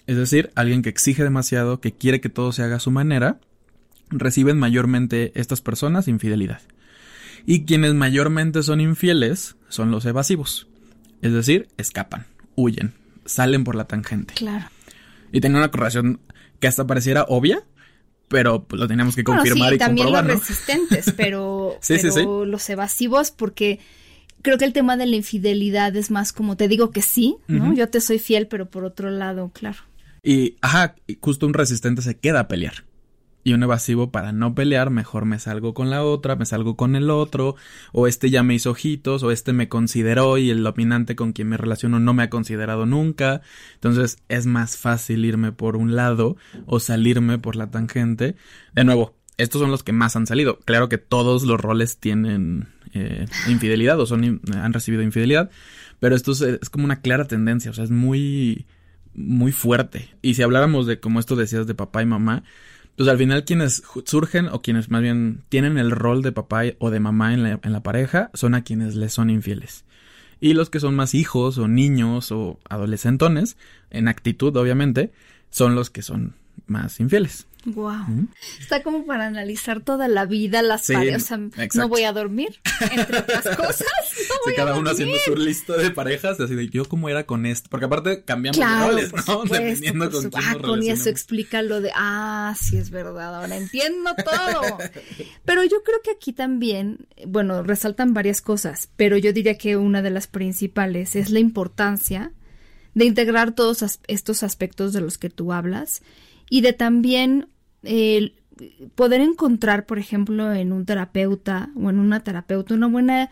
Es 0.08 0.18
decir, 0.18 0.52
alguien 0.56 0.82
que 0.82 0.90
exige 0.90 1.24
demasiado, 1.24 1.82
que 1.82 1.94
quiere 1.94 2.22
que 2.22 2.30
todo 2.30 2.52
se 2.52 2.64
haga 2.64 2.78
a 2.78 2.80
su 2.80 2.92
manera, 2.92 3.40
reciben 4.10 4.58
mayormente 4.58 5.34
estas 5.36 5.62
personas 5.62 6.08
infidelidad. 6.08 6.62
Y 7.46 7.66
quienes 7.66 7.94
mayormente 7.94 8.64
son 8.64 8.82
infieles 8.82 9.58
son 9.70 9.92
los 9.92 10.06
evasivos. 10.06 10.68
Es 11.22 11.34
decir, 11.34 11.68
escapan, 11.78 12.26
huyen, 12.56 12.94
salen 13.26 13.64
por 13.64 13.76
la 13.76 13.86
tangente. 13.86 14.34
Claro. 14.34 14.66
Y 15.32 15.42
tiene 15.42 15.58
una 15.58 15.72
correlación 15.72 16.22
que 16.60 16.68
hasta 16.68 16.88
pareciera 16.88 17.26
obvia, 17.28 17.64
pero 18.28 18.64
pues, 18.64 18.80
lo 18.80 18.88
teníamos 18.88 19.16
que 19.16 19.24
confirmar 19.24 19.74
y 19.74 19.78
también 19.78 20.12
los 20.12 20.26
resistentes, 20.26 21.14
pero, 21.18 21.80
los 22.46 22.70
evasivos 22.70 23.32
porque 23.32 23.80
creo 24.42 24.58
que 24.58 24.66
el 24.66 24.74
tema 24.74 24.96
de 24.98 25.06
la 25.06 25.16
infidelidad 25.16 25.96
es 25.96 26.12
más 26.12 26.32
como 26.32 26.56
te 26.56 26.68
digo 26.68 26.92
que 26.92 27.02
sí, 27.02 27.38
¿no? 27.48 27.74
Yo 27.74 27.90
te 27.90 28.00
soy 28.00 28.20
fiel, 28.20 28.48
pero 28.48 28.70
por 28.70 28.86
otro 28.86 29.10
lado, 29.10 29.52
claro. 29.54 29.80
Y, 30.28 30.58
ajá, 30.60 30.94
justo 31.22 31.48
un 31.48 31.54
resistente 31.54 32.02
se 32.02 32.18
queda 32.18 32.42
a 32.42 32.48
pelear. 32.50 32.84
Y 33.46 33.54
un 33.54 33.64
evasivo 33.64 34.12
para 34.12 34.34
no 34.34 34.54
pelear, 34.56 34.90
mejor 34.90 35.24
me 35.24 35.40
salgo 35.40 35.74
con 35.74 35.90
la 35.90 36.04
otra, 36.04 36.36
me 36.36 36.46
salgo 36.46 36.76
con 36.76 36.98
el 36.98 37.10
otro, 37.10 37.56
o 37.94 38.08
este 38.08 38.30
ya 38.30 38.44
me 38.44 38.54
hizo 38.54 38.72
ojitos, 38.72 39.24
o 39.24 39.32
este 39.32 39.54
me 39.54 39.70
consideró 39.70 40.38
y 40.38 40.50
el 40.50 40.64
dominante 40.64 41.16
con 41.16 41.32
quien 41.32 41.48
me 41.48 41.56
relaciono 41.56 42.02
no 42.02 42.14
me 42.14 42.24
ha 42.24 42.30
considerado 42.30 42.86
nunca. 42.86 43.40
Entonces 43.76 44.18
es 44.28 44.48
más 44.48 44.76
fácil 44.76 45.24
irme 45.24 45.54
por 45.54 45.78
un 45.78 45.96
lado 45.96 46.36
o 46.66 46.82
salirme 46.82 47.40
por 47.40 47.56
la 47.56 47.72
tangente. 47.72 48.36
De 48.74 48.84
nuevo, 48.84 49.16
estos 49.38 49.62
son 49.62 49.72
los 49.72 49.82
que 49.82 49.94
más 49.94 50.18
han 50.18 50.28
salido. 50.28 50.60
Claro 50.66 50.90
que 50.90 50.98
todos 50.98 51.44
los 51.44 51.58
roles 51.58 52.00
tienen 52.00 52.68
eh, 52.94 53.28
infidelidad 53.48 53.98
o 53.98 54.06
son 54.06 54.42
han 54.54 54.74
recibido 54.74 55.04
infidelidad, 55.04 55.50
pero 56.02 56.18
esto 56.18 56.34
es, 56.34 56.70
como 56.70 56.84
una 56.84 57.00
clara 57.00 57.30
tendencia, 57.30 57.72
o 57.72 57.74
sea, 57.74 57.86
es 57.86 57.92
muy 57.92 58.66
muy 59.18 59.52
fuerte. 59.52 60.10
Y 60.22 60.36
si 60.36 60.44
habláramos 60.44 60.88
de, 60.88 61.02
como 61.02 61.20
esto 61.20 61.36
decías, 61.36 61.68
de 61.68 61.76
papá 61.76 62.02
y 62.02 62.06
mamá, 62.06 62.44
pues 62.96 63.10
al 63.10 63.18
final 63.18 63.44
quienes 63.44 63.84
surgen 64.06 64.48
o 64.48 64.62
quienes 64.62 64.90
más 64.90 65.02
bien 65.02 65.44
tienen 65.50 65.78
el 65.78 65.92
rol 65.92 66.22
de 66.22 66.32
papá 66.32 66.62
o 66.80 66.90
de 66.90 67.00
mamá 67.00 67.34
en 67.34 67.44
la, 67.44 67.60
en 67.62 67.74
la 67.74 67.84
pareja 67.84 68.32
son 68.34 68.56
a 68.56 68.64
quienes 68.64 68.96
les 68.96 69.12
son 69.12 69.30
infieles. 69.30 69.84
Y 70.40 70.54
los 70.54 70.70
que 70.70 70.80
son 70.80 70.96
más 70.96 71.14
hijos 71.14 71.58
o 71.58 71.68
niños 71.68 72.32
o 72.32 72.60
adolescentones, 72.70 73.58
en 73.90 74.08
actitud 74.08 74.56
obviamente, 74.56 75.12
son 75.50 75.76
los 75.76 75.90
que 75.90 76.04
son 76.04 76.36
más 76.68 77.00
infieles. 77.00 77.48
Wow. 77.68 78.30
Está 78.62 78.82
como 78.82 79.06
para 79.06 79.28
analizar 79.28 79.82
toda 79.82 80.08
la 80.08 80.26
vida, 80.26 80.62
las 80.62 80.88
parejas. 80.88 81.24
O 81.24 81.26
sea, 81.26 81.68
no 81.74 81.90
voy 81.90 82.04
a 82.04 82.14
dormir, 82.14 82.62
entre 82.92 83.20
otras 83.20 83.44
cosas. 83.58 83.86
No 84.30 84.36
voy 84.46 84.56
cada 84.56 84.74
a 84.74 84.80
uno 84.80 84.90
haciendo 84.90 85.18
su 85.26 85.36
lista 85.36 85.76
de 85.76 85.92
parejas, 85.92 86.40
así 86.40 86.56
de 86.56 86.70
yo 86.70 86.88
cómo 86.88 87.10
era 87.10 87.26
con 87.26 87.46
esto. 87.46 87.68
Porque 87.70 87.86
aparte 87.86 88.24
cambiamos 88.24 88.56
claro, 88.58 88.88
roles, 88.88 89.12
¿no? 89.28 89.44
Dependiendo 89.52 90.10
con 90.10 90.30
quién 90.30 90.44
Ah, 90.48 90.56
con 90.62 90.82
eso 90.82 91.10
explica 91.10 91.62
lo 91.62 91.82
de, 91.82 91.92
ah, 91.94 92.56
sí 92.58 92.78
es 92.78 92.90
verdad, 92.90 93.36
ahora 93.36 93.58
entiendo 93.58 94.16
todo. 94.16 94.78
pero 95.44 95.66
yo 95.66 95.84
creo 95.84 96.02
que 96.02 96.12
aquí 96.12 96.32
también, 96.32 97.08
bueno, 97.28 97.64
resaltan 97.64 98.14
varias 98.14 98.40
cosas, 98.40 98.88
pero 98.96 99.18
yo 99.18 99.34
diría 99.34 99.58
que 99.58 99.76
una 99.76 100.02
de 100.02 100.12
las 100.12 100.28
principales 100.28 101.18
es 101.18 101.32
la 101.32 101.40
importancia 101.40 102.32
de 102.94 103.04
integrar 103.04 103.52
todos 103.52 104.00
estos 104.08 104.42
aspectos 104.42 104.94
de 104.94 105.02
los 105.02 105.18
que 105.18 105.30
tú 105.30 105.52
hablas 105.52 106.02
y 106.50 106.62
de 106.62 106.74
también 106.74 107.50
el 107.88 108.34
poder 108.96 109.22
encontrar, 109.22 109.86
por 109.86 110.00
ejemplo, 110.00 110.52
en 110.54 110.72
un 110.72 110.86
terapeuta 110.86 111.70
o 111.76 111.90
en 111.90 112.00
una 112.00 112.22
terapeuta 112.22 112.74
una 112.74 112.88
buena 112.88 113.30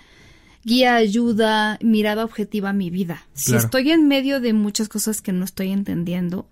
guía, 0.64 0.96
ayuda, 0.96 1.78
mirada 1.82 2.26
objetiva 2.26 2.70
a 2.70 2.74
mi 2.74 2.90
vida. 2.90 3.24
Si 3.34 3.56
estoy 3.56 3.92
en 3.92 4.08
medio 4.08 4.40
de 4.40 4.54
muchas 4.54 4.90
cosas 4.90 5.22
que 5.22 5.32
no 5.32 5.46
estoy 5.46 5.72
entendiendo 5.72 6.48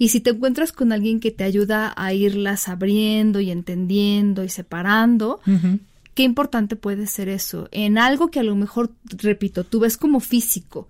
y 0.00 0.08
si 0.08 0.20
te 0.20 0.30
encuentras 0.30 0.72
con 0.72 0.92
alguien 0.92 1.20
que 1.20 1.30
te 1.30 1.44
ayuda 1.44 1.92
a 1.94 2.14
irlas 2.14 2.68
abriendo 2.70 3.38
y 3.38 3.50
entendiendo 3.50 4.42
y 4.42 4.48
separando, 4.48 5.40
qué 6.14 6.22
importante 6.22 6.74
puede 6.74 7.06
ser 7.06 7.28
eso. 7.28 7.68
En 7.70 7.98
algo 7.98 8.30
que 8.30 8.40
a 8.40 8.42
lo 8.42 8.56
mejor, 8.56 8.92
repito, 9.04 9.62
tú 9.62 9.80
ves 9.80 9.98
como 9.98 10.20
físico, 10.20 10.88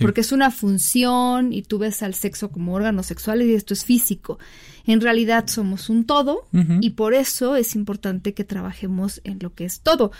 porque 0.00 0.20
es 0.20 0.30
una 0.30 0.52
función 0.52 1.52
y 1.52 1.62
tú 1.62 1.78
ves 1.78 2.04
al 2.04 2.14
sexo 2.14 2.52
como 2.52 2.74
órgano 2.74 3.02
sexual 3.02 3.42
y 3.42 3.52
esto 3.52 3.74
es 3.74 3.84
físico. 3.84 4.38
En 4.86 5.00
realidad 5.00 5.46
somos 5.46 5.88
un 5.88 6.04
todo 6.04 6.46
y 6.80 6.90
por 6.90 7.14
eso 7.14 7.56
es 7.56 7.74
importante 7.74 8.34
que 8.34 8.44
trabajemos 8.44 9.20
en 9.24 9.38
lo 9.40 9.54
que 9.54 9.64
es 9.64 9.80
todo. 9.80 10.12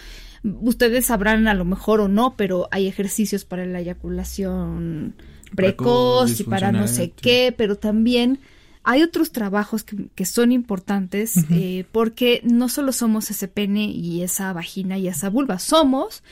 Ustedes 0.44 1.06
sabrán 1.06 1.48
a 1.48 1.54
lo 1.54 1.64
mejor 1.64 2.00
o 2.00 2.08
no, 2.08 2.36
pero 2.36 2.68
hay 2.70 2.86
ejercicios 2.86 3.44
para 3.44 3.66
la 3.66 3.80
eyaculación 3.80 5.14
precoz 5.54 6.40
y 6.40 6.44
para 6.44 6.72
no 6.72 6.88
sé 6.88 7.10
qué, 7.10 7.54
pero 7.56 7.76
también 7.76 8.40
hay 8.84 9.02
otros 9.02 9.30
trabajos 9.30 9.84
que, 9.84 10.26
son 10.26 10.50
importantes 10.50 11.36
eh, 11.50 11.84
porque 11.92 12.40
no 12.44 12.68
solo 12.68 12.92
somos 12.92 13.30
ese 13.30 13.46
pene 13.46 13.84
y 13.84 14.22
esa 14.22 14.52
vagina 14.52 14.98
y 14.98 15.08
esa 15.08 15.30
vulva, 15.30 15.58
somos 15.58 16.22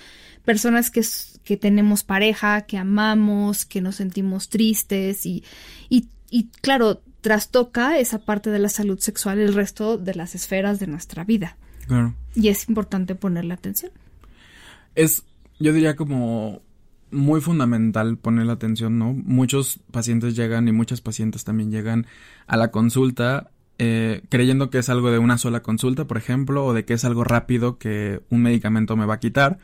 personas 0.45 0.91
que, 0.91 1.03
que 1.45 1.57
tenemos 1.57 2.03
pareja, 2.03 2.63
que 2.63 2.77
amamos, 2.77 3.65
que 3.65 3.81
nos 3.81 3.97
sentimos 3.97 4.49
tristes 4.49 5.27
y, 5.27 5.45
y, 5.89 6.09
y 6.29 6.49
claro, 6.61 7.03
trastoca 7.21 7.99
esa 7.99 8.19
parte 8.19 8.51
de 8.51 8.59
la 8.59 8.69
salud 8.69 8.99
sexual 8.99 9.39
el 9.39 9.55
resto 9.55 9.99
de 9.99 10.15
las 10.15 10.35
esferas 10.35 10.79
de 10.81 10.87
nuestra 10.87 11.25
vida. 11.25 11.57
Claro. 11.87 12.15
Y 12.35 12.49
es 12.49 12.69
importante 12.69 13.15
ponerle 13.15 13.55
atención. 13.55 13.93
Es, 14.95 15.25
yo 15.59 15.73
diría 15.73 15.97
como 15.97 16.63
muy 17.11 17.41
fundamental 17.41 18.17
ponerle 18.17 18.53
atención, 18.53 18.99
¿no? 18.99 19.13
Muchos 19.13 19.81
pacientes 19.91 20.37
llegan 20.37 20.69
y 20.69 20.73
muchas 20.73 21.01
pacientes 21.01 21.45
también 21.45 21.71
llegan 21.71 22.07
a 22.47 22.57
la 22.57 22.71
consulta 22.71 23.51
eh, 23.83 24.21
creyendo 24.29 24.69
que 24.69 24.77
es 24.77 24.91
algo 24.91 25.11
de 25.11 25.19
una 25.19 25.39
sola 25.39 25.63
consulta, 25.63 26.05
por 26.05 26.19
ejemplo, 26.19 26.67
o 26.67 26.75
de 26.75 26.85
que 26.85 26.93
es 26.93 27.07
algo 27.07 27.25
rápido 27.25 27.79
que 27.79 28.21
un 28.29 28.43
medicamento 28.43 28.95
me 28.95 29.07
va 29.07 29.15
a 29.15 29.21
quitar. 29.21 29.59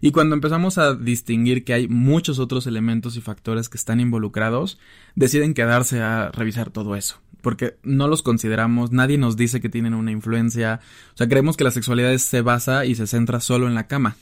Y 0.00 0.12
cuando 0.12 0.34
empezamos 0.34 0.78
a 0.78 0.94
distinguir 0.94 1.64
que 1.64 1.74
hay 1.74 1.88
muchos 1.88 2.38
otros 2.38 2.66
elementos 2.66 3.16
y 3.16 3.20
factores 3.20 3.68
que 3.68 3.78
están 3.78 4.00
involucrados, 4.00 4.78
deciden 5.14 5.54
quedarse 5.54 6.00
a 6.00 6.30
revisar 6.30 6.70
todo 6.70 6.96
eso. 6.96 7.20
Porque 7.40 7.76
no 7.82 8.08
los 8.08 8.22
consideramos, 8.22 8.92
nadie 8.92 9.18
nos 9.18 9.36
dice 9.36 9.60
que 9.60 9.68
tienen 9.68 9.94
una 9.94 10.10
influencia. 10.10 10.80
O 11.14 11.16
sea, 11.16 11.28
creemos 11.28 11.56
que 11.56 11.64
la 11.64 11.70
sexualidad 11.70 12.16
se 12.18 12.42
basa 12.42 12.84
y 12.84 12.94
se 12.94 13.06
centra 13.06 13.40
solo 13.40 13.66
en 13.66 13.74
la 13.74 13.86
cama. 13.86 14.16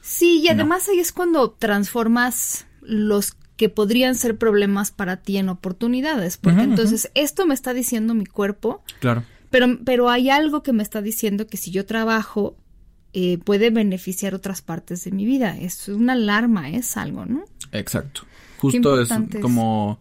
Sí, 0.00 0.40
y 0.40 0.48
además 0.48 0.88
ahí 0.88 0.98
es 0.98 1.12
cuando 1.12 1.50
transformas 1.50 2.66
los 2.80 3.36
que 3.56 3.68
podrían 3.68 4.14
ser 4.14 4.38
problemas 4.38 4.90
para 4.90 5.18
ti 5.18 5.36
en 5.36 5.50
oportunidades. 5.50 6.38
Porque 6.38 6.62
entonces 6.62 7.10
esto 7.14 7.44
me 7.44 7.54
está 7.54 7.74
diciendo 7.74 8.14
mi 8.14 8.24
cuerpo. 8.24 8.82
Claro. 9.00 9.24
Pero, 9.50 9.78
pero 9.84 10.08
hay 10.08 10.30
algo 10.30 10.62
que 10.62 10.72
me 10.72 10.82
está 10.82 11.02
diciendo 11.02 11.46
que 11.46 11.56
si 11.56 11.70
yo 11.70 11.84
trabajo 11.84 12.56
eh, 13.12 13.38
puede 13.38 13.70
beneficiar 13.70 14.34
otras 14.34 14.62
partes 14.62 15.04
de 15.04 15.10
mi 15.10 15.24
vida. 15.24 15.56
Es 15.58 15.88
una 15.88 16.12
alarma, 16.12 16.70
es 16.70 16.96
algo, 16.96 17.26
¿no? 17.26 17.44
Exacto. 17.72 18.22
Justo 18.58 19.00
es 19.00 19.10
como 19.40 20.00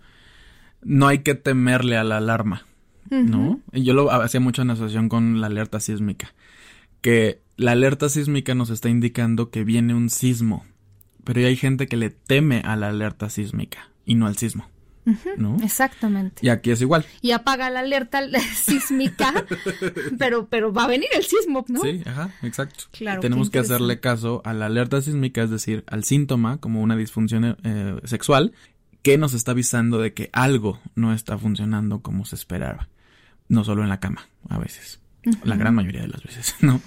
no 0.81 1.07
hay 1.07 1.19
que 1.19 1.35
temerle 1.35 1.97
a 1.97 2.03
la 2.03 2.17
alarma, 2.17 2.65
¿no? 3.09 3.61
Y 3.73 3.83
yo 3.83 3.93
lo 3.93 4.11
hacía 4.11 4.39
mucho 4.39 4.61
en 4.61 4.71
asociación 4.71 5.09
con 5.09 5.41
la 5.41 5.47
alerta 5.47 5.79
sísmica, 5.79 6.33
que 7.01 7.41
la 7.57 7.71
alerta 7.71 8.09
sísmica 8.09 8.55
nos 8.55 8.69
está 8.69 8.89
indicando 8.89 9.49
que 9.49 9.63
viene 9.63 9.93
un 9.93 10.09
sismo, 10.09 10.65
pero 11.23 11.45
hay 11.45 11.55
gente 11.55 11.87
que 11.87 11.97
le 11.97 12.09
teme 12.09 12.61
a 12.63 12.75
la 12.75 12.89
alerta 12.89 13.29
sísmica 13.29 13.89
y 14.05 14.15
no 14.15 14.27
al 14.27 14.37
sismo. 14.37 14.69
¿No? 15.37 15.57
Exactamente. 15.63 16.45
Y 16.45 16.49
aquí 16.49 16.71
es 16.71 16.81
igual. 16.81 17.05
Y 17.21 17.31
apaga 17.31 17.69
la 17.69 17.81
alerta 17.81 18.21
sísmica, 18.55 19.45
pero, 20.17 20.47
pero 20.47 20.73
va 20.73 20.85
a 20.85 20.87
venir 20.87 21.09
el 21.13 21.23
sismo, 21.23 21.65
¿no? 21.67 21.81
Sí, 21.81 22.01
ajá, 22.05 22.31
exacto. 22.43 22.85
Claro. 22.91 23.21
Tenemos 23.21 23.49
que 23.49 23.59
hacerle 23.59 23.99
caso 23.99 24.41
a 24.45 24.53
la 24.53 24.67
alerta 24.67 25.01
sísmica, 25.01 25.43
es 25.43 25.49
decir, 25.49 25.83
al 25.87 26.03
síntoma 26.03 26.57
como 26.57 26.81
una 26.81 26.95
disfunción 26.95 27.57
eh, 27.63 27.95
sexual 28.03 28.53
que 29.01 29.17
nos 29.17 29.33
está 29.33 29.51
avisando 29.51 29.99
de 29.99 30.13
que 30.13 30.29
algo 30.33 30.79
no 30.95 31.13
está 31.13 31.37
funcionando 31.37 32.01
como 32.01 32.25
se 32.25 32.35
esperaba. 32.35 32.89
No 33.47 33.63
solo 33.63 33.83
en 33.83 33.89
la 33.89 33.99
cama, 33.99 34.27
a 34.49 34.57
veces. 34.59 34.99
La 35.43 35.55
gran 35.55 35.75
mayoría 35.75 36.01
de 36.01 36.07
las 36.07 36.23
veces, 36.23 36.55
¿no? 36.61 36.81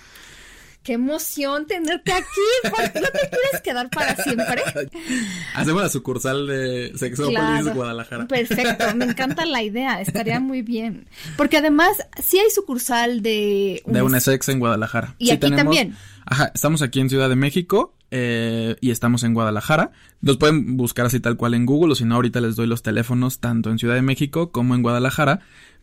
Qué 0.82 0.94
emoción 0.94 1.66
tenerte 1.66 2.12
aquí. 2.12 2.24
¿No 2.64 2.70
te 2.90 3.00
quieres 3.00 3.60
quedar 3.62 3.88
para 3.90 4.16
siempre? 4.16 4.62
Hacemos 5.54 5.82
la 5.82 5.88
sucursal 5.88 6.46
de 6.46 6.92
Sexópolis 6.96 7.72
Guadalajara. 7.72 8.26
Perfecto, 8.26 8.84
me 8.96 9.04
encanta 9.04 9.46
la 9.46 9.62
idea, 9.62 10.00
estaría 10.00 10.40
muy 10.40 10.62
bien. 10.62 11.08
Porque 11.36 11.58
además, 11.58 11.96
sí 12.20 12.38
hay 12.38 12.50
sucursal 12.50 13.22
de... 13.22 13.82
De 13.86 14.02
Unesex 14.02 14.48
en 14.48 14.58
Guadalajara. 14.58 15.14
Y 15.18 15.30
aquí 15.30 15.50
también. 15.50 15.96
Ajá, 16.26 16.50
estamos 16.54 16.82
aquí 16.82 17.00
en 17.00 17.08
Ciudad 17.08 17.28
de 17.28 17.36
México 17.36 17.94
eh, 18.10 18.76
y 18.80 18.90
estamos 18.90 19.22
en 19.22 19.34
Guadalajara. 19.34 19.92
Nos 20.20 20.36
pueden 20.36 20.76
buscar 20.76 21.06
así 21.06 21.20
tal 21.20 21.36
cual 21.36 21.54
en 21.54 21.64
Google 21.64 21.92
o 21.92 21.94
si 21.94 22.04
no, 22.04 22.16
ahorita 22.16 22.40
les 22.40 22.56
doy 22.56 22.66
los 22.66 22.82
teléfonos 22.82 23.38
tanto 23.38 23.70
en 23.70 23.78
Ciudad 23.78 23.94
de 23.94 24.02
México 24.02 24.50
como 24.50 24.74
en 24.74 24.82
Guadalajara. 24.82 25.40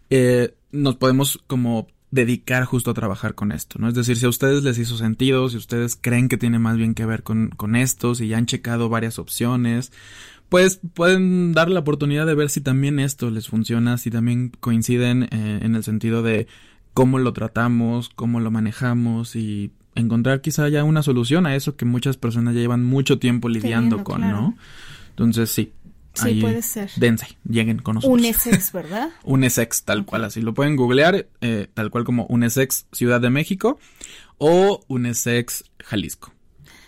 Eh, 0.10 0.56
nos 0.72 0.96
podemos 0.96 1.40
como 1.48 1.88
dedicar 2.12 2.66
justo 2.66 2.92
a 2.92 2.94
trabajar 2.94 3.36
con 3.36 3.52
esto, 3.52 3.78
¿no? 3.80 3.88
Es 3.88 3.94
decir, 3.94 4.18
si 4.18 4.26
a 4.26 4.30
ustedes 4.30 4.64
les 4.64 4.78
hizo 4.78 4.98
sentido, 4.98 5.50
si 5.50 5.58
ustedes 5.58 5.96
creen 5.96 6.28
que 6.28 6.38
tiene 6.38 6.58
más 6.58 6.78
bien 6.78 6.96
que 6.96 7.06
ver 7.06 7.24
con, 7.24 7.50
con 7.50 7.76
esto, 7.76 8.16
si 8.16 8.28
ya 8.28 8.38
han 8.38 8.48
checado 8.48 8.90
varias 8.90 9.20
opciones, 9.20 9.92
pues 10.50 10.82
pueden 10.96 11.54
dar 11.54 11.70
la 11.70 11.82
oportunidad 11.82 12.26
de 12.26 12.34
ver 12.34 12.50
si 12.50 12.62
también 12.62 13.00
esto 13.00 13.30
les 13.30 13.48
funciona, 13.48 13.98
si 13.98 14.10
también 14.10 14.52
coinciden 14.60 15.24
eh, 15.24 15.60
en 15.62 15.76
el 15.76 15.84
sentido 15.84 16.24
de 16.24 16.48
cómo 16.96 17.20
lo 17.20 17.34
tratamos, 17.34 18.10
cómo 18.10 18.40
lo 18.40 18.50
manejamos 18.50 19.36
y 19.36 19.72
encontrar 19.94 20.42
quizá 20.42 20.68
ya 20.70 20.84
una 20.84 21.04
solución 21.04 21.46
a 21.46 21.56
eso 21.56 21.76
que 21.76 21.86
muchas 21.86 22.18
personas 22.18 22.56
ya 22.56 22.62
llevan 22.62 22.84
mucho 22.84 23.20
tiempo 23.20 23.50
lidiando 23.50 24.04
con, 24.04 24.22
¿no? 24.22 24.56
Entonces 25.12 25.50
sí, 25.52 25.74
Sí, 26.24 26.42
puede 26.42 26.62
ser. 26.62 26.92
Dense, 26.96 27.28
lleguen 27.48 27.80
con 27.80 27.96
nosotros. 27.96 28.20
Unesex, 28.20 28.72
¿verdad? 28.72 29.10
Unesex, 29.24 29.84
tal 29.84 30.06
cual, 30.06 30.26
así 30.26 30.42
lo 30.42 30.54
pueden 30.54 30.76
googlear, 30.76 31.28
eh, 31.42 31.68
tal 31.74 31.92
cual 31.92 32.04
como 32.04 32.26
Unesex 32.28 32.88
Ciudad 32.92 33.22
de 33.22 33.30
México 33.30 33.80
o 34.38 34.84
Unesex 34.88 35.66
Jalisco. 35.84 36.34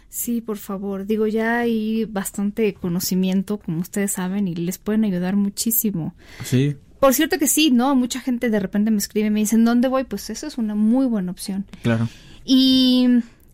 Sí, 0.09 0.41
por 0.41 0.57
favor. 0.57 1.05
Digo, 1.05 1.25
ya 1.25 1.59
hay 1.59 2.03
bastante 2.03 2.73
conocimiento, 2.73 3.59
como 3.59 3.79
ustedes 3.79 4.11
saben, 4.11 4.47
y 4.47 4.55
les 4.55 4.77
pueden 4.77 5.05
ayudar 5.05 5.37
muchísimo. 5.37 6.15
Sí. 6.43 6.75
Por 6.99 7.13
cierto 7.13 7.39
que 7.39 7.47
sí, 7.47 7.71
¿no? 7.71 7.95
Mucha 7.95 8.19
gente 8.19 8.49
de 8.49 8.59
repente 8.59 8.91
me 8.91 8.97
escribe 8.97 9.27
y 9.27 9.31
me 9.31 9.39
dicen, 9.39 9.63
¿dónde 9.63 9.87
voy? 9.87 10.03
Pues 10.03 10.29
eso 10.29 10.47
es 10.47 10.57
una 10.57 10.75
muy 10.75 11.05
buena 11.05 11.31
opción. 11.31 11.65
Claro. 11.81 12.09
Y 12.43 13.07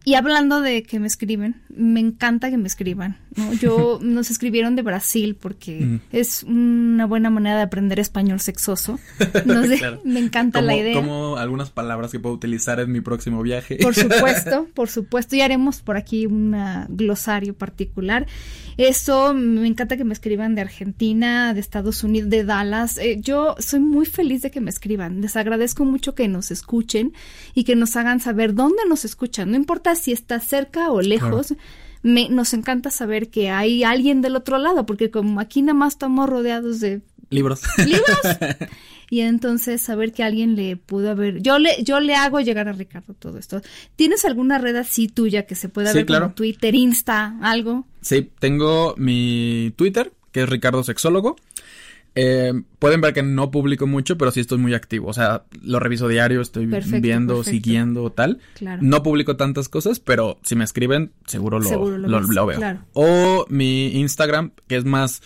y 0.08 0.16
hablando 0.16 0.62
de 0.62 0.84
que 0.84 1.02
me 1.02 1.08
escriben, 1.08 1.62
me 1.68 2.00
encanta 2.00 2.50
que 2.50 2.56
me 2.56 2.70
escriban. 2.70 3.18
¿no? 3.36 3.52
Yo 3.52 4.00
nos 4.02 4.32
escribieron 4.32 4.78
de 4.78 4.82
Brasil 4.82 5.36
porque 5.36 6.00
es 6.14 6.44
una 6.44 7.06
buena 7.06 7.30
manera 7.30 7.58
de 7.58 7.64
aprender 7.64 8.00
español 8.00 8.40
sexoso. 8.40 9.02
No 9.44 9.64
sé, 9.66 9.82
me 10.06 10.22
encanta 10.22 10.62
la 10.62 10.78
idea. 10.78 10.94
Como 10.94 11.36
algunas 11.36 11.72
palabras 11.72 12.10
que 12.14 12.22
puedo 12.22 12.34
utilizar 12.34 12.80
en 12.80 12.94
mi 12.94 13.02
próximo 13.02 13.42
viaje. 13.42 13.80
Por 13.82 13.96
supuesto, 13.96 14.70
por 14.74 14.88
supuesto. 14.88 15.36
Y 15.36 15.42
haremos 15.42 15.82
por 15.82 15.98
aquí 15.98 16.26
un 16.26 16.56
glosario 16.88 17.54
particular. 17.54 18.28
Eso, 18.78 19.34
me 19.34 19.68
encanta 19.68 19.98
que 19.98 20.06
me 20.06 20.14
escriban 20.14 20.54
de 20.54 20.62
Argentina, 20.62 21.54
de 21.54 21.60
Estados 21.60 22.04
Unidos, 22.04 22.30
de 22.30 22.46
Dallas. 22.46 23.00
Eh, 23.00 23.18
yo 23.20 23.56
soy 23.58 23.80
muy 23.80 24.06
feliz 24.06 24.44
de 24.44 24.52
que 24.52 24.62
me 24.62 24.70
escriban. 24.70 25.20
Les 25.20 25.36
agradezco 25.36 25.84
mucho 25.84 26.14
que 26.14 26.28
nos 26.28 26.52
escuchen 26.52 27.12
y 27.56 27.64
que 27.64 27.76
nos 27.76 27.96
hagan 27.96 28.20
saber 28.20 28.54
dónde 28.54 28.84
nos 28.88 29.04
escuchan. 29.04 29.50
No 29.50 29.58
importa 29.58 29.97
si 29.98 30.12
está 30.14 30.40
cerca 30.40 30.92
o 30.92 31.02
lejos. 31.02 31.54
me, 32.04 32.30
nos 32.30 32.54
encanta 32.54 32.90
saber 32.92 33.30
que 33.30 33.50
hay 33.50 33.84
alguien 33.84 34.22
del 34.22 34.36
otro 34.36 34.58
lado, 34.58 34.86
porque 34.86 35.12
como 35.12 35.40
aquí 35.40 35.62
nada 35.62 35.74
más 35.74 35.94
estamos 35.94 36.30
rodeados 36.30 36.80
de 36.80 37.02
libros. 37.30 37.62
libros. 37.78 38.38
y 39.10 39.22
entonces 39.22 39.82
saber 39.82 40.14
que 40.14 40.24
alguien 40.24 40.56
le 40.56 40.78
pudo 40.78 41.12
haber, 41.12 41.42
yo 41.42 41.60
le, 41.60 41.84
yo 41.84 42.00
le 42.00 42.16
hago 42.16 42.40
llegar 42.40 42.68
a 42.70 42.74
Ricardo 42.74 43.14
todo 43.14 43.38
esto. 43.38 43.62
¿Tienes 43.96 44.24
alguna 44.26 44.58
red 44.58 44.76
así 44.76 45.08
tuya 45.08 45.46
que 45.46 45.56
se 45.56 45.70
pueda 45.70 45.92
Sí, 45.92 45.98
ver 45.98 46.06
claro. 46.06 46.26
como 46.26 46.36
Twitter, 46.36 46.76
Insta, 46.76 47.38
algo? 47.42 47.86
Sí, 48.02 48.30
tengo 48.40 48.94
mi 48.98 49.74
Twitter, 49.76 50.14
que 50.32 50.44
es 50.44 50.50
Ricardo 50.50 50.84
Sexólogo. 50.84 51.36
Eh, 52.20 52.52
pueden 52.80 53.00
ver 53.00 53.14
que 53.14 53.22
no 53.22 53.52
publico 53.52 53.86
mucho, 53.86 54.18
pero 54.18 54.32
sí 54.32 54.40
estoy 54.40 54.58
muy 54.58 54.74
activo. 54.74 55.08
O 55.08 55.14
sea, 55.14 55.44
lo 55.62 55.80
reviso 55.80 56.08
diario, 56.08 56.42
estoy 56.42 56.66
Perfecto, 56.66 57.02
viendo, 57.02 57.36
perfecto. 57.36 57.52
siguiendo, 57.52 58.12
tal. 58.12 58.40
Claro. 58.56 58.82
No 58.82 59.04
publico 59.04 59.38
tantas 59.38 59.70
cosas, 59.70 60.00
pero 60.00 60.40
si 60.42 60.56
me 60.56 60.64
escriben, 60.64 61.12
seguro 61.28 61.60
lo, 61.60 61.70
Seguro 61.70 61.98
lo 61.98 62.20
lo 62.20 62.46
veo. 62.48 62.58
claro. 62.58 62.80
O 62.94 63.46
mi 63.50 64.00
Instagram, 64.00 64.52
que 64.68 64.78
es 64.78 64.86
más. 64.86 65.22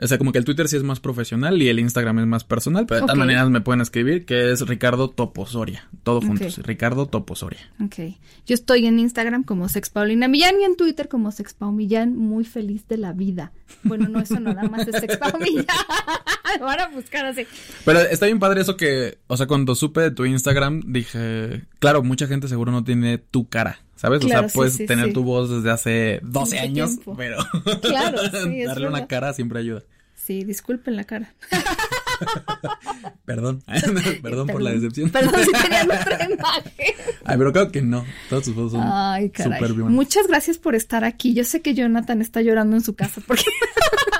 O 0.00 0.06
sea, 0.06 0.18
como 0.18 0.32
que 0.32 0.38
el 0.38 0.44
Twitter 0.44 0.68
sí 0.68 0.76
es 0.76 0.82
más 0.82 1.00
profesional 1.00 1.60
y 1.62 1.68
el 1.68 1.78
Instagram 1.78 2.20
es 2.20 2.26
más 2.26 2.44
personal, 2.44 2.86
pero 2.86 2.96
de 2.96 3.00
todas 3.02 3.14
Ok. 3.14 3.18
maneras 3.18 3.50
me 3.50 3.60
pueden 3.60 3.80
escribir, 3.80 4.24
que 4.24 4.50
es 4.52 4.66
Ricardo 4.66 5.10
Toposoria. 5.10 5.88
Todo 6.02 6.20
juntos, 6.20 6.58
Ricardo 6.64 7.06
Toposoria. 7.06 7.60
Ok. 7.84 8.14
Yo 8.46 8.54
estoy 8.54 8.86
en 8.86 8.98
Instagram 8.98 9.44
como 9.44 9.68
Sex 9.68 9.90
Paulina 9.90 10.28
Millán 10.28 10.60
y 10.60 10.64
en 10.64 10.76
Twitter 10.76 11.08
como 11.08 11.30
Sex 11.30 11.54
Pau 11.54 11.72
Millán, 11.72 12.16
muy 12.16 12.44
feliz 12.44 12.86
de 12.88 12.96
la 12.96 13.12
vida. 13.12 13.52
Bueno, 13.84 14.08
no, 14.08 14.20
eso 14.20 14.40
nada 14.40 14.62
más 14.68 14.86
es 14.88 15.00
Sex 15.00 15.16
Pau 15.18 15.38
Millán. 15.38 15.66
Van 16.60 16.80
a 16.80 16.88
buscar 16.88 17.24
así. 17.26 17.46
Pero 17.84 18.00
está 18.00 18.26
bien 18.26 18.38
padre 18.38 18.60
eso 18.60 18.76
que, 18.76 19.18
o 19.26 19.36
sea, 19.36 19.46
cuando 19.46 19.74
supe 19.74 20.00
de 20.00 20.10
tu 20.10 20.24
Instagram, 20.24 20.82
dije, 20.86 21.64
claro, 21.78 22.02
mucha 22.02 22.26
gente 22.26 22.48
seguro 22.48 22.72
no 22.72 22.84
tiene 22.84 23.18
tu 23.18 23.48
cara, 23.48 23.80
¿sabes? 24.02 24.20
Claro, 24.20 24.46
o 24.46 24.48
sea, 24.48 24.54
puedes 24.54 24.74
sí, 24.74 24.84
tener 24.86 25.06
sí. 25.06 25.12
tu 25.12 25.22
voz 25.22 25.48
desde 25.48 25.70
hace 25.70 26.18
12 26.24 26.56
Mucho 26.56 26.62
años, 26.64 26.90
tiempo. 26.90 27.14
pero 27.16 27.36
Claro, 27.80 28.18
darle 28.66 28.88
una 28.88 29.06
cara 29.06 29.32
siempre 29.32 29.60
ayuda. 29.60 29.84
Sí, 30.16 30.42
disculpen 30.44 30.96
la 30.96 31.04
cara. 31.04 31.34
Perdón, 33.24 33.62
perdón 34.22 34.46
por 34.48 34.62
la 34.62 34.70
decepción. 34.72 35.10
Perdón 35.10 35.44
si 35.44 35.52
tenían 35.52 35.90
otra 35.90 36.24
imagen. 36.24 36.94
Ay, 37.24 37.38
pero 37.38 37.52
creo 37.52 37.72
que 37.72 37.82
no, 37.82 38.04
todas 38.28 38.44
tus 38.44 38.54
fotos 38.54 38.72
son 38.72 38.82
Ay, 38.84 39.30
caray. 39.30 39.58
súper 39.58 39.72
bien. 39.74 39.88
Muchas 39.92 40.26
gracias 40.28 40.58
por 40.58 40.74
estar 40.74 41.04
aquí. 41.04 41.34
Yo 41.34 41.44
sé 41.44 41.62
que 41.62 41.74
Jonathan 41.74 42.20
está 42.20 42.42
llorando 42.42 42.76
en 42.76 42.82
su 42.82 42.94
casa 42.94 43.20
porque 43.26 43.44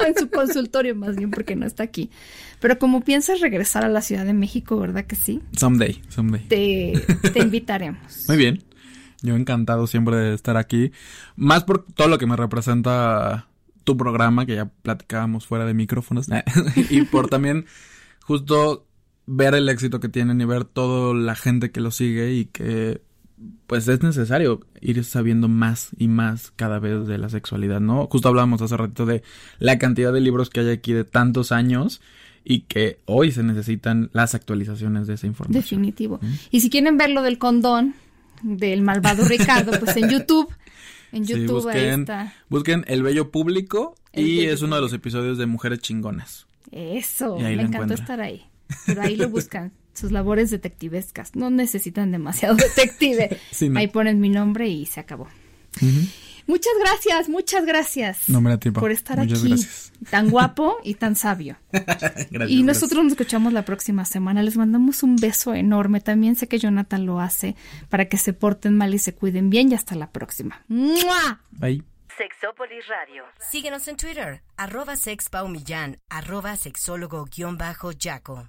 en 0.06 0.16
su 0.16 0.30
consultorio 0.30 0.94
más 0.94 1.16
bien 1.16 1.30
porque 1.30 1.54
no 1.56 1.66
está 1.66 1.82
aquí. 1.82 2.10
Pero 2.60 2.78
como 2.78 3.02
piensas 3.02 3.40
regresar 3.40 3.84
a 3.84 3.88
la 3.88 4.02
Ciudad 4.02 4.24
de 4.24 4.32
México, 4.32 4.78
¿verdad 4.78 5.04
que 5.04 5.16
sí? 5.16 5.40
Someday, 5.56 6.00
someday. 6.08 6.46
Te, 6.48 7.04
te 7.32 7.40
invitaremos. 7.40 8.24
Muy 8.28 8.36
bien. 8.36 8.62
Yo 9.22 9.36
encantado 9.36 9.86
siempre 9.86 10.16
de 10.16 10.34
estar 10.34 10.56
aquí. 10.56 10.92
Más 11.36 11.64
por 11.64 11.84
todo 11.84 12.08
lo 12.08 12.18
que 12.18 12.26
me 12.26 12.36
representa 12.36 13.48
tu 13.84 13.96
programa, 13.96 14.46
que 14.46 14.56
ya 14.56 14.66
platicábamos 14.66 15.46
fuera 15.46 15.64
de 15.64 15.74
micrófonos. 15.74 16.26
y 16.90 17.02
por 17.02 17.28
también 17.28 17.66
justo 18.24 18.86
ver 19.26 19.54
el 19.54 19.68
éxito 19.68 20.00
que 20.00 20.08
tienen 20.08 20.40
y 20.40 20.44
ver 20.44 20.64
toda 20.64 21.14
la 21.14 21.34
gente 21.34 21.70
que 21.70 21.80
lo 21.80 21.90
sigue 21.90 22.32
y 22.32 22.46
que 22.46 23.02
pues 23.66 23.88
es 23.88 24.02
necesario 24.02 24.60
ir 24.80 25.02
sabiendo 25.04 25.48
más 25.48 25.90
y 25.96 26.06
más 26.06 26.52
cada 26.54 26.78
vez 26.78 27.06
de 27.06 27.18
la 27.18 27.28
sexualidad, 27.28 27.80
¿no? 27.80 28.06
Justo 28.06 28.28
hablábamos 28.28 28.62
hace 28.62 28.76
ratito 28.76 29.06
de 29.06 29.22
la 29.58 29.78
cantidad 29.78 30.12
de 30.12 30.20
libros 30.20 30.50
que 30.50 30.60
hay 30.60 30.70
aquí 30.70 30.92
de 30.92 31.04
tantos 31.04 31.50
años 31.50 32.00
y 32.44 32.60
que 32.62 33.00
hoy 33.04 33.32
se 33.32 33.42
necesitan 33.42 34.10
las 34.12 34.34
actualizaciones 34.34 35.06
de 35.06 35.14
esa 35.14 35.26
información. 35.26 35.60
Definitivo. 35.60 36.20
Y 36.50 36.60
si 36.60 36.70
quieren 36.70 36.96
ver 36.96 37.10
lo 37.10 37.22
del 37.22 37.38
condón 37.38 37.94
del 38.42 38.82
malvado 38.82 39.24
Ricardo, 39.24 39.72
pues 39.78 39.96
en 39.96 40.08
YouTube. 40.10 40.52
En 41.12 41.26
Sí, 41.26 41.34
YouTube 41.34 41.68
ahí 41.68 41.74
busquen, 41.74 42.00
está. 42.00 42.32
busquen 42.48 42.84
El 42.88 43.02
Bello 43.02 43.30
Público 43.30 43.94
El 44.14 44.26
y 44.28 44.36
Bello 44.38 44.52
es 44.54 44.62
uno 44.62 44.76
de 44.76 44.80
los 44.80 44.94
episodios 44.94 45.36
de 45.36 45.44
Mujeres 45.44 45.80
Chingonas. 45.80 46.46
Eso, 46.70 47.36
ahí 47.36 47.54
me 47.54 47.64
encantó 47.64 47.92
estar 47.92 48.18
ahí. 48.22 48.46
Pero 48.86 49.02
ahí 49.02 49.16
lo 49.16 49.28
buscan. 49.28 49.72
Sus 49.92 50.10
labores 50.10 50.50
detectivescas. 50.50 51.36
No 51.36 51.50
necesitan 51.50 52.12
demasiado 52.12 52.54
detective. 52.56 53.38
Sí, 53.50 53.68
no. 53.68 53.78
Ahí 53.78 53.88
ponen 53.88 54.20
mi 54.20 54.30
nombre 54.30 54.68
y 54.68 54.86
se 54.86 55.00
acabó. 55.00 55.28
Muchas 56.46 56.72
gracias, 56.80 57.28
muchas 57.28 57.64
gracias. 57.64 58.28
No 58.28 58.40
me 58.40 58.50
da 58.50 58.58
tiempo. 58.58 58.80
Por 58.80 58.90
estar 58.90 59.18
Muchas 59.18 59.40
aquí. 59.40 59.48
gracias. 59.48 59.92
Tan 60.10 60.30
guapo 60.30 60.78
y 60.82 60.94
tan 60.94 61.14
sabio. 61.16 61.56
Gracias, 61.72 62.50
y 62.50 62.62
nosotros 62.64 63.04
nos 63.04 63.12
escuchamos 63.12 63.52
la 63.52 63.64
próxima 63.64 64.04
semana. 64.04 64.42
Les 64.42 64.56
mandamos 64.56 65.02
un 65.02 65.16
beso 65.16 65.54
enorme. 65.54 66.00
También 66.00 66.34
sé 66.34 66.48
que 66.48 66.58
Jonathan 66.58 67.06
lo 67.06 67.20
hace 67.20 67.54
para 67.88 68.08
que 68.08 68.18
se 68.18 68.32
porten 68.32 68.76
mal 68.76 68.92
y 68.94 68.98
se 68.98 69.14
cuiden 69.14 69.48
bien. 69.50 69.70
Y 69.70 69.74
hasta 69.74 69.94
la 69.94 70.10
próxima. 70.10 70.62
¡Mua! 70.68 71.40
Bye. 71.52 71.84
Sexópolis 72.18 72.86
Radio. 72.88 73.24
Síguenos 73.50 73.88
en 73.88 73.96
Twitter, 73.96 74.42
arroba 74.56 74.96
sexpaumillán, 74.96 75.98
arroba 76.10 76.56
sexólogo-yaco. 76.56 78.48